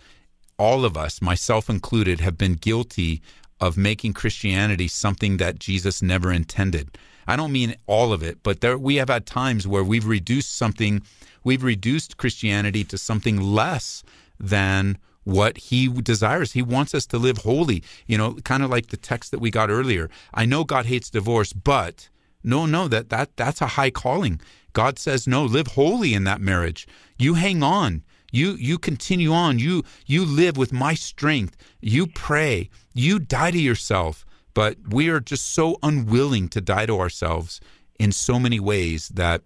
all 0.57 0.85
of 0.85 0.97
us, 0.97 1.21
myself 1.21 1.69
included, 1.69 2.19
have 2.19 2.37
been 2.37 2.53
guilty 2.53 3.21
of 3.59 3.77
making 3.77 4.13
Christianity 4.13 4.87
something 4.87 5.37
that 5.37 5.59
Jesus 5.59 6.01
never 6.01 6.31
intended. 6.31 6.97
I 7.27 7.35
don't 7.35 7.51
mean 7.51 7.75
all 7.85 8.11
of 8.11 8.23
it, 8.23 8.39
but 8.43 8.61
there 8.61 8.77
we 8.77 8.95
have 8.95 9.09
had 9.09 9.25
times 9.25 9.67
where 9.67 9.83
we've 9.83 10.07
reduced 10.07 10.57
something, 10.57 11.03
we've 11.43 11.63
reduced 11.63 12.17
Christianity 12.17 12.83
to 12.85 12.97
something 12.97 13.39
less 13.39 14.03
than 14.39 14.97
what 15.23 15.57
he 15.57 15.87
desires. 15.87 16.53
He 16.53 16.61
wants 16.61 16.95
us 16.95 17.05
to 17.07 17.17
live 17.17 17.39
holy, 17.39 17.83
you 18.07 18.17
know, 18.17 18.33
kind 18.43 18.63
of 18.63 18.69
like 18.69 18.87
the 18.87 18.97
text 18.97 19.31
that 19.31 19.39
we 19.39 19.51
got 19.51 19.69
earlier. 19.69 20.09
I 20.33 20.45
know 20.45 20.63
God 20.63 20.87
hates 20.87 21.09
divorce, 21.09 21.53
but 21.53 22.09
no, 22.43 22.65
no, 22.65 22.87
that 22.87 23.09
that 23.09 23.35
that's 23.37 23.61
a 23.61 23.67
high 23.67 23.91
calling. 23.91 24.39
God 24.73 24.97
says, 24.99 25.27
"No, 25.27 25.43
live 25.43 25.67
holy 25.67 26.13
in 26.13 26.23
that 26.25 26.41
marriage. 26.41 26.87
You 27.17 27.35
hang 27.35 27.63
on. 27.63 28.03
You 28.31 28.53
you 28.53 28.77
continue 28.77 29.33
on. 29.33 29.59
You 29.59 29.83
you 30.05 30.25
live 30.25 30.57
with 30.57 30.71
my 30.71 30.93
strength. 30.93 31.57
You 31.81 32.07
pray. 32.07 32.69
You 32.93 33.19
die 33.19 33.51
to 33.51 33.59
yourself." 33.59 34.25
But 34.53 34.77
we 34.89 35.09
are 35.09 35.19
just 35.19 35.53
so 35.53 35.77
unwilling 35.81 36.49
to 36.49 36.61
die 36.61 36.85
to 36.85 36.99
ourselves 36.99 37.61
in 37.97 38.11
so 38.11 38.39
many 38.39 38.59
ways 38.59 39.09
that 39.09 39.43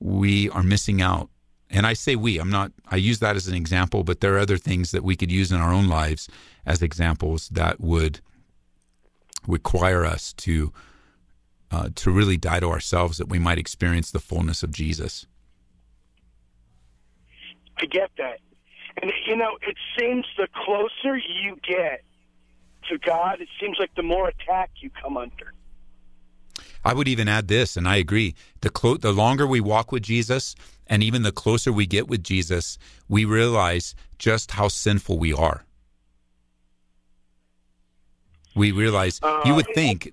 we 0.00 0.50
are 0.50 0.62
missing 0.62 1.00
out. 1.00 1.30
And 1.70 1.86
I 1.86 1.94
say 1.94 2.16
we, 2.16 2.38
I'm 2.38 2.50
not, 2.50 2.72
I 2.88 2.96
use 2.96 3.20
that 3.20 3.36
as 3.36 3.48
an 3.48 3.54
example, 3.54 4.04
but 4.04 4.20
there 4.20 4.34
are 4.34 4.40
other 4.40 4.58
things 4.58 4.90
that 4.90 5.02
we 5.02 5.16
could 5.16 5.32
use 5.32 5.50
in 5.50 5.60
our 5.60 5.72
own 5.72 5.88
lives 5.88 6.28
as 6.66 6.82
examples 6.82 7.48
that 7.48 7.80
would 7.80 8.20
require 9.46 10.04
us 10.04 10.34
to. 10.34 10.72
Uh, 11.72 11.88
to 11.94 12.10
really 12.10 12.36
die 12.36 12.60
to 12.60 12.68
ourselves 12.68 13.16
that 13.16 13.30
we 13.30 13.38
might 13.38 13.58
experience 13.58 14.10
the 14.10 14.18
fullness 14.18 14.62
of 14.62 14.70
Jesus. 14.70 15.26
I 17.78 17.86
get 17.86 18.10
that. 18.18 18.40
And, 19.00 19.10
you 19.26 19.34
know, 19.34 19.56
it 19.62 19.78
seems 19.98 20.26
the 20.36 20.48
closer 20.54 21.16
you 21.16 21.58
get 21.66 22.04
to 22.90 22.98
God, 22.98 23.40
it 23.40 23.48
seems 23.58 23.78
like 23.78 23.94
the 23.94 24.02
more 24.02 24.28
attack 24.28 24.70
you 24.80 24.90
come 24.90 25.16
under. 25.16 25.54
I 26.84 26.92
would 26.92 27.08
even 27.08 27.26
add 27.26 27.48
this, 27.48 27.74
and 27.76 27.88
I 27.88 27.96
agree. 27.96 28.34
The 28.60 28.68
clo- 28.68 28.98
the 28.98 29.12
longer 29.12 29.46
we 29.46 29.60
walk 29.60 29.92
with 29.92 30.02
Jesus, 30.02 30.54
and 30.88 31.02
even 31.02 31.22
the 31.22 31.32
closer 31.32 31.72
we 31.72 31.86
get 31.86 32.06
with 32.06 32.22
Jesus, 32.22 32.76
we 33.08 33.24
realize 33.24 33.94
just 34.18 34.50
how 34.50 34.68
sinful 34.68 35.18
we 35.18 35.32
are. 35.32 35.64
We 38.54 38.72
realize 38.72 39.20
you 39.46 39.54
would 39.54 39.68
think 39.74 40.12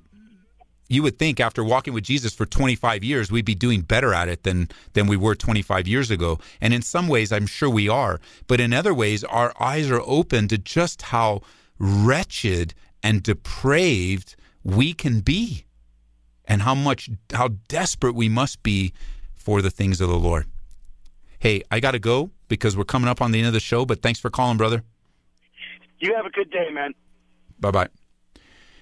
you 0.90 1.02
would 1.04 1.18
think 1.18 1.40
after 1.40 1.64
walking 1.64 1.94
with 1.94 2.04
Jesus 2.04 2.34
for 2.34 2.46
25 2.46 3.04
years 3.04 3.32
we'd 3.32 3.46
be 3.46 3.56
doing 3.56 3.82
better 3.82 4.14
at 4.14 4.28
it 4.28 4.44
than 4.44 4.68
than 4.94 5.08
we 5.08 5.16
were 5.16 5.36
25 5.36 5.88
years 5.88 6.12
ago. 6.12 6.40
And 6.60 6.74
in 6.74 6.82
some 6.82 7.08
ways 7.08 7.32
I'm 7.32 7.48
sure 7.48 7.70
we 7.70 7.88
are, 7.88 8.20
but 8.48 8.60
in 8.60 8.74
other 8.74 8.94
ways 8.94 9.24
our 9.24 9.54
eyes 9.60 9.90
are 9.90 10.02
open 10.06 10.50
to 10.50 10.58
just 10.58 11.04
how 11.04 11.42
wretched 11.78 12.74
and 13.02 13.24
depraved 13.24 14.36
we 14.64 14.94
can 14.94 15.22
be 15.22 15.66
and 16.46 16.64
how 16.64 16.76
much 16.76 17.10
how 17.32 17.50
desperate 17.70 18.16
we 18.16 18.28
must 18.28 18.62
be 18.64 18.92
for 19.36 19.62
the 19.62 19.70
things 19.70 20.02
of 20.02 20.10
the 20.10 20.20
Lord. 20.20 20.48
Hey, 21.40 21.64
I 21.72 21.80
got 21.80 21.92
to 21.92 22.00
go 22.00 22.32
because 22.50 22.76
we're 22.76 22.84
coming 22.84 23.08
up 23.08 23.22
on 23.22 23.32
the 23.32 23.40
end 23.40 23.48
of 23.48 23.54
the 23.54 23.62
show, 23.62 23.86
but 23.86 24.02
thanks 24.02 24.20
for 24.20 24.30
calling, 24.30 24.58
brother. 24.58 24.84
You 26.00 26.14
have 26.16 26.26
a 26.26 26.30
good 26.30 26.50
day, 26.52 26.70
man. 26.72 26.94
Bye-bye. 27.60 27.88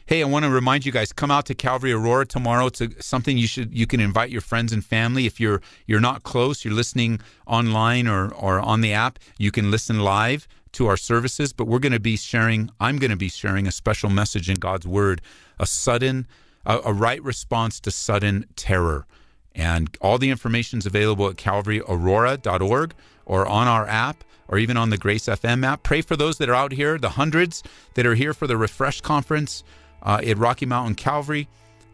Hey, 0.08 0.22
I 0.22 0.26
want 0.26 0.46
to 0.46 0.50
remind 0.50 0.86
you 0.86 0.94
guys 0.94 1.12
come 1.12 1.30
out 1.32 1.46
to 1.48 1.54
Calvary 1.54 1.92
Aurora 1.92 2.26
tomorrow. 2.26 2.68
It's 2.68 2.80
a, 2.80 3.04
something 3.04 3.38
you 3.38 3.46
should 3.46 3.78
you 3.78 3.86
can 3.86 4.00
invite 4.00 4.30
your 4.30 4.40
friends 4.40 4.72
and 4.72 4.82
family. 4.82 5.26
If 5.26 5.38
you're 5.38 5.62
you're 5.86 6.00
not 6.00 6.24
close, 6.24 6.64
you're 6.64 6.74
listening 6.74 7.20
online 7.46 8.08
or 8.08 8.34
or 8.34 8.62
on 8.62 8.80
the 8.80 8.94
app, 8.94 9.20
you 9.38 9.52
can 9.52 9.70
listen 9.70 10.00
live 10.00 10.48
to 10.72 10.88
our 10.88 10.96
services, 10.96 11.52
but 11.52 11.66
we're 11.66 11.80
going 11.80 11.92
to 11.92 12.00
be 12.00 12.16
sharing 12.16 12.70
I'm 12.80 13.00
going 13.00 13.12
to 13.12 13.18
be 13.18 13.28
sharing 13.28 13.68
a 13.68 13.72
special 13.72 14.10
message 14.10 14.50
in 14.50 14.56
God's 14.56 14.88
word, 14.88 15.22
a 15.60 15.66
sudden 15.66 16.26
a, 16.66 16.80
a 16.86 16.94
right 16.94 17.22
response 17.22 17.82
to 17.82 17.92
sudden 17.92 18.46
terror. 18.56 19.06
And 19.54 19.90
all 20.00 20.18
the 20.18 20.30
information 20.30 20.80
is 20.80 20.86
available 20.86 21.28
at 21.28 21.36
calvaryaurora.org 21.36 22.94
or 23.26 23.46
on 23.46 23.68
our 23.68 23.86
app 23.86 24.24
or 24.48 24.58
even 24.58 24.78
on 24.78 24.90
the 24.90 24.98
Grace 24.98 25.26
FM 25.26 25.66
app. 25.66 25.84
Pray 25.84 26.00
for 26.00 26.16
those 26.16 26.38
that 26.38 26.48
are 26.48 26.56
out 26.56 26.72
here, 26.72 26.98
the 26.98 27.10
hundreds 27.10 27.62
that 27.96 28.06
are 28.06 28.16
here 28.16 28.34
for 28.34 28.48
the 28.48 28.56
Refresh 28.56 29.02
Conference 29.02 29.66
uh, 30.04 30.22
at 30.26 30.38
Rocky 30.38 30.66
Mountain 30.66 30.96
Calvary. 30.96 31.48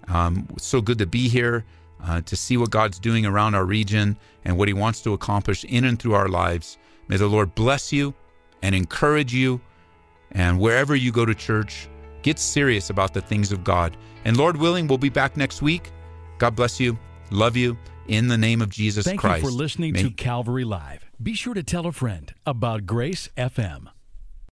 Um, 0.07 0.47
so 0.57 0.81
good 0.81 0.97
to 0.97 1.05
be 1.05 1.29
here 1.29 1.65
uh, 2.03 2.21
to 2.21 2.35
see 2.35 2.57
what 2.57 2.69
God's 2.69 2.99
doing 2.99 3.25
around 3.25 3.55
our 3.55 3.65
region 3.65 4.17
and 4.43 4.57
what 4.57 4.67
He 4.67 4.73
wants 4.73 5.01
to 5.01 5.13
accomplish 5.13 5.63
in 5.63 5.85
and 5.85 5.99
through 5.99 6.13
our 6.13 6.27
lives. 6.29 6.77
May 7.07 7.17
the 7.17 7.27
Lord 7.27 7.55
bless 7.55 7.91
you 7.91 8.13
and 8.61 8.73
encourage 8.75 9.33
you. 9.33 9.61
And 10.31 10.59
wherever 10.59 10.95
you 10.95 11.11
go 11.11 11.25
to 11.25 11.35
church, 11.35 11.87
get 12.23 12.39
serious 12.39 12.89
about 12.89 13.13
the 13.13 13.21
things 13.21 13.51
of 13.51 13.63
God. 13.63 13.97
And 14.25 14.37
Lord 14.37 14.57
willing, 14.57 14.87
we'll 14.87 14.97
be 14.97 15.09
back 15.09 15.37
next 15.37 15.61
week. 15.61 15.91
God 16.39 16.55
bless 16.55 16.79
you. 16.79 16.97
Love 17.29 17.55
you. 17.55 17.77
In 18.07 18.27
the 18.27 18.37
name 18.37 18.61
of 18.61 18.69
Jesus 18.69 19.05
Thank 19.05 19.21
Christ. 19.21 19.35
Thank 19.35 19.43
you 19.45 19.49
for 19.51 19.55
listening 19.55 19.93
May- 19.93 20.03
to 20.03 20.09
Calvary 20.11 20.65
Live. 20.65 21.05
Be 21.21 21.33
sure 21.33 21.53
to 21.53 21.63
tell 21.63 21.85
a 21.85 21.91
friend 21.91 22.33
about 22.45 22.85
Grace 22.85 23.29
FM. 23.37 23.87